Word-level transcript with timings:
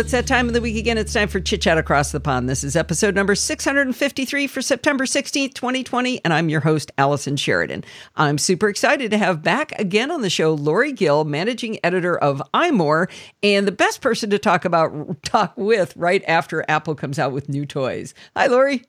it's 0.00 0.12
that 0.12 0.26
time 0.26 0.48
of 0.48 0.54
the 0.54 0.62
week 0.62 0.78
again. 0.78 0.96
It's 0.96 1.12
time 1.12 1.28
for 1.28 1.40
Chit 1.40 1.60
Chat 1.60 1.76
Across 1.76 2.12
the 2.12 2.20
Pond. 2.20 2.48
This 2.48 2.64
is 2.64 2.74
episode 2.74 3.14
number 3.14 3.34
653 3.34 4.46
for 4.46 4.62
September 4.62 5.04
16th, 5.04 5.52
2020, 5.52 6.24
and 6.24 6.32
I'm 6.32 6.48
your 6.48 6.62
host, 6.62 6.90
Allison 6.96 7.36
Sheridan. 7.36 7.84
I'm 8.16 8.38
super 8.38 8.70
excited 8.70 9.10
to 9.10 9.18
have 9.18 9.42
back 9.42 9.78
again 9.78 10.10
on 10.10 10.22
the 10.22 10.30
show 10.30 10.54
Lori 10.54 10.92
Gill, 10.92 11.24
managing 11.24 11.78
editor 11.84 12.16
of 12.16 12.42
iMore, 12.54 13.10
and 13.42 13.68
the 13.68 13.72
best 13.72 14.00
person 14.00 14.30
to 14.30 14.38
talk 14.38 14.64
about 14.64 15.22
talk 15.22 15.52
with 15.58 15.94
right 15.98 16.24
after 16.26 16.64
Apple 16.66 16.94
comes 16.94 17.18
out 17.18 17.32
with 17.32 17.50
new 17.50 17.66
toys. 17.66 18.14
Hi, 18.34 18.46
Lori. 18.46 18.82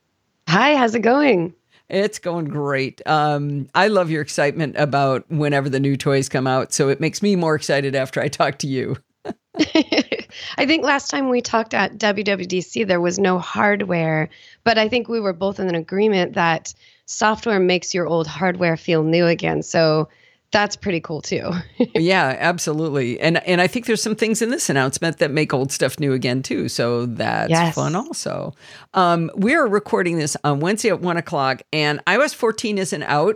Hi, 0.48 0.78
how's 0.78 0.96
it 0.96 1.02
going? 1.02 1.54
It's 1.90 2.20
going 2.20 2.46
great. 2.46 3.02
Um, 3.06 3.68
I 3.76 3.90
love 3.90 4.12
your 4.12 4.22
excitement 4.22 4.78
about 4.78 5.30
whenever 5.30 5.68
the 5.68 5.82
new 5.82 5.98
toys 5.98 6.30
come 6.30 6.48
out. 6.48 6.72
So 6.72 6.88
it 6.88 7.02
makes 7.02 7.22
me 7.22 7.36
more 7.36 7.56
excited 7.56 7.96
after 7.96 8.22
I 8.22 8.30
talk 8.30 8.60
to 8.60 8.68
you. 8.68 8.96
I 10.58 10.66
think 10.66 10.84
last 10.84 11.10
time 11.10 11.30
we 11.30 11.42
talked 11.42 11.74
at 11.74 11.98
WWDC, 11.98 12.88
there 12.88 13.02
was 13.02 13.20
no 13.20 13.40
hardware, 13.40 14.30
but 14.64 14.78
I 14.78 14.88
think 14.88 15.08
we 15.08 15.20
were 15.20 15.34
both 15.34 15.60
in 15.60 15.68
an 15.68 15.76
agreement 15.76 16.34
that 16.34 16.74
software 17.06 17.60
makes 17.60 17.94
your 17.94 18.08
old 18.08 18.28
hardware 18.28 18.78
feel 18.78 19.04
new 19.04 19.28
again. 19.28 19.64
So 19.64 20.10
that's 20.52 20.76
pretty 20.76 21.00
cool 21.00 21.22
too. 21.22 21.50
yeah, 21.96 22.36
absolutely. 22.40 23.20
And 23.20 23.46
and 23.48 23.62
I 23.62 23.68
think 23.68 23.86
there's 23.86 24.04
some 24.04 24.16
things 24.16 24.42
in 24.42 24.50
this 24.50 24.70
announcement 24.70 25.18
that 25.20 25.32
make 25.32 25.54
old 25.54 25.72
stuff 25.72 26.00
new 26.00 26.14
again 26.14 26.44
too. 26.44 26.70
So 26.70 27.06
that's 27.06 27.50
yes. 27.50 27.76
fun 27.76 27.96
also. 27.96 28.54
Um, 28.94 29.32
we 29.36 29.56
are 29.56 29.68
recording 29.68 30.18
this 30.18 30.36
on 30.44 30.60
Wednesday 30.60 30.90
at 30.90 31.02
one 31.02 31.18
o'clock, 31.18 31.62
and 31.72 32.04
iOS 32.06 32.36
14 32.36 32.78
isn't 32.78 33.04
out. 33.04 33.36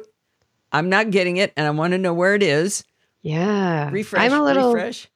I'm 0.72 0.90
not 0.90 1.10
getting 1.12 1.38
it, 1.38 1.54
and 1.56 1.66
I 1.66 1.70
want 1.70 1.92
to 1.92 1.98
know 1.98 2.14
where 2.14 2.36
it 2.36 2.44
is. 2.44 2.84
Yeah, 3.22 3.90
refresh. 3.92 4.22
I'm 4.22 4.40
a 4.40 4.44
little 4.44 4.74
refresh. 4.74 5.08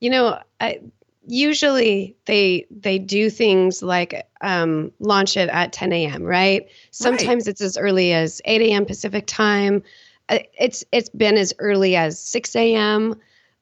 You 0.00 0.10
know, 0.10 0.40
I, 0.60 0.80
usually 1.26 2.16
they 2.26 2.66
they 2.70 2.98
do 2.98 3.30
things 3.30 3.82
like 3.82 4.26
um, 4.40 4.92
launch 4.98 5.36
it 5.36 5.48
at 5.48 5.72
10 5.72 5.92
a.m. 5.92 6.22
Right? 6.22 6.68
Sometimes 6.90 7.46
right. 7.46 7.50
it's 7.50 7.60
as 7.60 7.76
early 7.76 8.12
as 8.12 8.40
8 8.44 8.60
a.m. 8.62 8.86
Pacific 8.86 9.26
time. 9.26 9.82
Uh, 10.28 10.40
it's 10.58 10.84
it's 10.92 11.08
been 11.08 11.36
as 11.36 11.52
early 11.58 11.96
as 11.96 12.18
6 12.20 12.56
a.m. 12.56 13.14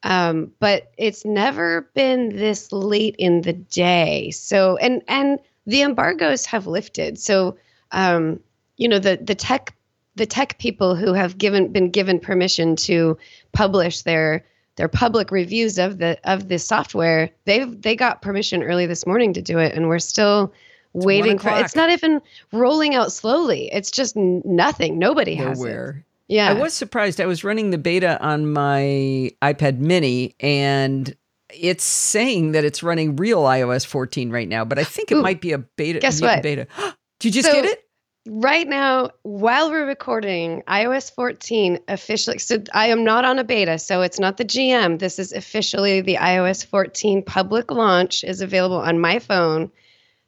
Um, 0.02 0.52
but 0.60 0.92
it's 0.96 1.24
never 1.24 1.90
been 1.94 2.30
this 2.30 2.72
late 2.72 3.16
in 3.18 3.42
the 3.42 3.52
day. 3.52 4.30
So 4.30 4.76
and 4.76 5.02
and 5.08 5.38
the 5.66 5.82
embargoes 5.82 6.46
have 6.46 6.66
lifted. 6.66 7.18
So 7.18 7.56
um, 7.92 8.40
you 8.76 8.88
know 8.88 8.98
the 8.98 9.18
the 9.22 9.34
tech 9.34 9.74
the 10.16 10.26
tech 10.26 10.58
people 10.58 10.96
who 10.96 11.12
have 11.12 11.38
given 11.38 11.72
been 11.72 11.90
given 11.90 12.18
permission 12.18 12.76
to 12.76 13.18
publish 13.52 14.02
their 14.02 14.44
their 14.76 14.88
public 14.88 15.30
reviews 15.30 15.78
of 15.78 15.98
the 15.98 16.18
of 16.24 16.48
the 16.48 16.58
software 16.58 17.30
they've 17.44 17.80
they 17.82 17.94
got 17.94 18.22
permission 18.22 18.62
early 18.62 18.86
this 18.86 19.06
morning 19.06 19.32
to 19.32 19.42
do 19.42 19.58
it 19.58 19.74
and 19.74 19.88
we're 19.88 19.98
still 19.98 20.52
it's 20.94 21.04
waiting 21.04 21.38
for 21.38 21.50
it's 21.50 21.76
not 21.76 21.90
even 21.90 22.20
rolling 22.52 22.94
out 22.94 23.12
slowly 23.12 23.68
it's 23.72 23.90
just 23.90 24.16
nothing 24.16 24.98
nobody 24.98 25.34
has 25.34 25.58
Nowhere. 25.58 25.90
it 25.98 26.04
yeah. 26.30 26.48
I 26.48 26.52
was 26.52 26.72
surprised. 26.72 27.20
I 27.20 27.26
was 27.26 27.42
running 27.42 27.70
the 27.70 27.78
beta 27.78 28.16
on 28.22 28.52
my 28.52 29.32
iPad 29.42 29.78
mini 29.78 30.36
and 30.38 31.14
it's 31.52 31.82
saying 31.82 32.52
that 32.52 32.64
it's 32.64 32.84
running 32.84 33.16
real 33.16 33.42
iOS 33.42 33.84
14 33.84 34.30
right 34.30 34.48
now, 34.48 34.64
but 34.64 34.78
I 34.78 34.84
think 34.84 35.10
it 35.10 35.16
Ooh, 35.16 35.22
might 35.22 35.40
be 35.40 35.50
a 35.50 35.58
beta. 35.58 35.98
Guess 35.98 36.22
what? 36.22 36.40
Beta. 36.40 36.68
Did 37.18 37.34
you 37.34 37.42
just 37.42 37.52
so, 37.52 37.60
get 37.60 37.64
it? 37.64 37.84
Right 38.26 38.68
now, 38.68 39.10
while 39.22 39.70
we're 39.70 39.86
recording, 39.86 40.62
iOS 40.68 41.12
14 41.14 41.78
officially. 41.88 42.38
So 42.38 42.62
I 42.74 42.88
am 42.88 43.02
not 43.02 43.24
on 43.24 43.38
a 43.38 43.44
beta, 43.44 43.78
so 43.78 44.02
it's 44.02 44.20
not 44.20 44.36
the 44.36 44.44
GM. 44.44 44.98
This 44.98 45.18
is 45.18 45.32
officially 45.32 46.02
the 46.02 46.16
iOS 46.16 46.64
14 46.64 47.22
public 47.22 47.70
launch 47.70 48.22
is 48.22 48.42
available 48.42 48.76
on 48.76 49.00
my 49.00 49.20
phone. 49.20 49.70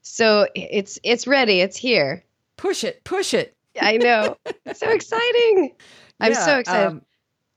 So 0.00 0.48
it's 0.54 0.98
it's 1.02 1.26
ready. 1.26 1.60
It's 1.60 1.76
here. 1.76 2.24
Push 2.56 2.82
it. 2.82 3.04
Push 3.04 3.34
it. 3.34 3.54
I 3.80 3.98
know. 3.98 4.38
so 4.74 4.88
exciting. 4.88 5.72
I'm 6.18 6.32
yeah, 6.32 6.46
so 6.46 6.58
excited. 6.58 6.86
Um, 6.86 7.02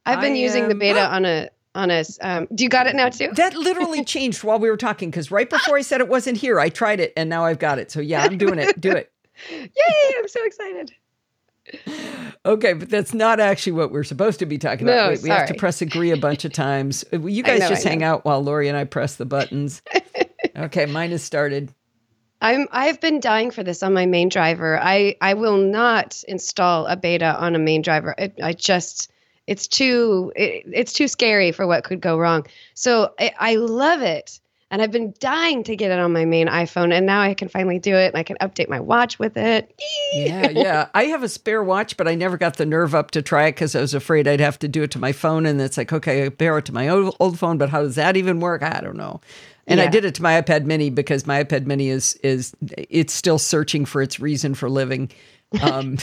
I've 0.06 0.20
been 0.20 0.34
I 0.34 0.38
using 0.38 0.68
the 0.68 0.76
beta 0.76 1.08
on 1.08 1.24
a 1.26 1.50
on 1.76 1.92
a 1.92 2.04
um, 2.22 2.48
do 2.54 2.66
you 2.66 2.70
got 2.70 2.88
it 2.88 2.96
now 2.96 3.08
too? 3.08 3.32
That 3.36 3.56
literally 3.56 4.04
changed 4.06 4.44
while 4.44 4.60
we 4.60 4.70
were 4.70 4.78
talking 4.78 5.10
because 5.10 5.32
right 5.32 5.50
before 5.50 5.78
I 5.78 5.82
said 5.82 6.02
it 6.02 6.10
wasn't 6.10 6.38
here, 6.38 6.60
I 6.60 6.68
tried 6.68 7.00
it 7.00 7.14
and 7.16 7.30
now 7.30 7.46
I've 7.46 7.60
got 7.60 7.80
it. 7.80 7.90
So 7.90 8.02
yeah, 8.02 8.22
I'm 8.22 8.38
doing 8.38 8.60
it. 8.60 8.82
Do 8.82 8.92
it. 8.92 9.12
Yay, 9.52 10.14
I'm 10.18 10.28
so 10.28 10.44
excited. 10.46 10.94
Okay, 12.46 12.74
but 12.74 12.90
that's 12.90 13.14
not 13.14 13.40
actually 13.40 13.72
what 13.74 13.92
we're 13.92 14.04
supposed 14.04 14.40
to 14.40 14.46
be 14.46 14.58
talking 14.58 14.88
about. 14.88 14.96
No, 14.96 15.10
we, 15.10 15.24
we 15.24 15.30
have 15.30 15.48
to 15.48 15.56
press 15.56 15.82
agree 15.82 16.12
a 16.12 16.18
bunch 16.18 16.46
of 16.46 16.54
times. 16.54 17.04
You 17.12 17.44
guys 17.44 17.62
know, 17.62 17.70
just 17.70 17.84
hang 17.84 18.04
out 18.04 18.24
while 18.24 18.44
Lori 18.44 18.68
and 18.68 18.78
I 18.78 18.84
press 18.84 19.16
the 19.16 19.26
buttons. 19.26 19.82
okay, 20.56 20.86
mine 20.86 21.10
has 21.10 21.24
started. 21.24 21.74
I'm 22.42 22.68
I've 22.72 23.02
been 23.02 23.20
dying 23.20 23.50
for 23.50 23.64
this 23.64 23.82
on 23.82 23.94
my 23.94 24.06
main 24.06 24.30
driver. 24.30 24.80
I 24.80 25.16
I 25.22 25.34
will 25.34 25.58
not 25.58 26.24
install 26.28 26.86
a 26.86 26.96
beta 26.96 27.36
on 27.40 27.56
a 27.56 27.60
main 27.60 27.82
driver. 27.82 28.14
It, 28.18 28.34
I 28.44 28.54
just 28.54 29.12
it's 29.48 29.68
too 29.68 30.32
it, 30.36 30.66
it's 30.72 30.94
too 30.94 31.08
scary 31.08 31.52
for 31.52 31.66
what 31.66 31.84
could 31.84 32.02
go 32.02 32.18
wrong. 32.18 32.46
So 32.76 33.14
I, 33.20 33.34
I 33.40 33.56
love 33.56 34.02
it. 34.02 34.40
And 34.72 34.82
I've 34.82 34.92
been 34.92 35.14
dying 35.20 35.64
to 35.66 35.76
get 35.76 35.92
it 35.92 36.00
on 36.00 36.12
my 36.12 36.26
main 36.26 36.48
iPhone, 36.48 36.92
and 36.92 37.06
now 37.06 37.22
I 37.22 37.36
can 37.36 37.50
finally 37.50 37.78
do 37.78 37.96
it. 37.96 38.08
And 38.08 38.18
I 38.18 38.24
can 38.24 38.36
update 38.42 38.68
my 38.68 38.80
watch 38.80 39.20
with 39.20 39.38
it. 39.38 39.80
yeah, 40.14 40.50
yeah. 40.50 40.88
I 40.94 41.06
have 41.06 41.22
a 41.22 41.30
spare 41.30 41.64
watch, 41.64 41.98
but 41.98 42.08
I 42.08 42.16
never 42.16 42.36
got 42.36 42.58
the 42.58 42.66
nerve 42.66 42.96
up 42.96 43.12
to 43.12 43.22
try 43.22 43.46
it 43.46 43.52
because 43.52 43.76
I 43.76 43.82
was 43.82 43.94
afraid 43.94 44.28
I'd 44.28 44.40
have 44.40 44.58
to 44.60 44.68
do 44.68 44.82
it 44.84 44.92
to 44.92 45.00
my 45.00 45.12
phone. 45.12 45.46
And 45.46 45.62
it's 45.62 45.78
like, 45.78 45.94
okay, 45.94 46.26
I 46.26 46.30
pair 46.30 46.58
it 46.58 46.66
to 46.66 46.74
my 46.74 46.90
old, 46.90 47.16
old 47.20 47.38
phone, 47.38 47.58
but 47.58 47.70
how 47.70 47.84
does 47.84 47.96
that 47.96 48.18
even 48.18 48.40
work? 48.40 48.64
I 48.64 48.82
don't 48.82 48.98
know. 48.98 49.22
And 49.68 49.80
yeah. 49.80 49.86
I 49.86 49.90
did 49.90 50.06
it 50.06 50.16
to 50.16 50.22
my 50.22 50.42
iPad 50.42 50.66
Mini 50.66 50.90
because 50.90 51.26
my 51.26 51.44
iPad 51.44 51.66
Mini 51.66 51.90
is 51.90 52.14
is 52.24 52.56
it's 52.62 53.14
still 53.14 53.40
searching 53.40 53.86
for 53.86 54.02
its 54.02 54.20
reason 54.20 54.54
for 54.54 54.70
living. 54.70 55.12
Um, 55.62 55.98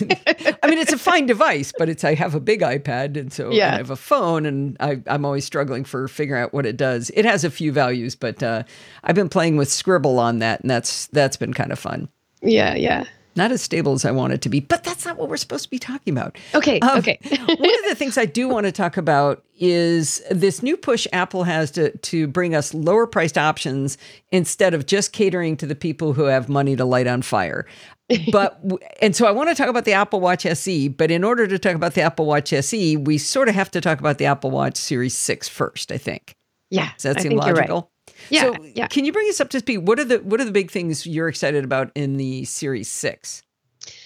I 0.63 0.69
mean, 0.69 0.79
it's 0.79 0.93
a 0.93 0.99
fine 0.99 1.27
device, 1.27 1.73
but 1.77 1.89
it's 1.89 2.05
I 2.05 2.15
have 2.15 2.35
a 2.35 2.41
big 2.41 2.61
iPad, 2.61 3.17
and 3.17 3.33
so 3.33 3.51
yeah. 3.51 3.75
I 3.75 3.77
have 3.77 3.91
a 3.91 3.97
phone, 3.97 4.47
and 4.47 4.77
I, 4.81 5.03
am 5.07 5.25
always 5.25 5.45
struggling 5.45 5.85
for 5.85 6.09
figuring 6.09 6.43
out 6.43 6.55
what 6.55 6.65
it 6.65 6.77
does. 6.77 7.11
It 7.15 7.25
has 7.25 7.45
a 7.45 7.51
few 7.51 7.73
values, 7.73 8.15
but 8.15 8.43
uh, 8.43 8.63
I've 9.05 9.15
been 9.15 9.29
playing 9.29 9.57
with 9.57 9.71
Scribble 9.71 10.19
on 10.19 10.39
that, 10.39 10.61
and 10.61 10.71
that's 10.71 11.07
that's 11.09 11.37
been 11.37 11.53
kind 11.53 11.73
of 11.73 11.79
fun. 11.79 12.09
Yeah, 12.41 12.75
yeah 12.75 13.05
not 13.37 13.53
as 13.53 13.63
stable 13.63 13.93
as 13.93 14.05
I 14.05 14.11
want 14.11 14.33
it 14.33 14.43
to 14.43 14.49
be, 14.49 14.61
but 14.61 14.85
that's 14.85 15.05
not 15.05 15.17
what 15.17 15.29
we're 15.29 15.37
supposed 15.37 15.65
to 15.65 15.71
be 15.71 15.79
talking 15.79 16.13
about. 16.13 16.37
Okay. 16.55 16.81
Um, 16.81 16.99
okay. 16.99 17.19
one 17.25 17.51
of 17.51 17.89
the 17.89 17.95
things 17.97 18.19
I 18.19 18.27
do 18.27 18.49
want 18.49 18.67
to 18.67 18.73
talk 18.73 18.97
about 18.97 19.45
is 19.57 20.23
this 20.31 20.63
new 20.63 20.77
push 20.77 21.07
Apple 21.13 21.45
has 21.45 21.71
to, 21.73 21.97
to 21.99 22.27
bring 22.27 22.55
us 22.55 22.75
lower 22.75 23.07
priced 23.07 23.39
options 23.39 23.97
instead 24.31 24.75
of 24.75 24.87
just 24.87 25.13
catering 25.13 25.57
to 25.59 25.67
the 25.67 25.75
people 25.75 26.13
who 26.13 26.25
have 26.25 26.49
money 26.49 26.75
to 26.77 26.85
light 26.85 27.07
on 27.07 27.23
fire. 27.23 27.67
But, 28.31 28.61
and 29.03 29.15
so 29.15 29.27
I 29.27 29.31
want 29.31 29.51
to 29.51 29.55
talk 29.55 29.69
about 29.69 29.85
the 29.85 29.93
Apple 29.93 30.21
Watch 30.21 30.45
SE, 30.45 30.89
but 30.89 31.11
in 31.11 31.25
order 31.25 31.47
to 31.47 31.59
talk 31.59 31.75
about 31.75 31.95
the 31.95 32.03
Apple 32.03 32.27
Watch 32.27 32.53
SE, 32.53 32.97
we 32.97 33.19
sort 33.19 33.49
of 33.49 33.55
have 33.55 33.71
to 33.73 33.81
talk 33.81 34.01
about 34.01 34.19
the 34.19 34.27
Apple 34.27 34.51
Watch 34.51 34.77
Series 34.77 35.17
6 35.17 35.49
first, 35.49 35.93
I 35.93 35.99
think. 35.99 36.35
Yeah. 36.71 36.91
Does 36.97 37.03
that 37.03 37.19
I 37.19 37.23
seem 37.23 37.37
logical? 37.37 37.92
Yeah, 38.31 38.43
so 38.43 38.65
yeah. 38.75 38.87
Can 38.87 39.05
you 39.05 39.13
bring 39.13 39.29
us 39.29 39.41
up 39.41 39.51
to 39.51 39.59
speed? 39.59 39.79
What 39.79 39.99
are 39.99 40.05
the 40.05 40.19
what 40.19 40.41
are 40.41 40.45
the 40.45 40.53
big 40.53 40.71
things 40.71 41.07
you're 41.07 41.29
excited 41.29 41.65
about 41.65 41.91
in 41.95 42.17
the 42.17 42.45
Series 42.45 42.89
Six? 42.89 43.43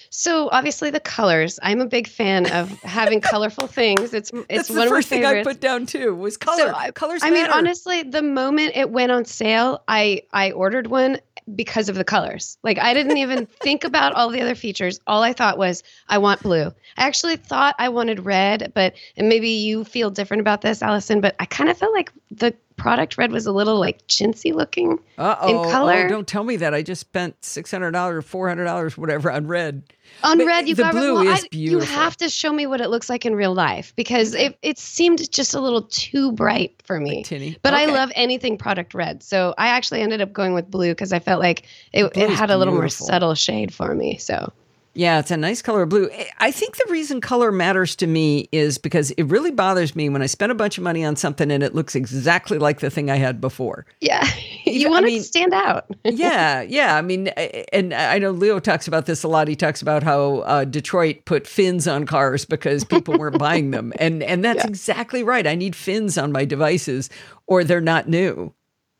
So 0.09 0.49
obviously 0.51 0.89
the 0.89 0.99
colors. 0.99 1.59
I'm 1.61 1.81
a 1.81 1.85
big 1.85 2.07
fan 2.07 2.51
of 2.51 2.69
having 2.81 3.21
colorful 3.21 3.67
things. 3.67 4.13
It's 4.13 4.31
it's 4.49 4.67
That's 4.67 4.69
one 4.69 4.79
the 4.79 4.89
first 4.89 5.09
thing 5.09 5.25
I 5.25 5.43
put 5.43 5.59
down 5.59 5.85
too 5.85 6.15
was 6.15 6.37
color. 6.37 6.73
So, 6.73 6.91
colors. 6.93 7.21
I 7.23 7.29
matter. 7.29 7.43
mean, 7.43 7.51
honestly, 7.51 8.03
the 8.03 8.21
moment 8.21 8.75
it 8.75 8.89
went 8.89 9.11
on 9.11 9.25
sale, 9.25 9.83
I 9.87 10.23
I 10.33 10.51
ordered 10.51 10.87
one 10.87 11.19
because 11.55 11.87
of 11.87 11.95
the 11.95 12.03
colors. 12.03 12.57
Like 12.63 12.79
I 12.79 12.93
didn't 12.93 13.17
even 13.17 13.45
think 13.61 13.83
about 13.83 14.13
all 14.13 14.29
the 14.29 14.41
other 14.41 14.55
features. 14.55 14.99
All 15.07 15.23
I 15.23 15.33
thought 15.33 15.57
was 15.57 15.83
I 16.09 16.17
want 16.17 16.41
blue. 16.41 16.73
I 16.97 17.05
actually 17.07 17.37
thought 17.37 17.75
I 17.77 17.89
wanted 17.89 18.25
red, 18.25 18.71
but 18.73 18.95
and 19.17 19.29
maybe 19.29 19.49
you 19.49 19.83
feel 19.83 20.09
different 20.09 20.41
about 20.41 20.61
this, 20.61 20.81
Allison, 20.81 21.21
but 21.21 21.35
I 21.39 21.45
kind 21.45 21.69
of 21.69 21.77
felt 21.77 21.93
like 21.93 22.11
the 22.31 22.55
product 22.77 23.17
red 23.17 23.31
was 23.31 23.45
a 23.45 23.51
little 23.51 23.79
like 23.79 24.07
chintzy 24.07 24.53
looking 24.53 24.99
Uh-oh. 25.17 25.65
in 25.65 25.71
color. 25.71 26.05
Oh, 26.05 26.07
don't 26.07 26.27
tell 26.27 26.43
me 26.43 26.55
that. 26.57 26.73
I 26.73 26.81
just 26.81 27.01
spent 27.01 27.43
six 27.43 27.71
hundred 27.71 27.91
dollars, 27.91 28.23
four 28.23 28.47
hundred 28.47 28.65
dollars, 28.65 28.97
whatever 28.97 29.29
on 29.31 29.47
red. 29.47 29.83
On 30.23 30.37
but 30.37 30.47
red, 30.47 30.69
you 30.69 30.75
the 30.75 30.83
got 30.83 30.93
blue 30.93 31.15
well, 31.15 31.27
is 31.27 31.43
I, 31.43 31.47
beautiful. 31.49 31.85
You 31.85 31.99
have 31.99 32.15
to 32.17 32.29
show 32.29 32.53
me 32.53 32.65
what 32.65 32.79
it 32.79 32.89
looks 32.89 33.09
like 33.09 33.25
in 33.25 33.35
real 33.35 33.53
life 33.53 33.93
because 33.95 34.33
it, 34.33 34.57
it 34.61 34.77
seemed 34.77 35.29
just 35.31 35.53
a 35.53 35.59
little 35.59 35.81
too 35.81 36.31
bright 36.31 36.81
for 36.85 36.99
me. 36.99 37.23
Tinny. 37.23 37.57
But 37.61 37.73
okay. 37.73 37.83
I 37.83 37.85
love 37.87 38.11
anything 38.15 38.57
product 38.57 38.93
red, 38.93 39.21
so 39.21 39.53
I 39.57 39.67
actually 39.69 40.01
ended 40.01 40.21
up 40.21 40.31
going 40.31 40.53
with 40.53 40.71
blue 40.71 40.91
because 40.91 41.11
I 41.11 41.19
felt 41.19 41.41
like 41.41 41.65
it, 41.91 42.05
it 42.15 42.29
had 42.29 42.49
a 42.51 42.57
little 42.57 42.73
more 42.73 42.89
subtle 42.89 43.35
shade 43.35 43.73
for 43.73 43.93
me. 43.93 44.17
So 44.17 44.53
yeah, 44.97 45.19
it's 45.19 45.29
a 45.29 45.37
nice 45.37 45.61
color 45.61 45.83
of 45.83 45.89
blue. 45.89 46.09
I 46.39 46.49
think 46.49 46.75
the 46.77 46.87
reason 46.89 47.21
color 47.21 47.51
matters 47.51 47.95
to 47.97 48.07
me 48.07 48.49
is 48.51 48.79
because 48.79 49.11
it 49.11 49.23
really 49.25 49.51
bothers 49.51 49.95
me 49.95 50.09
when 50.09 50.23
I 50.23 50.25
spend 50.25 50.51
a 50.51 50.55
bunch 50.55 50.79
of 50.79 50.83
money 50.83 51.05
on 51.05 51.15
something 51.15 51.51
and 51.51 51.61
it 51.61 51.75
looks 51.75 51.93
exactly 51.93 52.57
like 52.57 52.79
the 52.79 52.89
thing 52.89 53.11
I 53.11 53.17
had 53.17 53.39
before. 53.39 53.85
Yeah. 54.01 54.27
you 54.65 54.89
want 54.89 55.05
I 55.05 55.09
mean, 55.09 55.17
it 55.17 55.19
to 55.19 55.25
stand 55.25 55.53
out. 55.53 55.85
yeah, 56.03 56.61
yeah. 56.63 56.95
I 56.95 57.03
mean, 57.03 57.27
and 57.27 57.93
I 57.93 58.17
know 58.17 58.31
Leo 58.31 58.59
talks 58.59 58.87
about 58.87 59.05
this 59.05 59.21
a 59.21 59.27
lot. 59.27 59.47
He 59.47 59.55
talks 59.55 59.83
about 59.83 60.01
how 60.01 60.39
uh, 60.39 60.65
Detroit 60.65 61.25
put 61.25 61.45
fins 61.45 61.87
on 61.87 62.07
cars 62.07 62.43
because 62.43 62.83
people 62.83 63.19
weren't 63.19 63.37
buying 63.39 63.69
them. 63.69 63.93
And 63.99 64.23
and 64.23 64.43
that's 64.43 64.63
yeah. 64.63 64.67
exactly 64.67 65.21
right. 65.21 65.45
I 65.45 65.53
need 65.53 65.75
fins 65.75 66.17
on 66.17 66.31
my 66.31 66.43
devices 66.43 67.11
or 67.45 67.63
they're 67.63 67.81
not 67.81 68.09
new. 68.09 68.51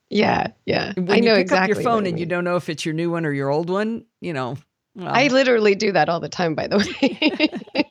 Yeah, 0.10 0.52
yeah. 0.68 0.94
When 0.94 1.12
I 1.12 1.20
know 1.20 1.32
you 1.32 1.38
pick 1.38 1.42
exactly. 1.42 1.72
up 1.72 1.78
your 1.78 1.84
phone 1.84 2.06
and 2.06 2.20
you 2.20 2.28
don't 2.28 2.44
know 2.44 2.56
if 2.56 2.70
it's 2.70 2.86
your 2.86 2.94
new 2.94 3.10
one 3.10 3.26
or 3.26 3.32
your 3.32 3.50
old 3.50 3.72
one, 3.72 4.06
you 4.22 4.32
know. 4.32 4.58
Well, 4.98 5.10
I 5.10 5.28
literally 5.28 5.76
do 5.76 5.92
that 5.92 6.10
all 6.10 6.20
the 6.20 6.28
time, 6.28 6.56
by 6.56 6.68
the 6.68 6.78
way. 6.80 7.84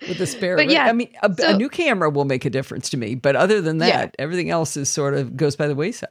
with 0.08 0.18
the 0.18 0.26
spare. 0.26 0.56
But 0.56 0.68
yeah, 0.68 0.84
I 0.84 0.92
mean, 0.92 1.10
a, 1.22 1.34
so, 1.34 1.54
a, 1.54 1.56
new 1.56 1.70
camera 1.70 2.10
will 2.10 2.26
make 2.26 2.44
a 2.44 2.50
difference 2.50 2.90
to 2.90 2.98
me, 2.98 3.14
but 3.14 3.34
other 3.34 3.62
than 3.62 3.78
that, 3.78 3.88
yeah. 3.88 4.10
everything 4.18 4.50
else 4.50 4.76
is 4.76 4.90
sort 4.90 5.14
of 5.14 5.36
goes 5.36 5.56
by 5.56 5.68
the 5.68 5.74
wayside. 5.74 6.10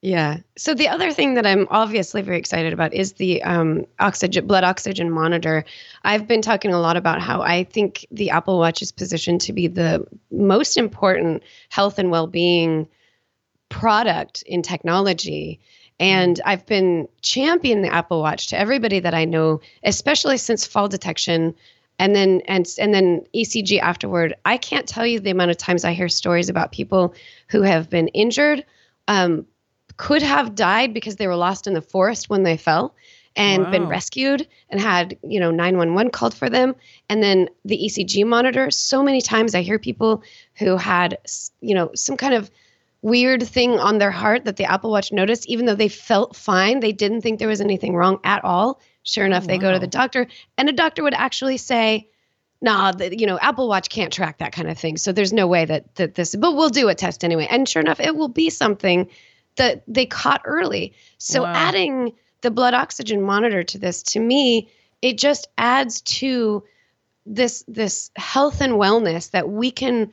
Yeah. 0.00 0.38
So 0.56 0.74
the 0.74 0.86
other 0.86 1.12
thing 1.12 1.34
that 1.34 1.44
I'm 1.44 1.66
obviously 1.70 2.22
very 2.22 2.38
excited 2.38 2.72
about 2.72 2.94
is 2.94 3.14
the 3.14 3.42
um, 3.42 3.84
oxygen 3.98 4.46
blood 4.46 4.62
oxygen 4.62 5.10
monitor. 5.10 5.64
I've 6.04 6.28
been 6.28 6.42
talking 6.42 6.72
a 6.72 6.78
lot 6.78 6.96
about 6.96 7.20
how 7.20 7.42
I 7.42 7.64
think 7.64 8.06
the 8.12 8.30
Apple 8.30 8.60
Watch 8.60 8.80
is 8.80 8.92
positioned 8.92 9.40
to 9.42 9.52
be 9.52 9.66
the 9.66 10.06
most 10.30 10.76
important 10.76 11.42
health 11.70 11.98
and 11.98 12.12
well-being 12.12 12.86
product 13.68 14.42
in 14.46 14.62
technology. 14.62 15.58
And 16.00 16.40
I've 16.44 16.64
been 16.66 17.08
championing 17.22 17.82
the 17.82 17.92
Apple 17.92 18.20
Watch 18.20 18.48
to 18.48 18.58
everybody 18.58 19.00
that 19.00 19.14
I 19.14 19.24
know, 19.24 19.60
especially 19.82 20.38
since 20.38 20.64
fall 20.64 20.88
detection 20.88 21.54
and 21.98 22.14
then 22.14 22.40
and 22.46 22.66
and 22.78 22.94
then 22.94 23.24
ECG 23.34 23.80
afterward. 23.80 24.34
I 24.44 24.56
can't 24.56 24.86
tell 24.86 25.06
you 25.06 25.18
the 25.18 25.30
amount 25.30 25.50
of 25.50 25.56
times 25.56 25.84
I 25.84 25.92
hear 25.92 26.08
stories 26.08 26.48
about 26.48 26.72
people 26.72 27.14
who 27.48 27.62
have 27.62 27.90
been 27.90 28.08
injured, 28.08 28.64
um, 29.08 29.46
could 29.96 30.22
have 30.22 30.54
died 30.54 30.94
because 30.94 31.16
they 31.16 31.26
were 31.26 31.36
lost 31.36 31.66
in 31.66 31.74
the 31.74 31.82
forest 31.82 32.30
when 32.30 32.44
they 32.44 32.56
fell 32.56 32.94
and 33.36 33.64
wow. 33.64 33.70
been 33.70 33.88
rescued 33.88 34.46
and 34.70 34.80
had 34.80 35.18
you 35.22 35.40
know 35.40 35.50
911 35.50 36.10
called 36.10 36.34
for 36.34 36.48
them 36.48 36.74
and 37.08 37.22
then 37.22 37.48
the 37.64 37.78
ecg 37.78 38.26
monitor 38.26 38.70
so 38.70 39.02
many 39.02 39.20
times 39.20 39.54
i 39.54 39.62
hear 39.62 39.78
people 39.78 40.22
who 40.56 40.76
had 40.76 41.18
you 41.60 41.74
know 41.74 41.90
some 41.94 42.16
kind 42.16 42.34
of 42.34 42.50
weird 43.02 43.46
thing 43.46 43.78
on 43.78 43.98
their 43.98 44.10
heart 44.10 44.44
that 44.44 44.56
the 44.56 44.64
apple 44.64 44.90
watch 44.90 45.12
noticed 45.12 45.46
even 45.48 45.66
though 45.66 45.74
they 45.74 45.88
felt 45.88 46.34
fine 46.34 46.80
they 46.80 46.92
didn't 46.92 47.20
think 47.20 47.38
there 47.38 47.48
was 47.48 47.60
anything 47.60 47.94
wrong 47.94 48.18
at 48.24 48.42
all 48.44 48.80
sure 49.04 49.24
enough 49.24 49.44
oh, 49.44 49.46
they 49.46 49.58
go 49.58 49.72
to 49.72 49.78
the 49.78 49.86
doctor 49.86 50.26
and 50.56 50.68
a 50.68 50.72
doctor 50.72 51.02
would 51.02 51.14
actually 51.14 51.56
say 51.56 52.08
nah, 52.60 52.92
the, 52.92 53.16
you 53.16 53.26
know, 53.26 53.38
Apple 53.38 53.68
Watch 53.68 53.88
can't 53.88 54.12
track 54.12 54.38
that 54.38 54.52
kind 54.52 54.68
of 54.68 54.78
thing. 54.78 54.96
So 54.96 55.12
there's 55.12 55.32
no 55.32 55.46
way 55.46 55.64
that 55.64 55.94
that 55.96 56.14
this, 56.14 56.34
but 56.34 56.54
we'll 56.56 56.70
do 56.70 56.88
a 56.88 56.94
test 56.94 57.24
anyway. 57.24 57.46
And 57.50 57.68
sure 57.68 57.80
enough, 57.80 58.00
it 58.00 58.16
will 58.16 58.28
be 58.28 58.50
something 58.50 59.08
that 59.56 59.82
they 59.86 60.06
caught 60.06 60.42
early. 60.44 60.94
So 61.18 61.42
wow. 61.42 61.52
adding 61.54 62.12
the 62.40 62.50
blood 62.50 62.74
oxygen 62.74 63.22
monitor 63.22 63.62
to 63.64 63.78
this, 63.78 64.02
to 64.04 64.20
me, 64.20 64.70
it 65.02 65.18
just 65.18 65.48
adds 65.58 66.00
to 66.02 66.64
this 67.26 67.64
this 67.68 68.10
health 68.16 68.60
and 68.60 68.74
wellness 68.74 69.30
that 69.32 69.48
we 69.48 69.70
can 69.70 70.10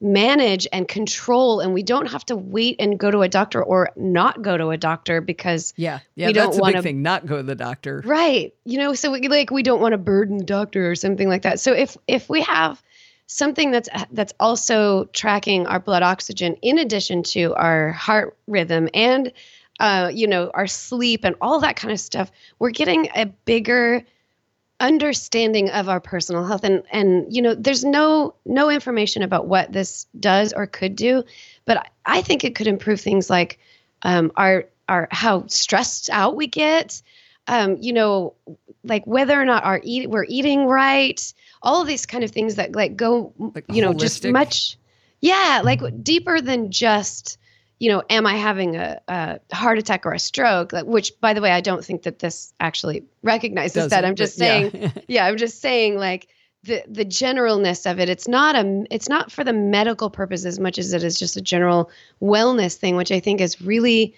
manage 0.00 0.66
and 0.72 0.88
control 0.88 1.60
and 1.60 1.74
we 1.74 1.82
don't 1.82 2.06
have 2.06 2.24
to 2.24 2.36
wait 2.36 2.76
and 2.78 2.98
go 2.98 3.10
to 3.10 3.20
a 3.20 3.28
doctor 3.28 3.62
or 3.62 3.90
not 3.96 4.40
go 4.40 4.56
to 4.56 4.70
a 4.70 4.76
doctor 4.76 5.20
because 5.20 5.74
yeah 5.76 6.00
yeah 6.14 6.28
we 6.28 6.32
don't 6.32 6.56
want 6.58 6.74
to 6.74 6.82
thing 6.82 7.02
not 7.02 7.26
go 7.26 7.36
to 7.36 7.42
the 7.42 7.54
doctor. 7.54 8.02
Right 8.04 8.54
you 8.64 8.78
know 8.78 8.94
so 8.94 9.10
we, 9.10 9.28
like 9.28 9.50
we 9.50 9.62
don't 9.62 9.80
want 9.80 9.92
to 9.92 9.98
burden 9.98 10.38
the 10.38 10.44
doctor 10.44 10.90
or 10.90 10.94
something 10.94 11.28
like 11.28 11.42
that. 11.42 11.60
So 11.60 11.72
if 11.72 11.96
if 12.08 12.30
we 12.30 12.40
have 12.42 12.82
something 13.26 13.70
that's 13.70 13.88
that's 14.10 14.32
also 14.40 15.04
tracking 15.12 15.66
our 15.66 15.78
blood 15.78 16.02
oxygen 16.02 16.56
in 16.62 16.78
addition 16.78 17.22
to 17.22 17.54
our 17.54 17.92
heart 17.92 18.36
rhythm 18.48 18.88
and 18.92 19.32
uh, 19.78 20.10
you 20.12 20.26
know 20.26 20.50
our 20.52 20.66
sleep 20.66 21.24
and 21.24 21.36
all 21.40 21.60
that 21.60 21.76
kind 21.76 21.92
of 21.92 22.00
stuff 22.00 22.32
we're 22.58 22.70
getting 22.70 23.08
a 23.14 23.26
bigger 23.26 24.04
understanding 24.80 25.68
of 25.70 25.88
our 25.88 26.00
personal 26.00 26.44
health 26.44 26.64
and 26.64 26.82
and 26.90 27.26
you 27.34 27.42
know 27.42 27.54
there's 27.54 27.84
no 27.84 28.34
no 28.46 28.70
information 28.70 29.22
about 29.22 29.46
what 29.46 29.70
this 29.70 30.06
does 30.18 30.54
or 30.54 30.66
could 30.66 30.96
do 30.96 31.22
but 31.66 31.90
i 32.06 32.22
think 32.22 32.44
it 32.44 32.54
could 32.54 32.66
improve 32.66 33.00
things 33.00 33.28
like 33.28 33.58
um, 34.02 34.32
our 34.36 34.64
our 34.88 35.06
how 35.10 35.46
stressed 35.46 36.08
out 36.10 36.34
we 36.34 36.46
get 36.46 37.02
um, 37.46 37.76
you 37.78 37.92
know 37.92 38.34
like 38.82 39.06
whether 39.06 39.38
or 39.38 39.44
not 39.44 39.64
our 39.64 39.80
eat 39.84 40.08
we're 40.08 40.24
eating 40.28 40.64
right 40.64 41.34
all 41.62 41.82
of 41.82 41.86
these 41.86 42.06
kind 42.06 42.24
of 42.24 42.30
things 42.30 42.54
that 42.54 42.74
like 42.74 42.96
go 42.96 43.34
like 43.54 43.66
you 43.68 43.82
know 43.82 43.92
holistic. 43.92 44.00
just 44.00 44.26
much 44.28 44.78
yeah 45.20 45.60
like 45.62 45.82
deeper 46.02 46.40
than 46.40 46.70
just 46.70 47.38
you 47.80 47.90
know 47.90 48.02
am 48.08 48.26
i 48.26 48.36
having 48.36 48.76
a, 48.76 49.00
a 49.08 49.40
heart 49.52 49.78
attack 49.78 50.06
or 50.06 50.12
a 50.12 50.18
stroke? 50.18 50.72
Which 50.72 51.20
by 51.20 51.34
the 51.34 51.40
way 51.40 51.50
i 51.50 51.60
don't 51.60 51.84
think 51.84 52.02
that 52.04 52.20
this 52.20 52.54
actually 52.60 53.04
recognizes 53.22 53.74
Doesn't, 53.74 53.90
that 53.90 54.04
i'm 54.04 54.14
just 54.14 54.36
saying 54.36 54.70
yeah. 54.72 54.90
yeah 55.08 55.26
i'm 55.26 55.36
just 55.36 55.60
saying 55.60 55.96
like 55.96 56.28
the 56.62 56.84
the 56.86 57.04
generalness 57.04 57.90
of 57.90 57.98
it 57.98 58.08
it's 58.08 58.28
not 58.28 58.54
a 58.54 58.84
it's 58.90 59.08
not 59.08 59.32
for 59.32 59.42
the 59.42 59.52
medical 59.52 60.10
purpose 60.10 60.44
as 60.44 60.60
much 60.60 60.78
as 60.78 60.92
it 60.92 61.02
is 61.02 61.18
just 61.18 61.36
a 61.36 61.40
general 61.40 61.90
wellness 62.22 62.76
thing 62.76 62.94
which 62.96 63.10
i 63.10 63.18
think 63.18 63.40
is 63.40 63.60
really 63.60 64.14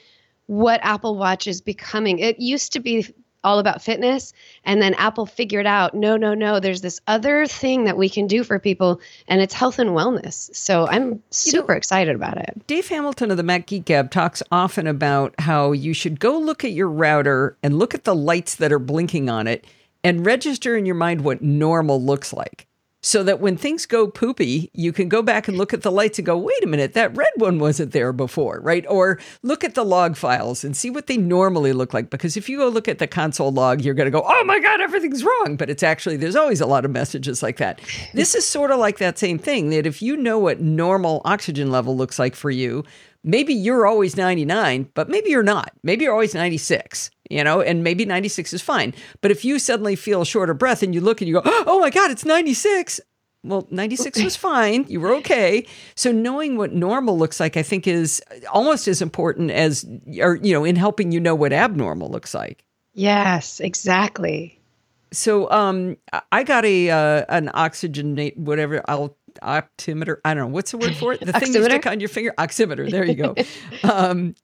what 0.47 0.81
apple 0.83 1.17
watch 1.17 1.47
is 1.47 1.61
becoming. 1.61 2.19
It 2.19 2.39
used 2.39 2.73
to 2.75 2.81
be 2.81 3.07
all 3.45 3.59
about 3.59 3.83
fitness. 3.83 4.33
And 4.65 4.81
then 4.81 4.95
Apple 4.95 5.27
figured 5.27 5.67
out 5.67 5.95
no, 5.95 6.17
no, 6.17 6.35
no, 6.35 6.61
there's 6.61 6.81
this 6.81 7.01
other 7.07 7.47
thing 7.47 7.85
that 7.85 7.97
we 7.97 8.09
can 8.09 8.27
do 8.27 8.45
for 8.45 8.59
people, 8.59 9.01
and 9.29 9.41
it's 9.41 9.55
health 9.55 9.79
and 9.79 9.91
wellness. 9.91 10.55
So 10.55 10.87
I'm 10.87 11.23
super 11.31 11.73
you 11.73 11.75
know, 11.75 11.77
excited 11.77 12.15
about 12.15 12.39
it. 12.39 12.67
Dave 12.67 12.89
Hamilton 12.89 13.31
of 13.31 13.37
the 13.37 13.43
Mac 13.43 13.67
Geek 13.67 13.85
Gab 13.85 14.11
talks 14.11 14.43
often 14.51 14.87
about 14.87 15.35
how 15.39 15.73
you 15.73 15.95
should 15.95 16.21
go 16.21 16.39
look 16.39 16.65
at 16.65 16.73
your 16.73 16.89
router 16.89 17.57
and 17.63 17.79
look 17.79 17.95
at 17.95 18.05
the 18.05 18.15
lights 18.15 18.57
that 18.57 18.73
are 18.73 18.79
blinking 18.79 19.29
on 19.29 19.47
it 19.47 19.67
and 20.05 20.27
register 20.27 20.77
in 20.77 20.87
your 20.87 20.95
mind 20.95 21.23
what 21.23 21.43
normal 21.43 22.03
looks 22.03 22.33
like 22.33 22.67
so 23.03 23.25
that 23.25 23.41
when 23.41 23.57
things 23.57 23.85
go 23.85 24.07
poopy, 24.07 24.71
you 24.73 24.93
can 24.93 25.09
go 25.09 25.23
back 25.23 25.49
and 25.49 25.59
look 25.59 25.75
at 25.75 25.83
the 25.83 25.91
lights 25.91 26.19
and 26.19 26.27
go, 26.27 26.39
wait 26.39 26.63
a 26.63 26.69
minute, 26.69 26.95
that 26.95 27.17
red 27.17 27.33
one 27.37 27.59
wasn't 27.59 27.91
there 27.91 28.13
before, 28.13 28.61
right? 28.61 28.87
Or 28.89 29.19
look 29.43 29.65
at 29.65 29.75
the 29.75 29.85
log 29.85 30.17
files 30.17 30.63
and 30.63 30.77
see 30.77 30.89
what 30.89 31.09
they 31.09 31.17
normally 31.17 31.73
look 31.73 31.93
like. 31.93 32.11
Because 32.11 32.37
if 32.37 32.49
you 32.49 32.59
go 32.59 32.69
look 32.69 32.87
at 32.87 32.99
the 32.99 33.09
console 33.09 33.51
log, 33.51 33.83
you're 33.83 33.95
going 33.95 34.07
to 34.07 34.13
go, 34.13 34.23
oh 34.25 34.45
my 34.45 34.61
God, 34.61 34.81
everything's 34.81 35.25
wrong. 35.25 35.57
But 35.57 35.69
it's 35.69 35.83
actually, 35.83 36.17
there's 36.17 36.37
always 36.37 36.61
a 36.61 36.67
lot 36.67 36.85
of 36.85 36.93
messages 36.93 37.43
like 37.43 37.57
that. 37.57 37.81
This 38.15 38.37
is 38.37 38.47
sort 38.47 38.71
of 38.71 38.79
like 38.79 38.99
that 38.99 39.19
same 39.19 39.39
thing 39.39 39.71
that 39.71 39.87
if 39.87 40.01
you 40.01 40.17
know 40.17 40.39
what 40.39 40.61
normal 40.61 41.23
oxygen 41.25 41.73
level 41.73 41.97
looks 41.97 42.21
like 42.21 42.37
for 42.37 42.51
you, 42.51 42.85
maybe 43.25 43.53
you're 43.53 43.85
always 43.85 44.17
99, 44.17 44.91
but 44.95 45.09
maybe 45.09 45.31
you're 45.31 45.43
not. 45.43 45.73
Maybe 45.83 46.05
you're 46.05 46.13
always 46.13 46.35
96 46.35 47.11
you 47.33 47.43
know, 47.43 47.61
and 47.61 47.83
maybe 47.83 48.05
96 48.05 48.53
is 48.53 48.63
fine. 48.63 48.95
But 49.21 49.31
if 49.31 49.45
you 49.45 49.59
suddenly 49.59 49.97
feel 49.97 50.25
short 50.25 50.51
of 50.51 50.59
breath 50.59 50.83
and 50.83 50.95
you 50.95 51.01
look 51.01 51.21
and 51.21 51.29
you 51.29 51.35
go, 51.35 51.43
oh 51.45 51.81
my 51.81 51.91
God, 51.91 52.11
it's 52.11 52.25
96. 52.25 53.01
Well, 53.45 53.67
96 53.71 54.23
was 54.23 54.37
fine. 54.51 54.85
You 54.89 55.01
were 55.01 55.15
okay. 55.17 55.67
So 55.95 56.13
knowing 56.13 56.57
what 56.57 56.73
normal 56.73 57.19
looks 57.19 57.41
like, 57.41 57.57
I 57.57 57.63
think 57.63 57.87
is 57.87 58.23
almost 58.53 58.87
as 58.87 59.03
important 59.03 59.51
as, 59.51 59.85
or, 60.21 60.37
you 60.37 60.53
know, 60.53 60.65
in 60.65 60.77
helping 60.77 61.11
you 61.11 61.21
know 61.21 61.35
what 61.35 61.53
abnormal 61.53 62.11
looks 62.11 62.35
like. 62.35 62.65
Yes, 62.93 63.59
exactly. 63.59 64.61
So 65.11 65.51
um, 65.51 65.97
I 66.31 66.43
got 66.43 66.65
a 66.65 66.91
uh, 66.91 67.25
an 67.29 67.49
oxygenate 67.49 68.37
whatever 68.37 68.83
I'll 68.89 69.17
oximeter. 69.43 70.19
I 70.25 70.35
don't 70.35 70.49
know 70.49 70.55
what's 70.55 70.71
the 70.71 70.79
word 70.79 70.95
for 70.97 71.13
it. 71.13 71.21
The 71.21 71.33
thing 71.33 71.53
you 71.53 71.65
stick 71.65 71.87
on 71.87 72.01
your 72.01 72.09
finger. 72.09 72.35
Oximeter. 72.39 72.91
There 72.91 73.05
you 73.05 73.15
go. 73.15 73.35
um, 73.91 74.35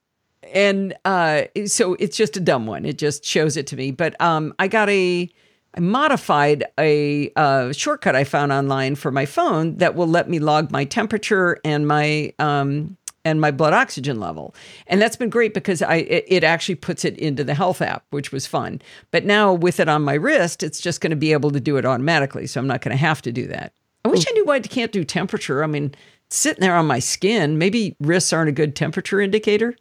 and 0.53 0.95
uh, 1.05 1.43
so 1.67 1.95
it's 1.95 2.17
just 2.17 2.37
a 2.37 2.41
dumb 2.41 2.67
one. 2.67 2.85
It 2.85 2.99
just 2.99 3.25
shows 3.25 3.57
it 3.57 3.67
to 3.69 3.77
me. 3.77 3.91
But 3.91 4.21
um, 4.21 4.55
I 4.59 4.69
got 4.69 4.89
a 4.89 5.29
I 5.75 5.81
modified 5.81 6.65
a 6.79 7.31
uh, 7.37 7.73
shortcut 7.73 8.17
I 8.17 8.25
found 8.25 8.53
online 8.53 8.95
for 8.95 9.11
my 9.11 9.27
phone 9.27 9.77
that 9.77 9.95
will 9.95 10.07
let 10.07 10.29
me 10.29 10.39
log 10.39 10.71
my 10.73 10.85
temperature 10.85 11.59
and 11.65 11.87
my 11.87 12.33
um, 12.39 12.97
and 13.25 13.41
my 13.41 13.51
blood 13.51 13.75
oxygen 13.75 14.19
level. 14.19 14.55
And 14.87 15.03
that's 15.03 15.17
been 15.17 15.29
great 15.29 15.53
because 15.53 15.83
I 15.83 15.97
it, 15.97 16.25
it, 16.29 16.45
actually 16.45 16.77
puts 16.77 17.05
it 17.05 17.19
into 17.19 17.45
the 17.45 17.55
health 17.55 17.83
app, 17.83 18.05
which 18.11 18.33
was 18.33 18.47
fun. 18.47 18.81
But 19.11 19.25
now 19.25 19.53
with 19.53 19.81
it 19.81 19.89
on 19.89 20.03
my 20.03 20.15
wrist, 20.15 20.63
it's 20.63 20.81
just 20.81 21.01
going 21.01 21.11
to 21.11 21.17
be 21.17 21.33
able 21.33 21.51
to 21.51 21.61
do 21.61 21.77
it 21.77 21.85
automatically, 21.85 22.47
so 22.47 22.61
I'm 22.61 22.67
not 22.67 22.81
going 22.81 22.97
to 22.97 23.01
have 23.01 23.21
to 23.23 23.33
do 23.33 23.47
that. 23.49 23.73
I 24.05 24.09
wish 24.09 24.25
I 24.27 24.33
knew 24.33 24.45
why 24.45 24.57
it 24.57 24.71
can't 24.71 24.93
do 24.93 25.05
temperature. 25.05 25.63
I 25.63 25.67
mean, 25.67 25.95
sitting 26.31 26.61
there 26.61 26.77
on 26.77 26.87
my 26.87 26.99
skin, 26.99 27.59
maybe 27.59 27.97
wrists 28.01 28.33
aren't 28.33 28.49
a 28.49 28.53
good 28.53 28.75
temperature 28.75 29.21
indicator. 29.21 29.77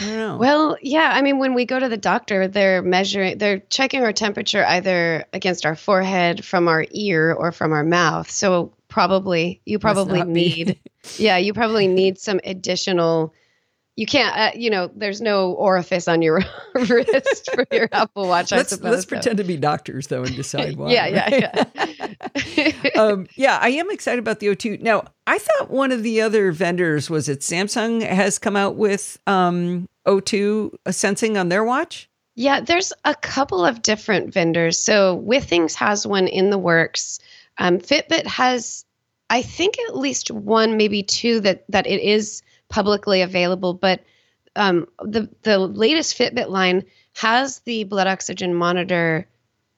Well, 0.00 0.76
yeah. 0.80 1.10
I 1.12 1.22
mean, 1.22 1.38
when 1.38 1.54
we 1.54 1.64
go 1.64 1.78
to 1.78 1.88
the 1.88 1.96
doctor, 1.96 2.48
they're 2.48 2.82
measuring, 2.82 3.38
they're 3.38 3.58
checking 3.58 4.02
our 4.02 4.12
temperature 4.12 4.64
either 4.64 5.24
against 5.32 5.66
our 5.66 5.76
forehead, 5.76 6.44
from 6.44 6.68
our 6.68 6.86
ear, 6.90 7.32
or 7.32 7.52
from 7.52 7.72
our 7.72 7.84
mouth. 7.84 8.30
So 8.30 8.72
probably, 8.88 9.60
you 9.64 9.78
probably 9.78 10.22
need, 10.22 10.78
yeah, 11.18 11.36
you 11.36 11.52
probably 11.52 11.86
need 11.88 12.18
some 12.18 12.40
additional 12.44 13.34
you 13.96 14.06
can't 14.06 14.36
uh, 14.36 14.50
you 14.58 14.70
know 14.70 14.90
there's 14.94 15.20
no 15.20 15.52
orifice 15.52 16.08
on 16.08 16.22
your 16.22 16.42
wrist 16.74 17.50
for 17.54 17.66
your 17.72 17.88
apple 17.92 18.26
watch 18.26 18.50
let's, 18.50 18.70
suppose, 18.70 18.90
let's 18.90 19.04
pretend 19.04 19.36
to 19.36 19.44
be 19.44 19.56
doctors 19.56 20.06
though 20.06 20.22
and 20.22 20.34
decide 20.36 20.76
why 20.76 20.90
yeah 20.90 21.06
yeah 21.06 21.64
yeah. 21.76 22.72
Um, 22.96 23.26
yeah 23.36 23.58
i 23.60 23.68
am 23.68 23.90
excited 23.90 24.18
about 24.18 24.40
the 24.40 24.46
o2 24.48 24.80
now 24.80 25.04
i 25.26 25.38
thought 25.38 25.70
one 25.70 25.92
of 25.92 26.02
the 26.02 26.20
other 26.20 26.52
vendors 26.52 27.10
was 27.10 27.28
it 27.28 27.40
samsung 27.40 28.02
has 28.02 28.38
come 28.38 28.56
out 28.56 28.76
with 28.76 29.18
um, 29.26 29.88
o2 30.06 30.70
sensing 30.90 31.36
on 31.36 31.48
their 31.48 31.64
watch? 31.64 32.08
Yeah 32.34 32.60
there's 32.60 32.92
a 33.04 33.14
couple 33.14 33.64
of 33.64 33.82
different 33.82 34.32
vendors. 34.32 34.78
So 34.78 35.22
withings 35.26 35.74
has 35.74 36.06
one 36.06 36.28
in 36.28 36.50
the 36.50 36.58
works. 36.58 37.18
Um, 37.58 37.78
fitbit 37.78 38.26
has 38.26 38.84
i 39.28 39.42
think 39.42 39.78
at 39.88 39.96
least 39.96 40.30
one 40.30 40.78
maybe 40.78 41.02
two 41.02 41.40
that 41.40 41.64
that 41.68 41.86
it 41.86 42.00
is 42.00 42.42
publicly 42.72 43.20
available. 43.20 43.74
But 43.74 44.00
um, 44.56 44.88
the 45.00 45.28
the 45.42 45.58
latest 45.58 46.18
Fitbit 46.18 46.48
line 46.48 46.84
has 47.14 47.60
the 47.60 47.84
blood 47.84 48.06
oxygen 48.06 48.54
monitor 48.54 49.28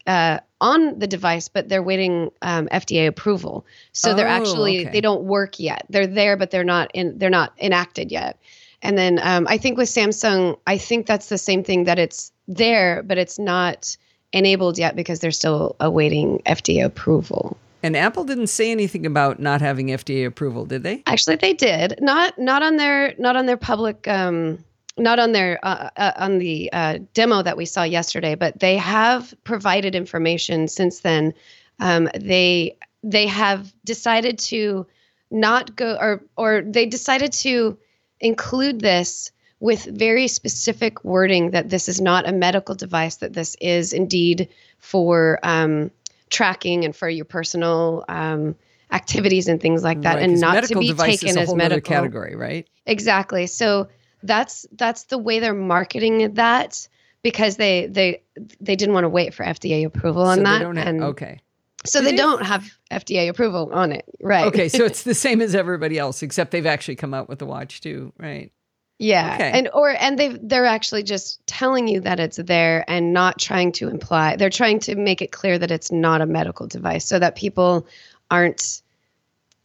uh, 0.06 0.38
on 0.60 0.98
the 0.98 1.06
device, 1.06 1.48
but 1.48 1.68
they're 1.68 1.82
waiting 1.82 2.30
um, 2.40 2.68
FDA 2.68 3.06
approval. 3.06 3.66
So 3.92 4.12
oh, 4.12 4.14
they're 4.14 4.26
actually 4.26 4.82
okay. 4.82 4.92
they 4.92 5.00
don't 5.00 5.24
work 5.24 5.58
yet. 5.58 5.84
They're 5.90 6.06
there, 6.06 6.36
but 6.36 6.50
they're 6.50 6.64
not 6.64 6.90
in 6.94 7.18
they're 7.18 7.30
not 7.30 7.52
enacted 7.60 8.10
yet. 8.10 8.38
And 8.80 8.96
then 8.96 9.18
um, 9.22 9.46
I 9.48 9.58
think 9.58 9.76
with 9.76 9.88
Samsung, 9.88 10.58
I 10.66 10.78
think 10.78 11.06
that's 11.06 11.28
the 11.28 11.38
same 11.38 11.64
thing 11.64 11.84
that 11.84 11.98
it's 11.98 12.32
there, 12.46 13.02
but 13.02 13.18
it's 13.18 13.38
not 13.38 13.96
enabled 14.32 14.78
yet 14.78 14.94
because 14.94 15.20
they're 15.20 15.30
still 15.30 15.74
awaiting 15.80 16.42
FDA 16.46 16.84
approval. 16.84 17.56
And 17.85 17.99
Apple 17.99 18.25
didn't 18.25 18.47
say 18.47 18.71
anything 18.71 19.05
about 19.05 19.41
not 19.41 19.61
having 19.61 19.88
FDA 19.88 20.25
approval, 20.25 20.64
did 20.64 20.83
they? 20.83 21.03
Actually, 21.07 21.37
they 21.37 21.53
did. 21.53 21.99
Not 22.00 22.38
not 22.38 22.62
on 22.62 22.79
their 22.79 23.14
not 23.19 23.37
on 23.37 23.45
their 23.45 23.59
public 23.59 24.09
um, 24.09 24.64
not 24.97 25.19
on 25.19 25.33
their 25.33 25.59
uh, 25.62 25.91
uh, 25.95 26.12
on 26.17 26.38
the 26.38 26.71
uh, 26.73 26.99
demo 27.12 27.43
that 27.43 27.59
we 27.59 27.67
saw 27.67 27.83
yesterday, 27.83 28.37
but 28.37 28.59
they 28.59 28.79
have 28.79 29.35
provided 29.45 29.95
information 29.95 30.67
since 30.67 31.00
then. 31.00 31.35
Um, 31.79 32.09
they 32.19 32.79
they 33.03 33.26
have 33.26 33.75
decided 33.85 34.38
to 34.38 34.87
not 35.31 35.76
go 35.76 35.99
or 36.00 36.23
or 36.38 36.62
they 36.62 36.87
decided 36.87 37.33
to 37.33 37.76
include 38.19 38.81
this 38.81 39.31
with 39.61 39.85
very 39.85 40.26
specific 40.26 41.05
wording 41.05 41.50
that 41.50 41.69
this 41.69 41.91
is 41.91 42.00
not 42.00 42.26
a 42.26 42.33
medical 42.33 42.75
device, 42.75 43.17
that 43.17 43.35
this 43.35 43.57
is 43.61 43.93
indeed 43.93 44.49
for 44.79 45.38
um, 45.43 45.91
tracking 46.35 46.85
and 46.85 46.95
for 46.95 47.09
your 47.09 47.25
personal 47.25 48.05
um, 48.09 48.57
activities 48.93 49.49
and 49.49 49.61
things 49.61 49.83
like 49.83 50.03
that, 50.03 50.17
right, 50.17 50.25
and 50.25 50.41
not 50.41 50.64
to 50.64 50.79
be 50.79 50.93
taken 50.93 51.38
as 51.38 51.55
medical 51.55 51.81
category, 51.81 52.35
right? 52.35 52.69
Exactly. 52.87 53.47
So 53.47 53.88
that's 54.23 54.67
that's 54.73 55.05
the 55.05 55.19
way 55.19 55.38
they're 55.38 55.55
marketing 55.55 56.35
that 56.35 56.87
because 57.23 57.57
they 57.57 57.87
they 57.87 58.23
they 58.61 58.76
didn't 58.76 58.95
want 58.95 59.05
to 59.05 59.09
wait 59.09 59.33
for 59.33 59.45
FDA 59.45 59.87
approval 59.87 60.23
on 60.23 60.43
that. 60.43 60.62
Have, 60.62 60.76
and 60.76 61.03
okay. 61.05 61.41
So 61.87 62.00
they, 62.00 62.12
they 62.12 62.17
don't 62.17 62.45
have 62.45 62.67
FDA 62.91 63.29
approval 63.29 63.71
on 63.73 63.93
it, 63.93 64.07
right? 64.21 64.47
Okay, 64.47 64.69
so 64.69 64.85
it's 64.85 65.03
the 65.05 65.14
same 65.14 65.41
as 65.41 65.55
everybody 65.55 65.99
else, 65.99 66.23
except 66.23 66.50
they've 66.50 66.67
actually 66.67 66.97
come 66.97 67.14
out 67.14 67.29
with 67.29 67.38
the 67.38 67.47
watch 67.47 67.81
too, 67.81 68.12
right? 68.19 68.50
Yeah, 68.98 69.34
okay. 69.34 69.50
and 69.52 69.68
or 69.72 69.90
and 69.90 70.18
they 70.18 70.28
they're 70.28 70.66
actually 70.66 71.02
just 71.02 71.44
telling 71.46 71.88
you 71.88 72.00
that 72.02 72.20
it's 72.20 72.36
there 72.36 72.84
and 72.88 73.12
not 73.12 73.38
trying 73.38 73.72
to 73.72 73.88
imply. 73.88 74.36
They're 74.36 74.50
trying 74.50 74.78
to 74.80 74.94
make 74.94 75.20
it 75.20 75.32
clear 75.32 75.58
that 75.58 75.70
it's 75.72 75.90
not 75.90 76.20
a 76.20 76.26
medical 76.26 76.68
device, 76.68 77.04
so 77.04 77.18
that 77.18 77.34
people 77.34 77.88
aren't 78.30 78.82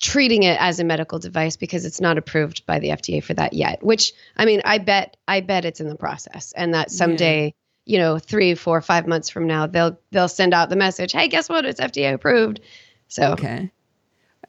treating 0.01 0.43
it 0.43 0.57
as 0.59 0.79
a 0.79 0.83
medical 0.83 1.19
device 1.19 1.57
because 1.57 1.85
it's 1.85 2.01
not 2.01 2.17
approved 2.17 2.65
by 2.65 2.79
the 2.79 2.89
FDA 2.89 3.23
for 3.23 3.33
that 3.35 3.53
yet. 3.53 3.83
Which 3.83 4.13
I 4.35 4.45
mean, 4.45 4.61
I 4.65 4.79
bet 4.79 5.15
I 5.27 5.41
bet 5.41 5.63
it's 5.63 5.79
in 5.79 5.89
the 5.89 5.95
process, 5.95 6.51
and 6.55 6.73
that 6.73 6.89
someday, 6.89 7.53
yeah. 7.85 7.93
you 7.93 7.99
know, 7.99 8.17
three, 8.17 8.55
four, 8.55 8.81
five 8.81 9.05
months 9.05 9.29
from 9.29 9.45
now, 9.45 9.67
they'll 9.67 9.99
they'll 10.09 10.27
send 10.27 10.55
out 10.55 10.69
the 10.69 10.75
message, 10.75 11.11
"Hey, 11.11 11.27
guess 11.27 11.49
what? 11.49 11.65
It's 11.65 11.79
FDA 11.79 12.13
approved." 12.13 12.61
So 13.09 13.33
okay, 13.33 13.69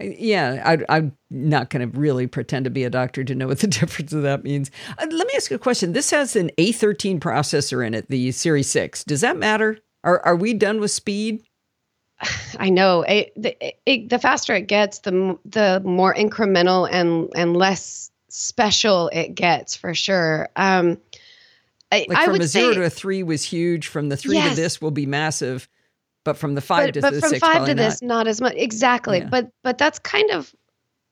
yeah, 0.00 0.78
I, 0.88 0.96
am 0.96 1.16
not 1.30 1.70
going 1.70 1.90
to 1.90 1.98
really 1.98 2.26
pretend 2.26 2.64
to 2.64 2.70
be 2.70 2.84
a 2.84 2.90
doctor 2.90 3.24
to 3.24 3.34
know 3.34 3.46
what 3.46 3.60
the 3.60 3.66
difference 3.68 4.12
of 4.12 4.22
that 4.22 4.44
means. 4.44 4.70
Uh, 4.98 5.06
let 5.10 5.26
me 5.26 5.32
ask 5.36 5.50
you 5.50 5.56
a 5.56 5.60
question. 5.60 5.92
This 5.92 6.10
has 6.10 6.36
an 6.36 6.50
A13 6.58 7.20
processor 7.20 7.86
in 7.86 7.94
it, 7.94 8.08
the 8.08 8.32
Series 8.32 8.68
Six. 8.68 9.04
Does 9.04 9.20
that 9.20 9.36
matter? 9.36 9.78
Are 10.04 10.20
are 10.24 10.36
we 10.36 10.54
done 10.54 10.80
with 10.80 10.90
speed? 10.90 11.42
I 12.58 12.70
know 12.70 13.02
it, 13.02 13.32
the, 13.36 13.56
it, 13.86 14.08
the 14.08 14.18
faster 14.18 14.54
it 14.54 14.66
gets, 14.66 15.00
the 15.00 15.38
the 15.44 15.80
more 15.84 16.14
incremental 16.14 16.88
and 16.90 17.30
and 17.34 17.56
less 17.56 18.10
special 18.28 19.08
it 19.08 19.34
gets 19.34 19.76
for 19.76 19.94
sure. 19.94 20.48
Um, 20.56 20.98
I, 21.92 22.06
like 22.08 22.24
from 22.24 22.40
a 22.40 22.46
zero 22.46 22.72
say, 22.72 22.74
to 22.74 22.84
a 22.84 22.90
three 22.90 23.22
was 23.22 23.42
huge. 23.42 23.88
From 23.88 24.08
the 24.08 24.16
three 24.16 24.36
yes. 24.36 24.50
to 24.50 24.60
this 24.60 24.80
will 24.80 24.92
be 24.92 25.06
massive, 25.06 25.68
but 26.24 26.36
from 26.36 26.54
the 26.54 26.60
five 26.60 26.88
but, 26.88 26.94
to 26.94 27.00
but 27.00 27.14
the 27.14 27.20
from 27.20 27.30
six, 27.30 27.40
five 27.40 27.64
to 27.66 27.74
not. 27.74 27.76
this, 27.76 28.02
not 28.02 28.26
as 28.26 28.40
much. 28.40 28.54
Exactly, 28.56 29.18
yeah. 29.18 29.28
but 29.28 29.50
but 29.62 29.78
that's 29.78 29.98
kind 29.98 30.30
of. 30.30 30.54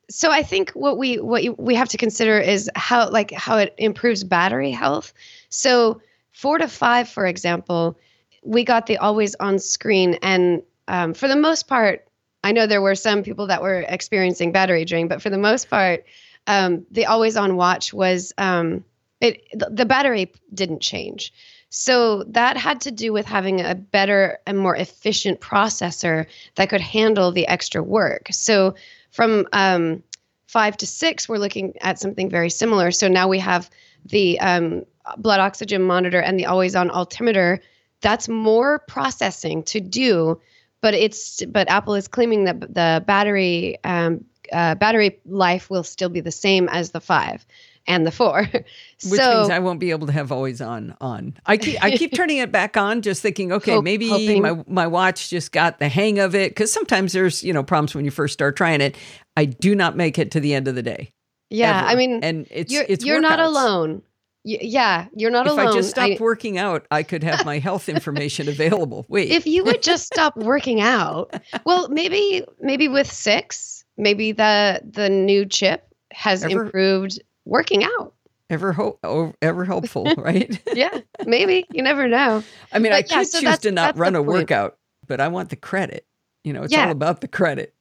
So 0.09 0.31
I 0.31 0.41
think 0.41 0.71
what 0.71 0.97
we 0.97 1.19
what 1.19 1.43
you, 1.43 1.53
we 1.53 1.75
have 1.75 1.89
to 1.89 1.97
consider 1.97 2.39
is 2.39 2.69
how 2.75 3.09
like 3.09 3.31
how 3.31 3.57
it 3.57 3.73
improves 3.77 4.23
battery 4.23 4.71
health. 4.71 5.13
So 5.49 6.01
four 6.31 6.57
to 6.57 6.67
five, 6.67 7.09
for 7.09 7.25
example, 7.25 7.97
we 8.43 8.63
got 8.63 8.87
the 8.87 8.97
always 8.97 9.35
on 9.35 9.59
screen 9.59 10.17
and 10.21 10.63
um, 10.89 11.13
for 11.13 11.27
the 11.27 11.35
most 11.35 11.67
part, 11.67 12.07
I 12.43 12.51
know 12.51 12.65
there 12.65 12.81
were 12.81 12.95
some 12.95 13.23
people 13.23 13.47
that 13.47 13.61
were 13.61 13.85
experiencing 13.87 14.51
battery 14.51 14.85
drain, 14.85 15.07
but 15.07 15.21
for 15.21 15.29
the 15.29 15.37
most 15.37 15.69
part, 15.69 16.03
um, 16.47 16.85
the 16.89 17.05
always 17.05 17.37
on 17.37 17.55
watch 17.55 17.93
was 17.93 18.33
um, 18.37 18.83
it. 19.21 19.43
The 19.53 19.85
battery 19.85 20.31
didn't 20.53 20.81
change, 20.81 21.31
so 21.69 22.23
that 22.23 22.57
had 22.57 22.81
to 22.81 22.91
do 22.91 23.13
with 23.13 23.25
having 23.25 23.61
a 23.61 23.75
better 23.75 24.39
and 24.45 24.57
more 24.57 24.75
efficient 24.75 25.39
processor 25.39 26.25
that 26.55 26.69
could 26.69 26.81
handle 26.81 27.31
the 27.31 27.47
extra 27.47 27.83
work. 27.83 28.27
So 28.31 28.75
from 29.11 29.47
um, 29.53 30.03
five 30.47 30.77
to 30.77 30.87
six, 30.87 31.29
we're 31.29 31.37
looking 31.37 31.73
at 31.81 31.99
something 31.99 32.29
very 32.29 32.49
similar. 32.49 32.91
So 32.91 33.07
now 33.07 33.27
we 33.27 33.39
have 33.39 33.69
the 34.05 34.39
um, 34.39 34.85
blood 35.17 35.39
oxygen 35.39 35.83
monitor 35.83 36.19
and 36.19 36.39
the 36.39 36.47
always 36.47 36.75
on 36.75 36.89
altimeter. 36.89 37.59
That's 38.01 38.27
more 38.27 38.79
processing 38.79 39.63
to 39.63 39.79
do 39.79 40.39
but 40.81 40.93
it's 40.93 41.43
but 41.45 41.69
Apple 41.69 41.95
is 41.95 42.07
claiming 42.07 42.45
that 42.45 42.59
the 42.61 43.03
battery 43.05 43.77
um, 43.83 44.25
uh, 44.51 44.75
battery 44.75 45.19
life 45.25 45.69
will 45.69 45.83
still 45.83 46.09
be 46.09 46.21
the 46.21 46.31
same 46.31 46.69
as 46.69 46.91
the 46.91 47.01
five 47.01 47.45
and 47.89 48.07
the 48.07 48.11
four. 48.11 48.47
Which 48.53 48.63
so, 49.01 49.39
means 49.39 49.49
I 49.49 49.59
won't 49.59 49.79
be 49.79 49.91
able 49.91 50.07
to 50.07 50.13
have 50.13 50.31
always 50.31 50.61
on 50.61 50.95
on. 51.01 51.35
I 51.45 51.57
keep 51.57 51.83
I 51.83 51.97
keep 51.97 52.13
turning 52.13 52.37
it 52.37 52.51
back 52.51 52.77
on, 52.77 53.01
just 53.01 53.21
thinking, 53.21 53.51
okay, 53.51 53.73
hope, 53.73 53.83
maybe 53.83 54.09
hoping. 54.09 54.41
my 54.41 54.63
my 54.67 54.87
watch 54.87 55.29
just 55.29 55.51
got 55.51 55.79
the 55.79 55.89
hang 55.89 56.19
of 56.19 56.35
it. 56.35 56.51
Because 56.51 56.71
sometimes 56.71 57.11
there's 57.11 57.43
you 57.43 57.51
know 57.51 57.63
problems 57.63 57.95
when 57.95 58.05
you 58.05 58.11
first 58.11 58.33
start 58.33 58.55
trying 58.55 58.79
it. 58.79 58.95
I 59.35 59.45
do 59.45 59.75
not 59.75 59.97
make 59.97 60.17
it 60.17 60.31
to 60.31 60.39
the 60.39 60.53
end 60.53 60.67
of 60.67 60.75
the 60.75 60.83
day. 60.83 61.11
Yeah, 61.49 61.79
ever. 61.79 61.89
I 61.89 61.95
mean, 61.95 62.23
and 62.23 62.47
it's 62.51 62.71
you're, 62.71 62.85
it's 62.87 63.03
you're 63.03 63.21
not 63.21 63.39
alone 63.39 64.03
yeah, 64.43 65.07
you're 65.15 65.31
not 65.31 65.45
if 65.45 65.51
alone. 65.51 65.67
If 65.67 65.71
I 65.71 65.75
just 65.75 65.89
stopped 65.89 66.13
I, 66.13 66.17
working 66.19 66.57
out, 66.57 66.85
I 66.91 67.03
could 67.03 67.23
have 67.23 67.45
my 67.45 67.59
health 67.59 67.89
information 67.89 68.47
available. 68.49 69.05
Wait. 69.09 69.29
If 69.31 69.45
you 69.45 69.63
would 69.65 69.81
just 69.81 70.05
stop 70.05 70.35
working 70.37 70.81
out, 70.81 71.41
well, 71.65 71.89
maybe 71.89 72.45
maybe 72.61 72.87
with 72.87 73.11
6, 73.11 73.85
maybe 73.97 74.31
the 74.31 74.81
the 74.89 75.09
new 75.09 75.45
chip 75.45 75.85
has 76.11 76.43
ever, 76.43 76.65
improved 76.65 77.21
working 77.45 77.83
out. 77.83 78.13
Ever 78.49 78.73
hope 78.73 78.99
ever 79.41 79.63
helpful, 79.63 80.05
right? 80.17 80.59
yeah, 80.73 80.99
maybe. 81.25 81.67
You 81.71 81.83
never 81.83 82.07
know. 82.07 82.43
I 82.71 82.79
mean, 82.79 82.91
but 82.91 82.97
I 82.97 83.01
could 83.03 83.11
yeah, 83.11 83.23
so 83.23 83.39
choose 83.41 83.59
to 83.59 83.71
not 83.71 83.97
run 83.97 84.15
a 84.15 84.19
point. 84.19 84.27
workout, 84.27 84.77
but 85.07 85.21
I 85.21 85.27
want 85.27 85.49
the 85.49 85.55
credit. 85.55 86.05
You 86.43 86.53
know, 86.53 86.63
it's 86.63 86.73
yeah. 86.73 86.85
all 86.85 86.91
about 86.91 87.21
the 87.21 87.27
credit. 87.27 87.75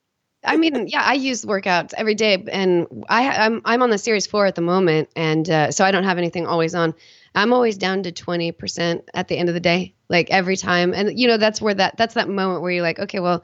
I 0.44 0.56
mean, 0.56 0.86
yeah, 0.86 1.02
I 1.02 1.14
use 1.14 1.44
workouts 1.44 1.94
every 1.96 2.14
day, 2.14 2.44
and 2.50 2.86
I, 3.08 3.28
I'm 3.28 3.60
I'm 3.64 3.82
on 3.82 3.90
the 3.90 3.98
series 3.98 4.26
four 4.26 4.46
at 4.46 4.54
the 4.54 4.62
moment, 4.62 5.08
and 5.16 5.48
uh, 5.48 5.70
so 5.70 5.84
I 5.84 5.90
don't 5.90 6.04
have 6.04 6.18
anything 6.18 6.46
always 6.46 6.74
on. 6.74 6.94
I'm 7.34 7.52
always 7.52 7.76
down 7.76 8.02
to 8.04 8.12
twenty 8.12 8.52
percent 8.52 9.08
at 9.14 9.28
the 9.28 9.36
end 9.36 9.48
of 9.48 9.54
the 9.54 9.60
day, 9.60 9.94
like 10.08 10.30
every 10.30 10.56
time, 10.56 10.94
and 10.94 11.18
you 11.18 11.26
know 11.26 11.38
that's 11.38 11.60
where 11.60 11.74
that 11.74 11.96
that's 11.96 12.14
that 12.14 12.28
moment 12.28 12.62
where 12.62 12.70
you're 12.70 12.82
like, 12.82 12.98
okay, 12.98 13.20
well, 13.20 13.42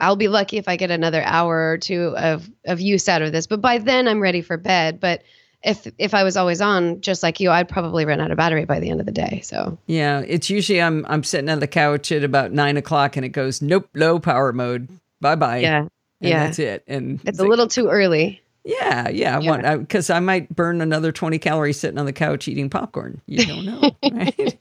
I'll 0.00 0.16
be 0.16 0.28
lucky 0.28 0.56
if 0.56 0.68
I 0.68 0.76
get 0.76 0.90
another 0.90 1.22
hour 1.22 1.72
or 1.72 1.78
two 1.78 2.16
of 2.16 2.48
of 2.64 2.80
use 2.80 3.08
out 3.08 3.22
of 3.22 3.32
this, 3.32 3.46
but 3.46 3.60
by 3.60 3.78
then 3.78 4.08
I'm 4.08 4.20
ready 4.20 4.42
for 4.42 4.56
bed. 4.56 5.00
But 5.00 5.22
if 5.62 5.86
if 5.98 6.14
I 6.14 6.24
was 6.24 6.36
always 6.36 6.60
on, 6.60 7.00
just 7.00 7.22
like 7.22 7.40
you, 7.40 7.50
I'd 7.50 7.68
probably 7.68 8.04
run 8.04 8.20
out 8.20 8.30
of 8.30 8.36
battery 8.36 8.64
by 8.64 8.80
the 8.80 8.90
end 8.90 9.00
of 9.00 9.06
the 9.06 9.12
day. 9.12 9.40
So 9.44 9.78
yeah, 9.86 10.20
it's 10.20 10.50
usually 10.50 10.80
I'm 10.80 11.06
I'm 11.08 11.22
sitting 11.22 11.50
on 11.50 11.60
the 11.60 11.66
couch 11.66 12.10
at 12.12 12.24
about 12.24 12.52
nine 12.52 12.76
o'clock, 12.76 13.16
and 13.16 13.24
it 13.24 13.30
goes 13.30 13.60
nope, 13.60 13.88
low 13.94 14.18
power 14.18 14.52
mode. 14.52 14.88
Bye 15.20 15.36
bye. 15.36 15.58
Yeah 15.58 15.86
yeah, 16.20 16.44
that's 16.44 16.58
it. 16.58 16.84
And 16.86 17.20
it's 17.24 17.38
a 17.38 17.44
little 17.44 17.66
too 17.66 17.88
early. 17.88 18.42
Yeah, 18.64 19.08
yeah. 19.08 19.38
I 19.38 19.40
yeah. 19.40 19.50
want 19.50 19.80
because 19.80 20.10
I, 20.10 20.18
I, 20.18 20.20
might 20.20 20.54
burn 20.54 20.80
another 20.80 21.12
twenty 21.12 21.38
calories 21.38 21.80
sitting 21.80 21.98
on 21.98 22.04
the 22.04 22.12
couch 22.12 22.46
eating 22.46 22.68
popcorn. 22.68 23.20
You 23.26 23.46
don't 23.46 23.64
know, 23.64 23.90
right? 24.12 24.58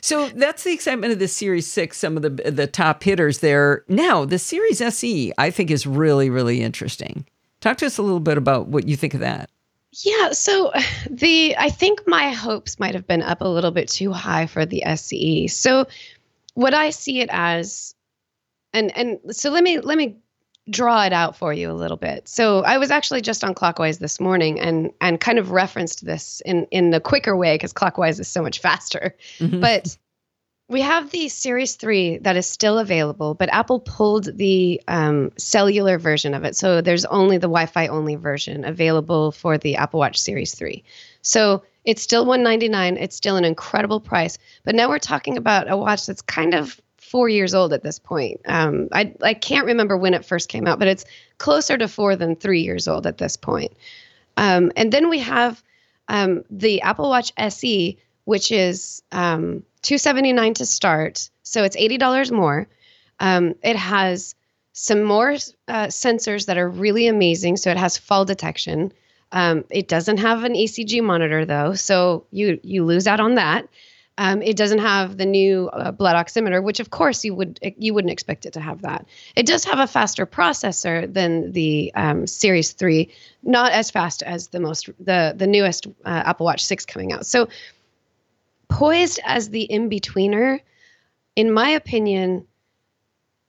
So 0.00 0.28
that's 0.30 0.64
the 0.64 0.72
excitement 0.72 1.12
of 1.12 1.18
the 1.18 1.28
Series 1.28 1.70
Six. 1.70 1.98
Some 1.98 2.16
of 2.16 2.22
the 2.22 2.30
the 2.50 2.66
top 2.66 3.02
hitters 3.02 3.38
there. 3.38 3.84
Now 3.88 4.24
the 4.24 4.38
Series 4.38 4.80
SE, 4.80 5.32
I 5.38 5.50
think, 5.50 5.70
is 5.70 5.86
really 5.86 6.30
really 6.30 6.62
interesting. 6.62 7.26
Talk 7.60 7.78
to 7.78 7.86
us 7.86 7.98
a 7.98 8.02
little 8.02 8.20
bit 8.20 8.38
about 8.38 8.68
what 8.68 8.86
you 8.86 8.96
think 8.96 9.14
of 9.14 9.20
that. 9.20 9.50
Yeah, 10.04 10.32
so 10.32 10.72
the 11.10 11.56
I 11.58 11.70
think 11.70 12.06
my 12.06 12.30
hopes 12.30 12.78
might 12.78 12.94
have 12.94 13.06
been 13.06 13.22
up 13.22 13.40
a 13.40 13.48
little 13.48 13.70
bit 13.70 13.88
too 13.88 14.12
high 14.12 14.46
for 14.46 14.66
the 14.66 14.84
SE. 14.84 15.48
So 15.48 15.86
what 16.54 16.74
I 16.74 16.90
see 16.90 17.20
it 17.20 17.28
as 17.30 17.94
and 18.72 18.96
and 18.96 19.18
so 19.36 19.50
let 19.50 19.62
me 19.62 19.80
let 19.80 19.98
me 19.98 20.16
draw 20.68 21.04
it 21.04 21.12
out 21.12 21.36
for 21.36 21.52
you 21.52 21.70
a 21.70 21.74
little 21.74 21.96
bit. 21.96 22.28
So 22.28 22.62
I 22.62 22.78
was 22.78 22.90
actually 22.90 23.20
just 23.20 23.44
on 23.44 23.54
Clockwise 23.54 23.98
this 23.98 24.18
morning 24.20 24.58
and 24.60 24.92
and 25.00 25.20
kind 25.20 25.38
of 25.38 25.50
referenced 25.50 26.04
this 26.04 26.42
in 26.44 26.66
in 26.70 26.90
the 26.90 27.00
quicker 27.00 27.36
way 27.36 27.54
because 27.54 27.72
Clockwise 27.72 28.20
is 28.20 28.28
so 28.28 28.42
much 28.42 28.58
faster. 28.66 29.14
Mm-hmm. 29.38 29.60
But 29.60 29.96
we 30.68 30.80
have 30.80 31.10
the 31.10 31.28
Series 31.28 31.76
3 31.76 32.18
that 32.18 32.34
is 32.34 32.50
still 32.50 32.80
available, 32.80 33.34
but 33.34 33.52
Apple 33.52 33.78
pulled 33.78 34.36
the 34.36 34.82
um, 34.88 35.30
cellular 35.38 35.96
version 35.96 36.34
of 36.34 36.42
it. 36.42 36.56
So 36.56 36.80
there's 36.80 37.04
only 37.04 37.36
the 37.36 37.46
Wi 37.46 37.66
Fi 37.66 37.86
only 37.86 38.16
version 38.16 38.64
available 38.64 39.30
for 39.30 39.58
the 39.58 39.76
Apple 39.76 40.00
Watch 40.00 40.18
Series 40.18 40.56
3. 40.56 40.82
So 41.22 41.62
it's 41.84 42.02
still 42.02 42.26
199 42.26 42.96
It's 42.96 43.14
still 43.14 43.36
an 43.36 43.44
incredible 43.44 44.00
price. 44.00 44.38
But 44.64 44.74
now 44.74 44.88
we're 44.88 44.98
talking 44.98 45.36
about 45.36 45.70
a 45.70 45.76
watch 45.76 46.06
that's 46.06 46.22
kind 46.22 46.54
of 46.54 46.80
four 47.10 47.28
years 47.28 47.54
old 47.54 47.72
at 47.72 47.82
this 47.82 47.98
point. 47.98 48.40
Um, 48.46 48.88
I, 48.92 49.14
I 49.22 49.34
can't 49.34 49.66
remember 49.66 49.96
when 49.96 50.14
it 50.14 50.24
first 50.24 50.48
came 50.48 50.66
out, 50.66 50.78
but 50.78 50.88
it's 50.88 51.04
closer 51.38 51.78
to 51.78 51.88
four 51.88 52.16
than 52.16 52.34
three 52.34 52.62
years 52.62 52.88
old 52.88 53.06
at 53.06 53.18
this 53.18 53.36
point. 53.36 53.72
Um, 54.36 54.72
and 54.76 54.92
then 54.92 55.08
we 55.08 55.20
have 55.20 55.62
um, 56.08 56.44
the 56.50 56.82
Apple 56.82 57.08
Watch 57.08 57.32
SE, 57.36 57.96
which 58.24 58.50
is 58.50 59.02
um, 59.12 59.62
279 59.82 60.54
to 60.54 60.66
start. 60.66 61.30
So 61.42 61.62
it's 61.62 61.76
$80 61.76 62.32
more. 62.32 62.66
Um, 63.20 63.54
it 63.62 63.76
has 63.76 64.34
some 64.72 65.02
more 65.02 65.30
uh, 65.68 65.86
sensors 65.86 66.46
that 66.46 66.58
are 66.58 66.68
really 66.68 67.06
amazing. 67.06 67.56
So 67.56 67.70
it 67.70 67.76
has 67.76 67.96
fall 67.96 68.24
detection. 68.24 68.92
Um, 69.32 69.64
it 69.70 69.88
doesn't 69.88 70.18
have 70.18 70.44
an 70.44 70.54
ECG 70.54 71.02
monitor 71.02 71.44
though, 71.44 71.74
so 71.74 72.26
you 72.30 72.60
you 72.62 72.84
lose 72.84 73.06
out 73.06 73.18
on 73.18 73.34
that. 73.34 73.66
Um, 74.18 74.40
it 74.40 74.56
doesn't 74.56 74.78
have 74.78 75.18
the 75.18 75.26
new 75.26 75.68
uh, 75.68 75.90
blood 75.90 76.16
oximeter, 76.16 76.62
which 76.62 76.80
of 76.80 76.88
course 76.88 77.24
you 77.24 77.34
would 77.34 77.60
you 77.76 77.92
wouldn't 77.92 78.12
expect 78.12 78.46
it 78.46 78.54
to 78.54 78.60
have 78.60 78.82
that. 78.82 79.06
It 79.34 79.44
does 79.44 79.64
have 79.64 79.78
a 79.78 79.86
faster 79.86 80.24
processor 80.24 81.12
than 81.12 81.52
the 81.52 81.92
um, 81.94 82.26
Series 82.26 82.72
Three, 82.72 83.10
not 83.42 83.72
as 83.72 83.90
fast 83.90 84.22
as 84.22 84.48
the 84.48 84.60
most 84.60 84.88
the 84.98 85.34
the 85.36 85.46
newest 85.46 85.86
uh, 86.04 86.22
Apple 86.24 86.46
Watch 86.46 86.64
Six 86.64 86.86
coming 86.86 87.12
out. 87.12 87.26
So 87.26 87.48
poised 88.68 89.20
as 89.24 89.50
the 89.50 89.62
in 89.62 89.90
betweener, 89.90 90.60
in 91.34 91.52
my 91.52 91.70
opinion, 91.70 92.46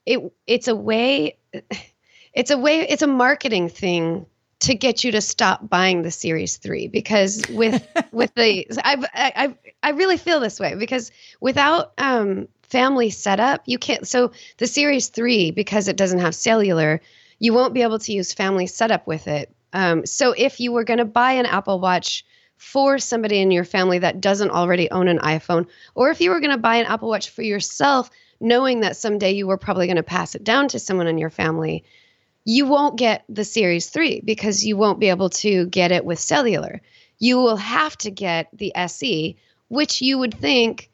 it 0.06 0.34
it's 0.46 0.68
a 0.68 0.76
way 0.76 1.38
it's 2.34 2.52
a 2.52 2.58
way 2.58 2.82
it's 2.82 3.04
a 3.04 3.08
marketing 3.08 3.70
thing 3.70 4.26
to 4.60 4.74
get 4.74 5.04
you 5.04 5.12
to 5.12 5.22
stop 5.22 5.70
buying 5.70 6.02
the 6.02 6.12
series 6.12 6.58
3 6.58 6.88
because 6.88 7.44
with 7.50 7.88
with 8.12 8.34
the 8.36 8.66
I've, 8.84 9.06
I 9.14 9.56
I 9.84 9.90
really 9.92 10.18
feel 10.18 10.40
this 10.40 10.60
way 10.60 10.76
because 10.76 11.12
without 11.40 11.94
um 11.98 12.48
family 12.64 13.10
setup 13.10 13.62
you 13.66 13.78
can't 13.78 14.08
so 14.08 14.32
the 14.58 14.68
series 14.68 15.10
3 15.10 15.52
because 15.52 15.88
it 15.88 15.96
doesn't 15.98 16.20
have 16.20 16.36
cellular 16.36 17.02
you 17.40 17.54
won't 17.54 17.74
be 17.74 17.84
able 17.84 18.00
to 18.00 18.12
use 18.12 18.34
family 18.34 18.66
setup 18.66 19.06
with 19.06 19.28
it. 19.28 19.54
Um, 19.74 20.06
so 20.06 20.34
if 20.36 20.60
you 20.60 20.72
were 20.72 20.84
going 20.84 20.98
to 20.98 21.06
buy 21.06 21.34
an 21.34 21.46
apple 21.46 21.80
watch 21.80 22.26
for 22.56 22.98
somebody 22.98 23.40
in 23.40 23.52
your 23.52 23.64
family 23.64 24.00
that 24.00 24.20
doesn't 24.20 24.50
already 24.50 24.90
own 24.90 25.08
an 25.08 25.20
iphone 25.20 25.68
or 25.94 26.10
if 26.10 26.20
you 26.20 26.32
were 26.32 26.40
going 26.40 26.52
to 26.52 26.58
buy 26.58 26.78
an 26.78 26.88
apple 26.88 27.08
watch 27.08 27.30
for 27.30 27.44
yourself 27.44 28.10
knowing 28.40 28.80
that 28.80 28.98
someday 28.98 29.32
you 29.32 29.46
were 29.46 29.58
probably 29.58 29.86
going 29.86 29.98
to 29.98 30.04
pass 30.04 30.34
it 30.34 30.44
down 30.44 30.68
to 30.68 30.80
someone 30.80 31.06
in 31.06 31.20
your 31.20 31.30
family 31.30 31.84
you 32.48 32.66
won't 32.66 32.96
get 32.96 33.26
the 33.28 33.44
Series 33.44 33.90
3 33.90 34.22
because 34.22 34.66
you 34.66 34.78
won't 34.78 35.02
be 35.02 35.10
able 35.10 35.30
to 35.30 35.66
get 35.66 35.92
it 35.92 36.06
with 36.06 36.18
cellular. 36.18 36.82
You 37.20 37.40
will 37.40 37.58
have 37.58 37.98
to 37.98 38.10
get 38.10 38.48
the 38.54 38.74
SE, 38.74 39.36
which 39.68 40.02
you 40.02 40.18
would 40.18 40.34
think, 40.34 40.90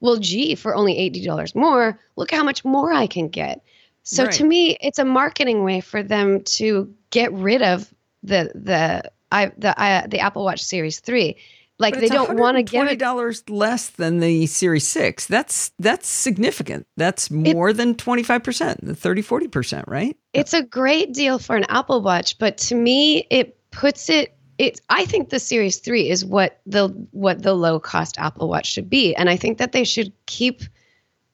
well, 0.00 0.16
gee, 0.16 0.56
for 0.56 0.74
only 0.74 0.94
$80 0.94 1.54
more, 1.54 2.00
look 2.16 2.32
how 2.32 2.42
much 2.42 2.64
more 2.64 2.92
I 2.92 3.06
can 3.06 3.28
get. 3.28 3.62
So 4.02 4.24
right. 4.24 4.32
to 4.32 4.44
me, 4.44 4.76
it's 4.80 4.98
a 4.98 5.04
marketing 5.04 5.62
way 5.62 5.80
for 5.80 6.02
them 6.02 6.42
to 6.42 6.92
get 7.10 7.32
rid 7.32 7.62
of 7.62 7.92
the 8.24 8.50
the 8.54 9.08
I 9.30 9.52
the 9.56 9.80
I, 9.80 10.06
the 10.08 10.18
Apple 10.18 10.44
Watch 10.44 10.62
Series 10.62 10.98
3 10.98 11.36
like 11.78 11.94
but 11.94 12.00
they 12.00 12.08
don't 12.08 12.38
want 12.38 12.56
to 12.56 12.62
give 12.62 12.86
it 12.86 12.98
dollars 12.98 13.48
less 13.48 13.90
than 13.90 14.18
the 14.18 14.46
Series 14.46 14.86
6. 14.88 15.26
That's 15.26 15.72
that's 15.78 16.08
significant. 16.08 16.86
That's 16.96 17.30
more 17.30 17.70
it, 17.70 17.76
than 17.76 17.94
25%, 17.94 18.78
the 18.82 18.94
30 18.94 19.22
40%, 19.22 19.84
right? 19.86 20.16
It's 20.32 20.54
a 20.54 20.62
great 20.62 21.12
deal 21.12 21.38
for 21.38 21.56
an 21.56 21.64
Apple 21.64 22.00
Watch, 22.00 22.38
but 22.38 22.56
to 22.58 22.74
me 22.74 23.26
it 23.30 23.58
puts 23.70 24.08
it 24.08 24.36
it 24.58 24.80
I 24.88 25.04
think 25.04 25.28
the 25.28 25.38
Series 25.38 25.78
3 25.78 26.08
is 26.08 26.24
what 26.24 26.60
the 26.64 26.88
what 27.10 27.42
the 27.42 27.54
low 27.54 27.78
cost 27.78 28.18
Apple 28.18 28.48
Watch 28.48 28.66
should 28.66 28.88
be 28.88 29.14
and 29.14 29.28
I 29.28 29.36
think 29.36 29.58
that 29.58 29.72
they 29.72 29.84
should 29.84 30.12
keep 30.24 30.62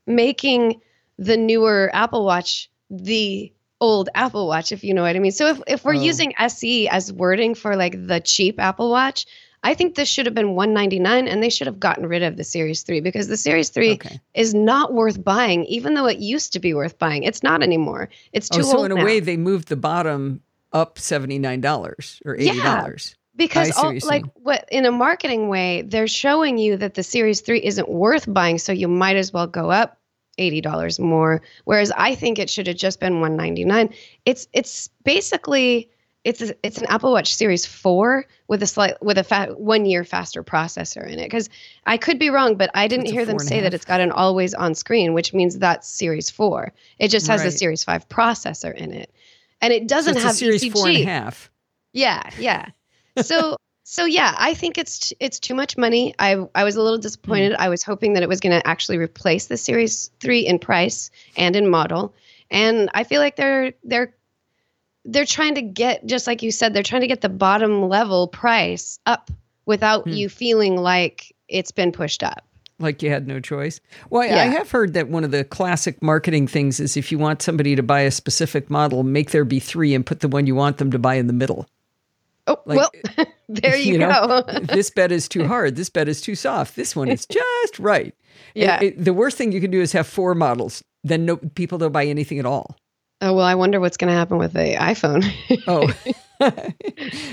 making 0.07 0.81
the 1.19 1.37
newer 1.37 1.91
Apple 1.95 2.25
Watch 2.25 2.69
the 2.91 3.53
old 3.81 4.09
Apple 4.15 4.47
Watch 4.47 4.73
if 4.73 4.85
you 4.85 4.95
know 4.95 5.03
what 5.03 5.17
I 5.17 5.19
mean. 5.19 5.33
So 5.33 5.49
if 5.49 5.61
if 5.67 5.85
we're 5.85 5.97
oh. 5.97 6.01
using 6.01 6.35
SE 6.39 6.89
as 6.89 7.13
wording 7.13 7.55
for 7.55 7.77
like 7.77 8.07
the 8.07 8.21
cheap 8.21 8.59
Apple 8.59 8.91
Watch, 8.91 9.27
I 9.65 9.75
think 9.75 9.95
this 9.95 10.09
should 10.09 10.27
have 10.27 10.35
been 10.35 10.55
199 10.55 11.29
and 11.29 11.43
they 11.43 11.51
should 11.51 11.69
have 11.69 11.79
gotten 11.79 12.07
rid 12.07 12.23
of 12.23 12.37
the 12.37 12.45
Series 12.45 12.83
3 12.83 13.01
because 13.01 13.29
the 13.29 13.37
Series 13.37 13.69
3 13.69 13.93
okay. 13.93 14.21
is 14.35 14.55
not 14.55 14.93
worth 14.93 15.23
buying 15.23 15.65
even 15.67 15.95
though 15.95 16.07
it 16.07 16.19
used 16.19 16.53
to 16.55 16.59
be 16.59 16.75
worth 16.75 16.99
buying. 16.99 17.23
It's 17.23 17.43
not 17.43 17.63
anymore. 17.63 18.09
It's 18.33 18.49
too 18.49 18.61
oh, 18.61 18.63
so 18.63 18.77
old 18.79 18.87
in 18.87 18.93
a 18.93 18.97
now. 18.97 19.05
way 19.05 19.21
they 19.21 19.37
moved 19.37 19.69
the 19.69 19.77
bottom 19.77 20.43
up 20.73 20.97
$79 20.97 22.23
or 22.25 22.37
$80. 22.37 22.41
Yeah, 22.41 22.89
because 23.37 23.71
all, 23.77 23.95
like 24.05 24.25
what 24.35 24.69
in 24.71 24.85
a 24.85 24.93
marketing 24.93 25.49
way 25.49 25.83
they're 25.83 26.09
showing 26.09 26.59
you 26.59 26.77
that 26.77 26.95
the 26.95 27.03
Series 27.03 27.41
3 27.41 27.63
isn't 27.63 27.89
worth 27.89 28.33
buying 28.33 28.59
so 28.59 28.73
you 28.73 28.89
might 28.89 29.17
as 29.17 29.33
well 29.33 29.47
go 29.47 29.71
up 29.71 29.99
$80 30.39 30.99
more 30.99 31.41
whereas 31.65 31.93
I 31.97 32.15
think 32.15 32.39
it 32.39 32.51
should 32.51 32.67
have 32.67 32.77
just 32.77 33.01
been 33.01 33.21
199. 33.21 33.95
It's 34.25 34.49
it's 34.53 34.89
basically 35.05 35.89
it's 36.25 36.41
a, 36.41 36.55
it's 36.63 36.79
an 36.79 36.87
Apple 36.87 37.13
Watch 37.13 37.35
Series 37.35 37.67
4 37.67 38.25
with 38.47 38.63
a 38.63 38.67
slight 38.67 39.03
with 39.03 39.19
a 39.19 39.25
fa- 39.25 39.55
one 39.57 39.87
year 39.87 40.05
faster 40.05 40.45
processor 40.45 41.05
in 41.07 41.19
it. 41.19 41.25
Because 41.25 41.49
I 41.87 41.97
could 41.97 42.19
be 42.19 42.31
wrong 42.31 42.57
but 42.57 42.71
I 42.75 42.87
didn't 42.89 43.07
hear 43.07 43.25
them 43.25 43.39
say 43.39 43.61
that 43.61 43.75
it's 43.75 43.85
got 43.85 44.01
an 44.01 44.13
always 44.13 44.55
on 44.55 44.75
screen 44.75 45.15
which 45.15 45.35
means 45.35 45.59
that's 45.59 45.89
Series 45.89 46.31
4 46.31 46.73
it 46.99 47.09
just 47.09 47.27
has 47.27 47.41
right. 47.41 47.47
the 47.47 47.51
Series 47.51 47.85
5 47.85 48.09
processor 48.09 48.75
in 48.75 48.93
it. 48.93 49.13
And 49.61 49.73
it 49.73 49.89
doesn't 49.89 50.15
so 50.15 50.21
have 50.21 50.37
Series 50.37 50.63
ECG. 50.63 50.73
four 50.73 50.89
and 50.89 50.97
a 50.97 51.05
half. 51.05 51.51
Yeah 51.93 52.23
yeah. 52.39 52.67
So 53.21 53.57
so 53.85 54.05
yeah 54.05 54.35
I 54.39 54.55
think 54.55 54.79
it's 54.79 55.13
it's 55.19 55.41
too 55.41 55.55
much 55.55 55.77
money. 55.77 56.15
I 56.19 56.47
I 56.55 56.63
was 56.63 56.77
a 56.77 56.83
little 56.83 56.99
disappointed. 56.99 57.53
Mm. 57.53 57.59
I 57.59 57.69
was 57.69 57.83
hoping 57.83 58.13
that 58.13 58.23
it 58.23 58.29
was 58.29 58.41
going 58.41 58.59
to 58.59 58.67
actually 58.67 58.99
replace 58.99 59.47
the 59.47 59.57
Series 59.57 60.11
3 60.21 60.41
in 60.41 60.59
price 60.61 61.11
and 61.37 61.57
in 61.57 61.69
model. 61.69 62.15
And 62.51 62.91
I 62.95 63.03
feel 63.03 63.21
like 63.21 63.35
they're 63.35 63.73
they're 63.83 64.15
they're 65.05 65.25
trying 65.25 65.55
to 65.57 65.63
get 65.63 66.05
just 66.07 66.27
like 66.27 66.43
you 66.43 66.51
said 66.51 66.75
they're 66.75 66.83
trying 66.83 67.01
to 67.01 67.07
get 67.07 67.21
the 67.21 67.29
bottom 67.29 67.89
level 67.89 68.29
price 68.29 68.99
up 69.07 69.31
without 69.67 70.05
hmm. 70.05 70.11
you 70.11 70.29
feeling 70.29 70.77
like 70.77 71.35
it's 71.49 71.71
been 71.71 71.93
pushed 71.93 72.23
up. 72.23 72.45
Like 72.79 73.03
you 73.03 73.11
had 73.11 73.29
no 73.29 73.39
choice? 73.39 73.81
Well 74.11 74.25
yeah. 74.25 74.43
i 74.43 74.47
have 74.47 74.71
heard 74.71 74.95
that 74.95 75.09
one 75.09 75.25
of 75.25 75.31
the 75.31 75.45
classic 75.45 76.03
marketing 76.03 76.49
things 76.49 76.81
is 76.81 76.97
if 76.97 77.13
you 77.13 77.19
want 77.19 77.43
somebody 77.43 77.77
to 77.77 77.83
buy 77.83 78.01
a 78.01 78.11
specific 78.11 78.71
model 78.71 79.03
make 79.03 79.31
there 79.31 79.45
be 79.45 79.61
three 79.61 79.95
and 79.95 80.05
put 80.05 80.21
the 80.21 80.29
one 80.29 80.47
you 80.47 80.55
want 80.55 80.79
them 80.79 80.91
to 80.91 80.99
buy 80.99 81.15
in 81.15 81.27
the 81.27 81.33
middle. 81.33 81.67
Oh 82.47 82.59
like, 82.65 82.77
well 82.77 82.91
there 83.49 83.77
you, 83.77 83.93
you 83.93 83.99
go. 83.99 84.43
this 84.63 84.91
bed 84.91 85.13
is 85.13 85.29
too 85.29 85.47
hard 85.47 85.77
this 85.77 85.91
bed 85.91 86.09
is 86.09 86.21
too 86.21 86.35
soft 86.35 86.75
this 86.75 86.97
one 86.97 87.09
is 87.09 87.27
just 87.27 87.79
right. 87.79 88.15
Yeah. 88.55 88.81
it, 88.81 88.83
it, 88.83 89.05
the 89.05 89.15
worst 89.15 89.39
thing 89.39 89.53
you 89.53 89.61
can 89.61 89.71
do 89.71 89.81
is 89.81 89.93
have 89.93 90.07
four 90.07 90.35
models 90.35 90.83
then 91.05 91.25
no 91.25 91.37
people 91.37 91.79
don't 91.79 91.93
buy 91.93 92.07
anything 92.07 92.39
at 92.39 92.47
all 92.47 92.77
Oh 93.23 93.33
well, 93.35 93.47
I 93.47 93.55
wonder 93.55 93.79
what's 93.79 93.97
going 93.97 94.11
to 94.11 94.17
happen 94.17 94.37
with 94.37 94.53
the 94.53 94.75
iPhone. 94.79 95.25
oh, 95.69 95.89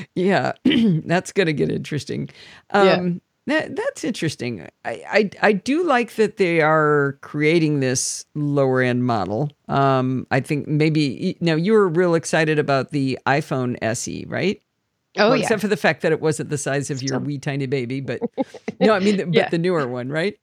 yeah, 0.15 0.53
that's 1.05 1.31
going 1.31 1.47
to 1.47 1.53
get 1.53 1.71
interesting. 1.71 2.29
Um, 2.69 2.85
yeah. 2.85 3.09
That, 3.47 3.75
that's 3.75 4.03
interesting. 4.03 4.67
I, 4.85 5.03
I, 5.09 5.29
I 5.41 5.53
do 5.53 5.83
like 5.83 6.13
that 6.15 6.37
they 6.37 6.61
are 6.61 7.17
creating 7.21 7.79
this 7.79 8.23
lower 8.35 8.81
end 8.81 9.03
model. 9.03 9.49
Um, 9.67 10.27
I 10.29 10.39
think 10.39 10.67
maybe 10.67 11.35
now 11.41 11.55
you 11.55 11.73
were 11.73 11.87
real 11.87 12.13
excited 12.13 12.59
about 12.59 12.91
the 12.91 13.17
iPhone 13.25 13.75
SE, 13.81 14.25
right? 14.27 14.61
Oh, 15.17 15.29
well, 15.29 15.37
yeah. 15.37 15.41
Except 15.41 15.61
for 15.61 15.67
the 15.67 15.77
fact 15.77 16.03
that 16.03 16.11
it 16.11 16.21
wasn't 16.21 16.49
the 16.49 16.59
size 16.59 16.91
of 16.91 17.01
your 17.01 17.17
wee 17.17 17.39
tiny 17.39 17.65
baby, 17.65 18.01
but 18.01 18.21
no, 18.79 18.93
I 18.93 18.99
mean, 18.99 19.17
the, 19.17 19.27
yeah. 19.31 19.45
but 19.45 19.51
the 19.51 19.57
newer 19.57 19.87
one, 19.87 20.09
right? 20.09 20.37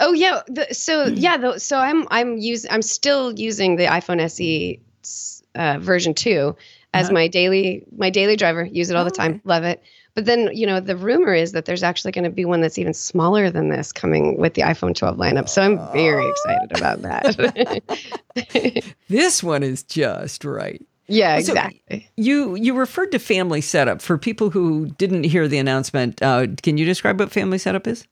Oh 0.00 0.12
yeah. 0.12 0.42
The, 0.46 0.72
so 0.72 1.06
yeah. 1.06 1.36
The, 1.36 1.58
so 1.58 1.78
I'm 1.78 2.06
I'm 2.10 2.38
using 2.38 2.70
I'm 2.70 2.82
still 2.82 3.32
using 3.32 3.76
the 3.76 3.84
iPhone 3.86 4.20
SE 4.20 4.80
uh, 5.54 5.78
version 5.80 6.14
two 6.14 6.56
as 6.94 7.06
uh-huh. 7.06 7.14
my 7.14 7.28
daily 7.28 7.84
my 7.96 8.10
daily 8.10 8.36
driver. 8.36 8.64
Use 8.64 8.90
it 8.90 8.96
all 8.96 9.02
oh, 9.02 9.04
the 9.04 9.10
time. 9.10 9.32
Okay. 9.32 9.40
Love 9.44 9.64
it. 9.64 9.82
But 10.14 10.24
then 10.24 10.50
you 10.52 10.66
know 10.66 10.80
the 10.80 10.96
rumor 10.96 11.34
is 11.34 11.52
that 11.52 11.64
there's 11.64 11.82
actually 11.82 12.12
going 12.12 12.24
to 12.24 12.30
be 12.30 12.44
one 12.44 12.60
that's 12.60 12.78
even 12.78 12.94
smaller 12.94 13.50
than 13.50 13.68
this 13.68 13.92
coming 13.92 14.36
with 14.36 14.54
the 14.54 14.62
iPhone 14.62 14.94
12 14.94 15.16
lineup. 15.16 15.48
So 15.48 15.62
I'm 15.62 15.78
very 15.92 16.28
excited 16.28 16.76
about 16.76 17.02
that. 17.02 18.84
this 19.08 19.42
one 19.42 19.62
is 19.62 19.82
just 19.82 20.44
right. 20.44 20.84
Yeah, 21.08 21.36
exactly. 21.38 21.80
So 21.88 22.00
you 22.16 22.54
you 22.54 22.74
referred 22.74 23.12
to 23.12 23.18
family 23.18 23.62
setup 23.62 24.02
for 24.02 24.18
people 24.18 24.50
who 24.50 24.86
didn't 24.98 25.24
hear 25.24 25.48
the 25.48 25.58
announcement. 25.58 26.22
Uh, 26.22 26.46
can 26.62 26.78
you 26.78 26.84
describe 26.84 27.18
what 27.18 27.32
family 27.32 27.58
setup 27.58 27.86
is? 27.86 28.06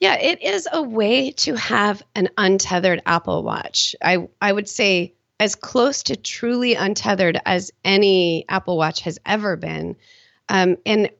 Yeah, 0.00 0.14
it 0.14 0.42
is 0.42 0.68
a 0.70 0.82
way 0.82 1.30
to 1.32 1.54
have 1.54 2.02
an 2.14 2.28
untethered 2.36 3.02
Apple 3.06 3.42
Watch. 3.42 3.94
I 4.02 4.28
I 4.40 4.52
would 4.52 4.68
say 4.68 5.14
as 5.38 5.54
close 5.54 6.02
to 6.04 6.16
truly 6.16 6.74
untethered 6.74 7.40
as 7.44 7.70
any 7.84 8.44
Apple 8.48 8.76
Watch 8.76 9.00
has 9.02 9.18
ever 9.26 9.56
been. 9.56 9.96
Um, 10.48 10.76
and 10.86 11.10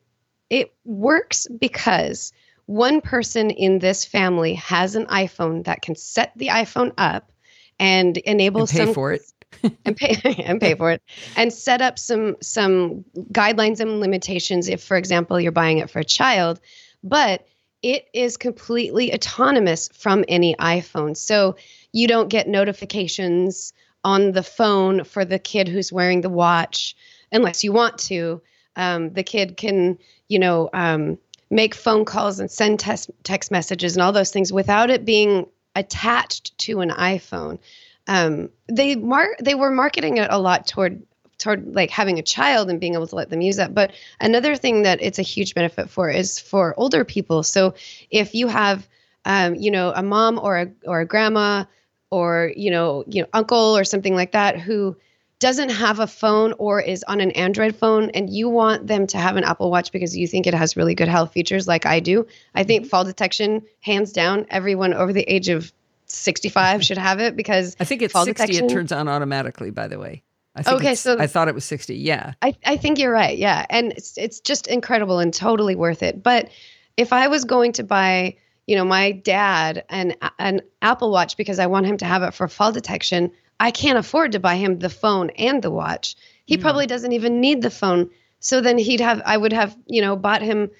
it 0.50 0.74
works 0.84 1.46
because 1.48 2.32
one 2.66 3.00
person 3.00 3.50
in 3.50 3.78
this 3.78 4.04
family 4.04 4.54
has 4.54 4.94
an 4.94 5.06
iPhone 5.06 5.64
that 5.64 5.82
can 5.82 5.94
set 5.94 6.32
the 6.36 6.48
iPhone 6.48 6.92
up 6.98 7.32
and 7.78 8.16
enable 8.18 8.62
and 8.62 8.70
pay 8.70 8.78
some 8.78 8.94
for 8.94 9.12
it 9.12 9.22
and 9.84 9.96
pay 9.96 10.16
and 10.44 10.60
pay 10.60 10.74
for 10.74 10.90
it 10.90 11.02
and 11.36 11.52
set 11.52 11.80
up 11.80 11.98
some 11.98 12.36
some 12.40 13.04
guidelines 13.32 13.80
and 13.80 14.00
limitations 14.00 14.68
if 14.68 14.82
for 14.82 14.96
example 14.96 15.40
you're 15.40 15.52
buying 15.52 15.78
it 15.78 15.90
for 15.90 16.00
a 16.00 16.04
child 16.04 16.60
but 17.04 17.46
it 17.82 18.06
is 18.12 18.36
completely 18.36 19.14
autonomous 19.14 19.88
from 19.88 20.24
any 20.28 20.54
iPhone. 20.56 21.16
So 21.16 21.56
you 21.92 22.08
don't 22.08 22.28
get 22.28 22.48
notifications 22.48 23.72
on 24.04 24.32
the 24.32 24.42
phone 24.42 25.04
for 25.04 25.24
the 25.24 25.38
kid 25.38 25.68
who's 25.68 25.92
wearing 25.92 26.20
the 26.20 26.30
watch 26.30 26.96
unless 27.32 27.64
you 27.64 27.72
want 27.72 27.98
to. 27.98 28.40
Um, 28.76 29.12
the 29.12 29.22
kid 29.22 29.56
can 29.56 29.98
you 30.28 30.38
know 30.38 30.70
um, 30.72 31.18
make 31.50 31.74
phone 31.74 32.04
calls 32.04 32.40
and 32.40 32.50
send 32.50 32.80
text 32.80 33.10
text 33.22 33.50
messages 33.50 33.96
and 33.96 34.02
all 34.02 34.12
those 34.12 34.30
things 34.30 34.52
without 34.52 34.90
it 34.90 35.04
being 35.04 35.46
attached 35.74 36.56
to 36.58 36.80
an 36.80 36.90
iPhone. 36.90 37.58
Um, 38.06 38.50
they 38.68 38.96
mar- 38.96 39.36
they 39.40 39.54
were 39.54 39.70
marketing 39.70 40.18
it 40.18 40.28
a 40.30 40.38
lot 40.38 40.66
toward 40.66 41.02
toward 41.38 41.74
like 41.74 41.90
having 41.90 42.18
a 42.18 42.22
child 42.22 42.70
and 42.70 42.80
being 42.80 42.94
able 42.94 43.06
to 43.06 43.16
let 43.16 43.30
them 43.30 43.40
use 43.40 43.56
that. 43.56 43.74
But 43.74 43.92
another 44.20 44.56
thing 44.56 44.82
that 44.82 45.02
it's 45.02 45.18
a 45.18 45.22
huge 45.22 45.54
benefit 45.54 45.90
for 45.90 46.10
is 46.10 46.38
for 46.38 46.74
older 46.76 47.04
people. 47.04 47.42
So 47.42 47.74
if 48.10 48.34
you 48.34 48.48
have 48.48 48.86
um, 49.24 49.56
you 49.56 49.70
know 49.70 49.92
a 49.94 50.02
mom 50.02 50.38
or 50.38 50.58
a 50.58 50.72
or 50.86 51.00
a 51.00 51.06
grandma 51.06 51.64
or 52.10 52.52
you 52.56 52.70
know 52.70 53.04
you 53.06 53.22
know 53.22 53.28
uncle 53.32 53.76
or 53.76 53.84
something 53.84 54.14
like 54.14 54.32
that 54.32 54.58
who 54.58 54.96
doesn't 55.38 55.68
have 55.68 55.98
a 55.98 56.06
phone 56.06 56.54
or 56.58 56.80
is 56.80 57.04
on 57.06 57.20
an 57.20 57.30
Android 57.32 57.76
phone 57.76 58.10
and 58.10 58.30
you 58.30 58.48
want 58.48 58.86
them 58.86 59.06
to 59.08 59.18
have 59.18 59.36
an 59.36 59.44
Apple 59.44 59.70
Watch 59.70 59.92
because 59.92 60.16
you 60.16 60.26
think 60.26 60.46
it 60.46 60.54
has 60.54 60.76
really 60.76 60.94
good 60.94 61.08
health 61.08 61.32
features 61.32 61.68
like 61.68 61.84
I 61.84 62.00
do. 62.00 62.26
I 62.54 62.64
think 62.64 62.82
mm-hmm. 62.82 62.88
fall 62.88 63.04
detection 63.04 63.62
hands 63.80 64.12
down 64.12 64.46
everyone 64.48 64.94
over 64.94 65.12
the 65.12 65.22
age 65.22 65.48
of 65.48 65.72
65 66.06 66.84
should 66.84 66.98
have 66.98 67.20
it 67.20 67.36
because 67.36 67.76
I 67.78 67.84
think 67.84 68.00
it's 68.00 68.14
60 68.14 68.32
detection. 68.32 68.64
it 68.64 68.70
turns 68.70 68.92
on 68.92 69.08
automatically 69.08 69.70
by 69.70 69.88
the 69.88 69.98
way. 69.98 70.22
Okay, 70.66 70.94
so 70.94 71.18
I 71.18 71.26
thought 71.26 71.48
it 71.48 71.54
was 71.54 71.64
60. 71.64 71.96
Yeah. 71.96 72.34
I, 72.42 72.56
I 72.64 72.76
think 72.76 72.98
you're 72.98 73.12
right. 73.12 73.36
Yeah. 73.36 73.66
And 73.68 73.92
it's 73.92 74.16
it's 74.16 74.40
just 74.40 74.66
incredible 74.66 75.18
and 75.18 75.32
totally 75.32 75.74
worth 75.74 76.02
it. 76.02 76.22
But 76.22 76.50
if 76.96 77.12
I 77.12 77.28
was 77.28 77.44
going 77.44 77.72
to 77.72 77.84
buy, 77.84 78.36
you 78.66 78.76
know, 78.76 78.84
my 78.84 79.12
dad 79.12 79.84
an 79.90 80.14
an 80.38 80.62
Apple 80.82 81.10
Watch 81.10 81.36
because 81.36 81.58
I 81.58 81.66
want 81.66 81.86
him 81.86 81.98
to 81.98 82.04
have 82.04 82.22
it 82.22 82.34
for 82.34 82.48
fall 82.48 82.72
detection, 82.72 83.32
I 83.60 83.70
can't 83.70 83.98
afford 83.98 84.32
to 84.32 84.40
buy 84.40 84.56
him 84.56 84.78
the 84.78 84.88
phone 84.88 85.30
and 85.30 85.62
the 85.62 85.70
watch. 85.70 86.16
He 86.46 86.56
mm. 86.56 86.62
probably 86.62 86.86
doesn't 86.86 87.12
even 87.12 87.40
need 87.40 87.62
the 87.62 87.70
phone. 87.70 88.10
So 88.40 88.60
then 88.60 88.78
he'd 88.78 89.00
have 89.00 89.22
I 89.26 89.36
would 89.36 89.52
have, 89.52 89.76
you 89.86 90.00
know, 90.00 90.16
bought 90.16 90.42
him 90.42 90.70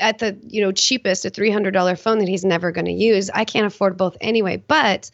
at 0.00 0.18
the 0.18 0.38
you 0.42 0.60
know 0.60 0.72
cheapest 0.72 1.24
a 1.24 1.30
$300 1.30 1.98
phone 1.98 2.18
that 2.18 2.28
he's 2.28 2.44
never 2.44 2.70
going 2.70 2.84
to 2.84 2.92
use 2.92 3.30
i 3.30 3.44
can't 3.44 3.66
afford 3.66 3.96
both 3.96 4.16
anyway 4.20 4.56
but 4.56 5.10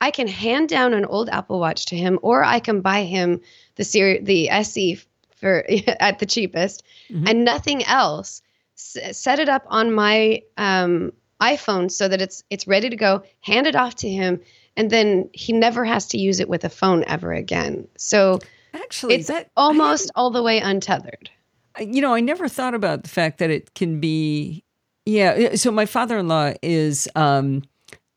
i 0.00 0.10
can 0.10 0.26
hand 0.26 0.68
down 0.68 0.94
an 0.94 1.04
old 1.04 1.28
apple 1.28 1.58
watch 1.58 1.86
to 1.86 1.96
him 1.96 2.18
or 2.22 2.44
i 2.44 2.58
can 2.58 2.80
buy 2.80 3.04
him 3.04 3.40
the 3.76 3.84
series 3.84 4.24
the 4.24 4.48
se 4.62 4.98
for 5.34 5.64
at 6.00 6.18
the 6.18 6.26
cheapest 6.26 6.82
mm-hmm. 7.10 7.26
and 7.26 7.44
nothing 7.44 7.84
else 7.84 8.42
S- 8.76 9.18
set 9.18 9.38
it 9.38 9.48
up 9.48 9.64
on 9.68 9.92
my 9.92 10.42
um, 10.56 11.12
iphone 11.40 11.90
so 11.90 12.08
that 12.08 12.20
it's 12.20 12.42
it's 12.50 12.66
ready 12.66 12.88
to 12.88 12.96
go 12.96 13.22
hand 13.40 13.66
it 13.66 13.76
off 13.76 13.94
to 13.96 14.08
him 14.08 14.40
and 14.76 14.90
then 14.90 15.28
he 15.32 15.52
never 15.52 15.84
has 15.84 16.06
to 16.08 16.18
use 16.18 16.40
it 16.40 16.48
with 16.48 16.64
a 16.64 16.70
phone 16.70 17.04
ever 17.06 17.32
again 17.32 17.86
so 17.96 18.38
actually 18.74 19.14
it's 19.14 19.28
that 19.28 19.50
almost 19.56 20.10
all 20.14 20.30
the 20.30 20.42
way 20.42 20.58
untethered 20.58 21.30
you 21.80 22.00
know, 22.00 22.14
I 22.14 22.20
never 22.20 22.48
thought 22.48 22.74
about 22.74 23.02
the 23.02 23.08
fact 23.08 23.38
that 23.38 23.50
it 23.50 23.74
can 23.74 24.00
be. 24.00 24.64
Yeah. 25.04 25.54
So 25.54 25.70
my 25.70 25.86
father 25.86 26.18
in 26.18 26.28
law 26.28 26.52
is 26.62 27.08
um, 27.14 27.62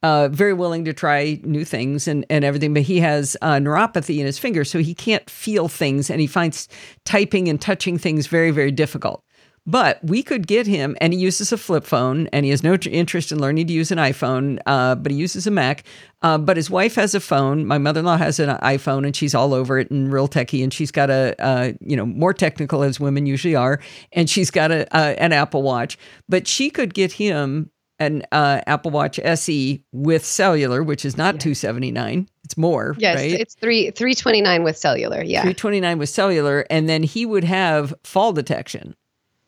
uh, 0.03 0.29
very 0.29 0.53
willing 0.53 0.85
to 0.85 0.93
try 0.93 1.39
new 1.43 1.65
things 1.65 2.07
and, 2.07 2.25
and 2.29 2.45
everything, 2.45 2.73
but 2.73 2.83
he 2.83 2.99
has 2.99 3.35
uh, 3.41 3.55
neuropathy 3.55 4.19
in 4.19 4.25
his 4.25 4.39
fingers, 4.39 4.69
so 4.69 4.79
he 4.79 4.93
can't 4.93 5.29
feel 5.29 5.67
things 5.67 6.09
and 6.09 6.21
he 6.21 6.27
finds 6.27 6.67
typing 7.05 7.47
and 7.47 7.62
touching 7.62 7.97
things 7.97 8.27
very, 8.27 8.51
very 8.51 8.71
difficult. 8.71 9.23
But 9.65 9.99
we 10.03 10.23
could 10.23 10.47
get 10.47 10.65
him, 10.65 10.97
and 10.99 11.13
he 11.13 11.19
uses 11.19 11.51
a 11.51 11.57
flip 11.57 11.83
phone, 11.83 12.27
and 12.33 12.43
he 12.43 12.49
has 12.49 12.63
no 12.63 12.73
interest 12.73 13.31
in 13.31 13.39
learning 13.39 13.67
to 13.67 13.73
use 13.73 13.91
an 13.91 13.99
iPhone, 13.99 14.57
uh, 14.65 14.95
but 14.95 15.12
he 15.12 15.17
uses 15.17 15.45
a 15.45 15.51
Mac. 15.51 15.83
Uh, 16.23 16.39
but 16.39 16.57
his 16.57 16.71
wife 16.71 16.95
has 16.95 17.13
a 17.13 17.19
phone. 17.19 17.67
My 17.67 17.77
mother 17.77 17.99
in 17.99 18.05
law 18.07 18.17
has 18.17 18.39
an 18.39 18.49
iPhone, 18.59 19.05
and 19.05 19.15
she's 19.15 19.35
all 19.35 19.53
over 19.53 19.77
it 19.77 19.91
and 19.91 20.12
real 20.12 20.27
techie. 20.27 20.63
And 20.63 20.73
she's 20.73 20.91
got 20.91 21.12
a, 21.12 21.35
uh, 21.39 21.73
you 21.81 21.95
know, 21.95 22.05
more 22.05 22.33
technical 22.33 22.81
as 22.81 22.99
women 22.99 23.27
usually 23.27 23.55
are, 23.55 23.79
and 24.12 24.27
she's 24.27 24.49
got 24.49 24.71
a, 24.71 24.91
an 24.95 25.33
Apple 25.33 25.62
Watch. 25.62 25.99
But 26.27 26.47
she 26.47 26.71
could 26.71 26.95
get 26.95 27.12
him 27.12 27.69
an 27.99 28.23
uh, 28.31 28.62
Apple 28.67 28.91
Watch 28.91 29.19
SE 29.19 29.83
with 29.91 30.25
cellular, 30.25 30.83
which 30.83 31.05
is 31.05 31.17
not 31.17 31.35
yeah. 31.35 31.39
279. 31.39 32.29
It's 32.43 32.57
more. 32.57 32.95
Yes, 32.97 33.17
right? 33.17 33.31
it's 33.31 33.55
three 33.55 33.91
329 33.91 34.63
with 34.63 34.77
cellular. 34.77 35.23
Yeah. 35.23 35.41
329 35.41 35.99
with 35.99 36.09
cellular. 36.09 36.65
And 36.69 36.88
then 36.89 37.03
he 37.03 37.25
would 37.25 37.43
have 37.43 37.93
fall 38.03 38.33
detection 38.33 38.95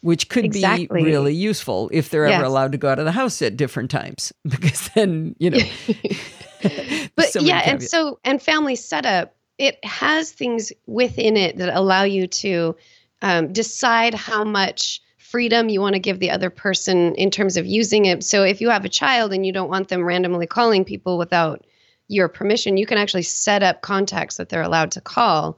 which 0.01 0.29
could 0.29 0.45
exactly. 0.45 0.87
be 0.87 1.03
really 1.03 1.33
useful 1.33 1.89
if 1.93 2.09
they're 2.09 2.27
yes. 2.27 2.35
ever 2.35 2.45
allowed 2.45 2.71
to 2.71 2.77
go 2.77 2.89
out 2.89 2.99
of 2.99 3.05
the 3.05 3.11
house 3.11 3.41
at 3.41 3.55
different 3.55 3.89
times 3.89 4.33
because 4.49 4.89
then 4.95 5.35
you 5.39 5.49
know 5.49 5.59
but 7.15 7.29
so 7.29 7.39
yeah 7.39 7.61
and 7.65 7.83
so 7.83 8.19
and 8.23 8.41
family 8.41 8.75
setup 8.75 9.35
it 9.57 9.83
has 9.85 10.31
things 10.31 10.71
within 10.87 11.37
it 11.37 11.57
that 11.57 11.69
allow 11.75 12.03
you 12.03 12.25
to 12.25 12.75
um, 13.21 13.53
decide 13.53 14.15
how 14.15 14.43
much 14.43 15.01
freedom 15.31 15.69
you 15.69 15.81
want 15.81 15.93
to 15.93 15.99
give 15.99 16.19
the 16.19 16.29
other 16.29 16.49
person 16.49 17.15
in 17.15 17.31
terms 17.31 17.57
of 17.57 17.65
using 17.65 18.05
it 18.05 18.23
so 18.23 18.43
if 18.43 18.61
you 18.61 18.69
have 18.69 18.85
a 18.85 18.89
child 18.89 19.31
and 19.33 19.45
you 19.45 19.53
don't 19.53 19.69
want 19.69 19.87
them 19.87 20.03
randomly 20.03 20.45
calling 20.45 20.83
people 20.83 21.17
without 21.17 21.65
your 22.07 22.27
permission 22.27 22.77
you 22.77 22.85
can 22.85 22.97
actually 22.97 23.23
set 23.23 23.63
up 23.63 23.81
contacts 23.81 24.37
that 24.37 24.49
they're 24.49 24.61
allowed 24.61 24.91
to 24.91 25.01
call 25.01 25.57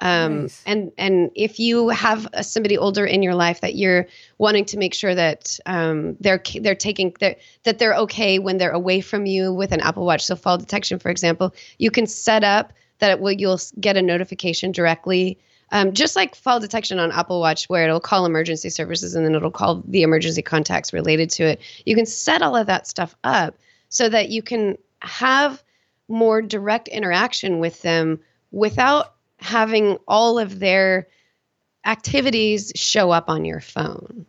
um, 0.00 0.42
nice. 0.42 0.62
and 0.66 0.92
and 0.98 1.30
if 1.34 1.60
you 1.60 1.88
have 1.88 2.28
a, 2.32 2.42
somebody 2.42 2.76
older 2.76 3.06
in 3.06 3.22
your 3.22 3.34
life 3.34 3.60
that 3.60 3.76
you're 3.76 4.06
wanting 4.38 4.64
to 4.66 4.76
make 4.76 4.92
sure 4.92 5.14
that 5.14 5.58
um, 5.66 6.16
they're 6.20 6.42
they're 6.60 6.74
taking 6.74 7.14
they're, 7.20 7.36
that 7.62 7.78
they're 7.78 7.94
okay 7.94 8.38
when 8.38 8.58
they're 8.58 8.72
away 8.72 9.00
from 9.00 9.24
you 9.26 9.52
with 9.52 9.72
an 9.72 9.80
Apple 9.80 10.04
Watch, 10.04 10.24
so 10.24 10.34
fall 10.34 10.58
detection, 10.58 10.98
for 10.98 11.10
example, 11.10 11.54
you 11.78 11.90
can 11.90 12.06
set 12.06 12.42
up 12.42 12.72
that 12.98 13.12
it 13.12 13.20
will 13.20 13.32
you'll 13.32 13.60
get 13.78 13.96
a 13.96 14.02
notification 14.02 14.72
directly. 14.72 15.38
Um, 15.74 15.92
just 15.92 16.14
like 16.14 16.36
fall 16.36 16.60
detection 16.60 17.00
on 17.00 17.10
Apple 17.10 17.40
Watch, 17.40 17.68
where 17.68 17.82
it'll 17.82 17.98
call 17.98 18.24
emergency 18.24 18.70
services 18.70 19.16
and 19.16 19.26
then 19.26 19.34
it'll 19.34 19.50
call 19.50 19.82
the 19.88 20.02
emergency 20.02 20.40
contacts 20.40 20.92
related 20.92 21.30
to 21.30 21.42
it. 21.42 21.60
You 21.84 21.96
can 21.96 22.06
set 22.06 22.42
all 22.42 22.54
of 22.54 22.68
that 22.68 22.86
stuff 22.86 23.16
up 23.24 23.56
so 23.88 24.08
that 24.08 24.28
you 24.28 24.40
can 24.40 24.78
have 25.00 25.64
more 26.06 26.40
direct 26.40 26.86
interaction 26.86 27.58
with 27.58 27.82
them 27.82 28.20
without 28.52 29.14
having 29.38 29.98
all 30.06 30.38
of 30.38 30.60
their 30.60 31.08
activities 31.84 32.70
show 32.76 33.10
up 33.10 33.28
on 33.28 33.44
your 33.44 33.60
phone. 33.60 34.24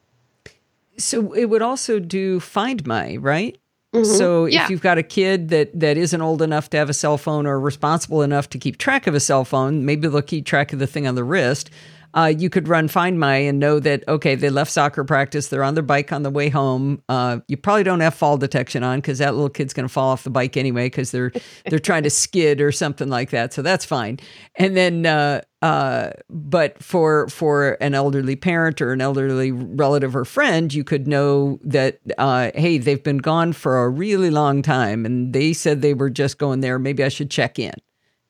So 0.97 1.31
it 1.33 1.45
would 1.45 1.61
also 1.61 1.99
do 1.99 2.39
Find 2.39 2.87
My, 2.87 3.17
right? 3.17 3.55
Mm-hmm. 3.95 4.17
So 4.17 4.45
if 4.45 4.53
yeah. 4.53 4.67
you've 4.69 4.81
got 4.81 4.97
a 4.97 5.03
kid 5.03 5.49
that 5.49 5.77
that 5.79 5.97
isn't 5.97 6.21
old 6.21 6.41
enough 6.41 6.69
to 6.71 6.77
have 6.77 6.89
a 6.89 6.93
cell 6.93 7.17
phone 7.17 7.45
or 7.45 7.59
responsible 7.59 8.21
enough 8.21 8.49
to 8.49 8.57
keep 8.57 8.77
track 8.77 9.07
of 9.07 9.15
a 9.15 9.19
cell 9.19 9.45
phone, 9.45 9.85
maybe 9.85 10.07
they'll 10.07 10.21
keep 10.21 10.45
track 10.45 10.73
of 10.73 10.79
the 10.79 10.87
thing 10.87 11.07
on 11.07 11.15
the 11.15 11.23
wrist 11.23 11.69
uh, 12.15 12.33
you 12.35 12.49
could 12.49 12.69
run 12.69 12.87
Find 12.87 13.19
My 13.19 13.35
and 13.35 13.59
know 13.59 13.79
that, 13.81 14.07
okay, 14.07 14.35
they 14.35 14.49
left 14.49 14.71
soccer 14.71 15.03
practice, 15.03 15.49
they're 15.49 15.63
on 15.63 15.73
their 15.73 15.83
bike 15.83 16.13
on 16.13 16.23
the 16.23 16.29
way 16.29 16.47
home. 16.47 17.03
Uh, 17.09 17.39
you 17.49 17.57
probably 17.57 17.83
don't 17.83 17.99
have 17.99 18.13
fall 18.13 18.37
detection 18.37 18.83
on 18.83 18.99
because 18.99 19.17
that 19.17 19.33
little 19.33 19.49
kid's 19.49 19.73
going 19.73 19.85
to 19.85 19.91
fall 19.91 20.11
off 20.11 20.23
the 20.23 20.29
bike 20.29 20.55
anyway 20.55 20.85
because 20.85 21.11
they're 21.11 21.33
they're 21.69 21.77
trying 21.77 22.03
to 22.03 22.09
skid 22.09 22.61
or 22.61 22.71
something 22.71 23.09
like 23.09 23.31
that. 23.31 23.53
So 23.53 23.61
that's 23.61 23.83
fine. 23.83 24.19
And 24.55 24.77
then, 24.77 25.05
uh, 25.05 25.41
uh, 25.61 26.11
but 26.29 26.81
for 26.81 27.27
for 27.27 27.77
an 27.81 27.93
elderly 27.93 28.37
parent 28.37 28.81
or 28.81 28.93
an 28.93 29.01
elderly 29.01 29.51
relative 29.51 30.15
or 30.15 30.23
friend, 30.23 30.73
you 30.73 30.85
could 30.85 31.07
know 31.07 31.59
that, 31.63 31.99
uh, 32.17 32.51
hey, 32.55 32.77
they've 32.77 33.03
been 33.03 33.17
gone 33.17 33.51
for 33.51 33.83
a 33.83 33.89
really 33.89 34.29
long 34.29 34.61
time 34.61 35.05
and 35.05 35.33
they 35.33 35.51
said 35.51 35.81
they 35.81 35.93
were 35.93 36.09
just 36.09 36.37
going 36.37 36.61
there. 36.61 36.79
Maybe 36.79 37.03
I 37.03 37.09
should 37.09 37.29
check 37.29 37.59
in. 37.59 37.73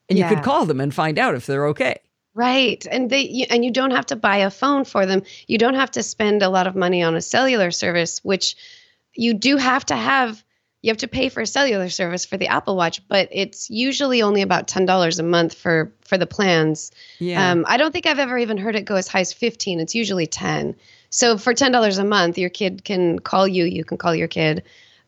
And 0.09 0.17
yeah. 0.17 0.29
you 0.29 0.35
could 0.35 0.43
call 0.43 0.65
them 0.65 0.79
and 0.79 0.93
find 0.93 1.19
out 1.19 1.35
if 1.35 1.45
they're 1.45 1.67
okay. 1.67 1.99
Right. 2.35 2.85
And 2.91 3.09
they 3.09 3.21
you, 3.21 3.45
and 3.49 3.63
you 3.63 3.71
don't 3.71 3.91
have 3.91 4.07
to 4.07 4.17
buy 4.17 4.37
a 4.37 4.51
phone 4.51 4.83
for 4.83 5.05
them. 5.05 5.23
You 5.47 5.57
don't 5.57 5.75
have 5.75 5.91
to 5.91 6.03
spend 6.03 6.43
a 6.43 6.49
lot 6.49 6.67
of 6.67 6.75
money 6.75 7.01
on 7.01 7.15
a 7.15 7.21
cellular 7.21 7.71
service, 7.71 8.19
which 8.23 8.57
you 9.13 9.33
do 9.33 9.55
have 9.55 9.85
to 9.85 9.95
have 9.95 10.43
you 10.81 10.91
have 10.91 10.97
to 10.97 11.07
pay 11.07 11.29
for 11.29 11.41
a 11.41 11.47
cellular 11.47 11.89
service 11.89 12.25
for 12.25 12.37
the 12.37 12.47
Apple 12.47 12.75
Watch, 12.75 13.07
but 13.07 13.27
it's 13.31 13.71
usually 13.71 14.21
only 14.21 14.43
about 14.43 14.67
ten 14.67 14.85
dollars 14.85 15.17
a 15.17 15.23
month 15.23 15.55
for 15.55 15.93
for 16.01 16.17
the 16.17 16.27
plans. 16.27 16.91
Yeah. 17.19 17.51
Um, 17.51 17.65
I 17.67 17.77
don't 17.77 17.91
think 17.91 18.05
I've 18.05 18.19
ever 18.19 18.37
even 18.37 18.57
heard 18.57 18.75
it 18.75 18.83
go 18.83 18.95
as 18.95 19.07
high 19.07 19.21
as 19.21 19.31
fifteen. 19.31 19.79
It's 19.79 19.95
usually 19.95 20.27
ten. 20.27 20.75
So 21.09 21.37
for 21.37 21.53
ten 21.53 21.71
dollars 21.71 21.97
a 21.97 22.03
month, 22.03 22.37
your 22.37 22.49
kid 22.49 22.83
can 22.83 23.17
call 23.19 23.47
you. 23.47 23.63
You 23.63 23.85
can 23.85 23.97
call 23.97 24.13
your 24.13 24.27
kid. 24.27 24.61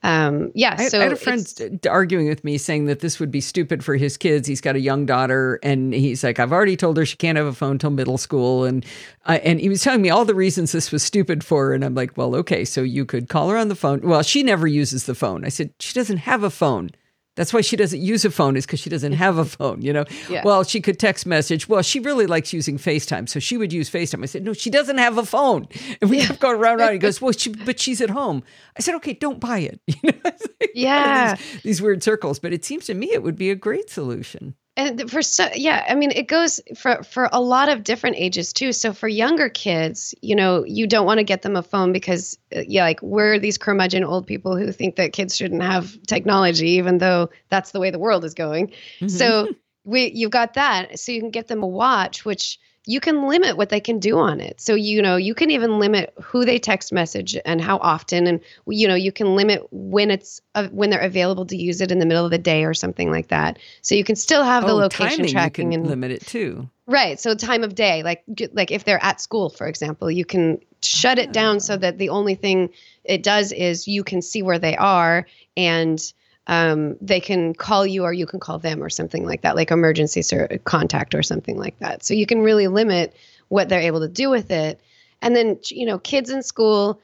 Um, 0.04 0.52
yeah. 0.54 0.76
So 0.88 1.00
I, 1.00 1.02
I 1.02 1.04
had 1.06 1.14
a 1.14 1.16
friend 1.16 1.88
arguing 1.90 2.28
with 2.28 2.44
me 2.44 2.58
saying 2.58 2.86
that 2.86 3.00
this 3.00 3.20
would 3.20 3.32
be 3.32 3.42
stupid 3.42 3.84
for 3.84 3.96
his 3.96 4.18
kids. 4.18 4.48
He's 4.48 4.62
got 4.62 4.76
a 4.76 4.80
young 4.80 5.06
daughter, 5.06 5.60
and 5.64 5.94
he's 5.94 6.24
like, 6.24 6.40
"I've 6.40 6.52
already 6.52 6.78
told 6.78 6.98
her 6.98 7.06
she 7.06 7.18
can't 7.18 7.38
have 7.38 7.48
a 7.48 7.54
phone 7.54 7.78
till 7.78 7.90
middle 7.90 8.18
school," 8.18 8.64
and 8.64 8.86
uh, 9.26 9.40
and 9.44 9.60
he 9.60 9.70
was 9.70 9.82
telling 9.82 10.02
me 10.02 10.10
all 10.10 10.26
the 10.26 10.36
reasons 10.36 10.72
this 10.72 10.92
was 10.92 11.04
stupid 11.04 11.44
for 11.44 11.68
her. 11.68 11.74
And 11.74 11.84
I'm 11.84 11.96
like, 11.96 12.16
"Well, 12.16 12.36
okay, 12.36 12.64
so 12.64 12.82
you 12.82 13.06
could 13.06 13.30
call 13.30 13.50
her 13.50 13.58
on 13.58 13.70
the 13.70 13.76
phone. 13.76 14.02
Well, 14.02 14.22
she 14.22 14.44
never 14.44 14.68
uses 14.68 15.06
the 15.06 15.16
phone." 15.16 15.44
I 15.46 15.50
said, 15.50 15.72
"She 15.80 15.94
doesn't 15.94 16.18
have 16.18 16.44
a 16.44 16.50
phone." 16.50 16.92
That's 17.38 17.54
why 17.54 17.62
she 17.62 17.78
doesn't 17.78 18.02
use 18.02 18.26
a 18.26 18.32
phone 18.32 18.58
is 18.58 18.66
because 18.66 18.80
she 18.80 18.90
doesn't 18.90 19.14
have 19.14 19.38
a 19.38 19.46
phone, 19.58 19.82
you 19.82 19.94
know? 19.94 20.06
Yeah. 20.28 20.42
Well, 20.44 20.64
she 20.64 20.82
could 20.82 21.00
text 21.00 21.26
message. 21.26 21.70
Well, 21.70 21.84
she 21.84 22.00
really 22.00 22.26
likes 22.26 22.52
using 22.52 22.78
FaceTime. 22.78 23.30
So 23.30 23.40
she 23.40 23.58
would 23.58 23.72
use 23.72 23.90
FaceTime. 23.90 24.24
I 24.24 24.26
said, 24.26 24.44
no, 24.44 24.54
she 24.54 24.70
doesn't 24.70 24.98
have 24.98 25.18
a 25.18 25.26
phone. 25.26 25.68
And 26.02 26.10
we 26.10 26.20
yeah. 26.20 26.28
kept 26.28 26.40
going 26.42 26.60
round 26.60 26.74
and 26.74 26.82
around. 26.82 26.94
He 26.94 27.00
goes, 27.00 27.22
well, 27.22 27.32
she, 27.32 27.50
but 27.50 27.80
she's 27.80 28.02
at 28.02 28.10
home. 28.10 28.44
I 28.78 28.82
said, 28.82 28.96
okay, 28.96 29.14
don't 29.14 29.40
buy 29.40 29.60
it. 29.60 29.80
You 30.04 30.12
know? 30.12 30.32
yeah. 30.74 31.36
These, 31.36 31.62
these 31.64 31.82
weird 31.82 32.04
circles. 32.04 32.40
But 32.40 32.54
it 32.54 32.66
seems 32.66 32.86
to 32.86 32.94
me 32.94 33.12
it 33.14 33.24
would 33.24 33.38
be 33.38 33.50
a 33.50 33.56
great 33.56 33.90
solution 33.90 34.56
and 34.78 35.10
for 35.10 35.22
so 35.22 35.50
yeah 35.56 35.84
i 35.90 35.96
mean 35.96 36.12
it 36.12 36.28
goes 36.28 36.62
for 36.78 37.04
for 37.04 37.28
a 37.34 37.42
lot 37.42 37.68
of 37.68 37.84
different 37.84 38.16
ages 38.18 38.54
too. 38.54 38.72
So 38.72 38.94
for 38.94 39.08
younger 39.08 39.50
kids 39.50 40.16
you 40.22 40.36
know 40.36 40.64
you 40.66 40.88
don't 40.88 41.06
want 41.06 41.18
to 41.18 41.24
get 41.24 41.42
them 41.42 41.58
a 41.58 41.64
phone 41.64 41.92
because 41.92 42.38
uh, 42.56 42.62
yeah 42.68 42.84
like 42.84 43.02
we're 43.02 43.40
these 43.40 43.58
curmudgeon 43.58 44.04
old 44.04 44.26
people 44.28 44.56
who 44.56 44.72
think 44.72 44.96
that 44.96 45.12
kids 45.12 45.36
shouldn't 45.36 45.64
have 45.64 46.02
technology 46.04 46.70
even 46.70 47.00
though 47.00 47.30
that's 47.50 47.72
the 47.72 47.80
way 47.80 47.90
the 47.90 48.00
world 48.00 48.24
is 48.24 48.34
going. 48.34 48.68
Mm-hmm. 48.68 49.08
so 49.10 49.50
we 49.84 50.12
you've 50.14 50.32
got 50.32 50.54
that. 50.54 51.00
So 51.00 51.12
you 51.12 51.20
can 51.20 51.32
get 51.32 51.48
them 51.48 51.64
a 51.64 51.68
watch 51.68 52.24
which 52.24 52.60
you 52.88 53.02
can 53.02 53.28
limit 53.28 53.58
what 53.58 53.68
they 53.68 53.82
can 53.82 54.00
do 54.00 54.18
on 54.18 54.40
it. 54.40 54.62
So 54.62 54.74
you 54.74 55.02
know, 55.02 55.18
you 55.18 55.36
can 55.36 55.52
even 55.52 55.78
limit 55.78 56.14
who 56.24 56.46
they 56.46 56.58
text 56.58 56.94
message 56.94 57.38
and 57.46 57.62
how 57.62 57.78
often 57.78 58.26
and 58.28 58.40
you 58.66 58.88
know, 58.88 58.96
you 58.96 59.12
can 59.12 59.36
limit 59.36 59.68
when 59.72 60.10
it's 60.10 60.42
uh, 60.56 60.70
when 60.70 60.90
they're 60.90 61.00
available 61.00 61.46
to 61.48 61.58
use 61.58 61.82
it 61.82 61.92
in 61.92 62.00
the 62.00 62.06
middle 62.06 62.24
of 62.24 62.32
the 62.32 62.38
day 62.38 62.64
or 62.64 62.74
something 62.74 63.12
like 63.12 63.28
that. 63.28 63.60
So 63.82 63.94
you 63.94 64.06
can 64.06 64.16
still 64.16 64.44
have 64.44 64.66
the 64.66 64.72
oh, 64.72 64.78
location 64.78 65.18
timing, 65.18 65.32
tracking 65.32 65.74
and 65.74 65.86
limit 65.86 66.12
it 66.12 66.26
too. 66.26 66.70
Right. 66.88 67.20
So 67.20 67.36
time 67.36 67.66
of 67.66 67.76
day, 67.76 68.04
like 68.04 68.24
like 68.54 68.72
if 68.72 68.86
they're 68.86 69.04
at 69.04 69.20
school, 69.20 69.50
for 69.50 69.68
example, 69.68 70.10
you 70.10 70.24
can 70.24 70.60
shut 70.82 71.20
it 71.20 71.34
down 71.34 71.60
so 71.60 71.74
ah. 71.74 71.78
that 71.78 71.98
the 71.98 72.10
only 72.10 72.36
thing 72.36 72.70
it 73.04 73.22
does 73.22 73.52
is 73.52 73.88
you 73.88 74.06
can 74.06 74.22
see 74.22 74.42
where 74.42 74.60
they 74.60 74.78
are 74.78 75.28
and 75.58 76.14
um, 76.48 76.96
they 77.02 77.20
can 77.20 77.54
call 77.54 77.86
you 77.86 78.04
or 78.04 78.14
you 78.14 78.26
can 78.26 78.40
call 78.40 78.58
them 78.58 78.82
or 78.82 78.90
something 78.90 79.26
like 79.26 79.42
that, 79.42 79.56
like 79.56 79.70
emergency 79.70 80.22
ser- 80.22 80.60
contact 80.64 81.14
or 81.14 81.22
something 81.22 81.58
like 81.58 81.78
that. 81.80 82.04
So 82.06 82.14
you 82.14 82.26
can 82.26 82.42
really 82.42 82.68
limit 82.68 83.16
what 83.50 83.70
they're 83.70 83.82
able 83.82 84.00
to 84.00 84.08
do 84.08 84.30
with 84.30 84.50
it. 84.50 84.80
And 85.22 85.36
then, 85.36 85.60
you 85.66 85.86
know, 85.86 86.00
kids 86.00 86.30
in 86.30 86.42
school 86.42 87.02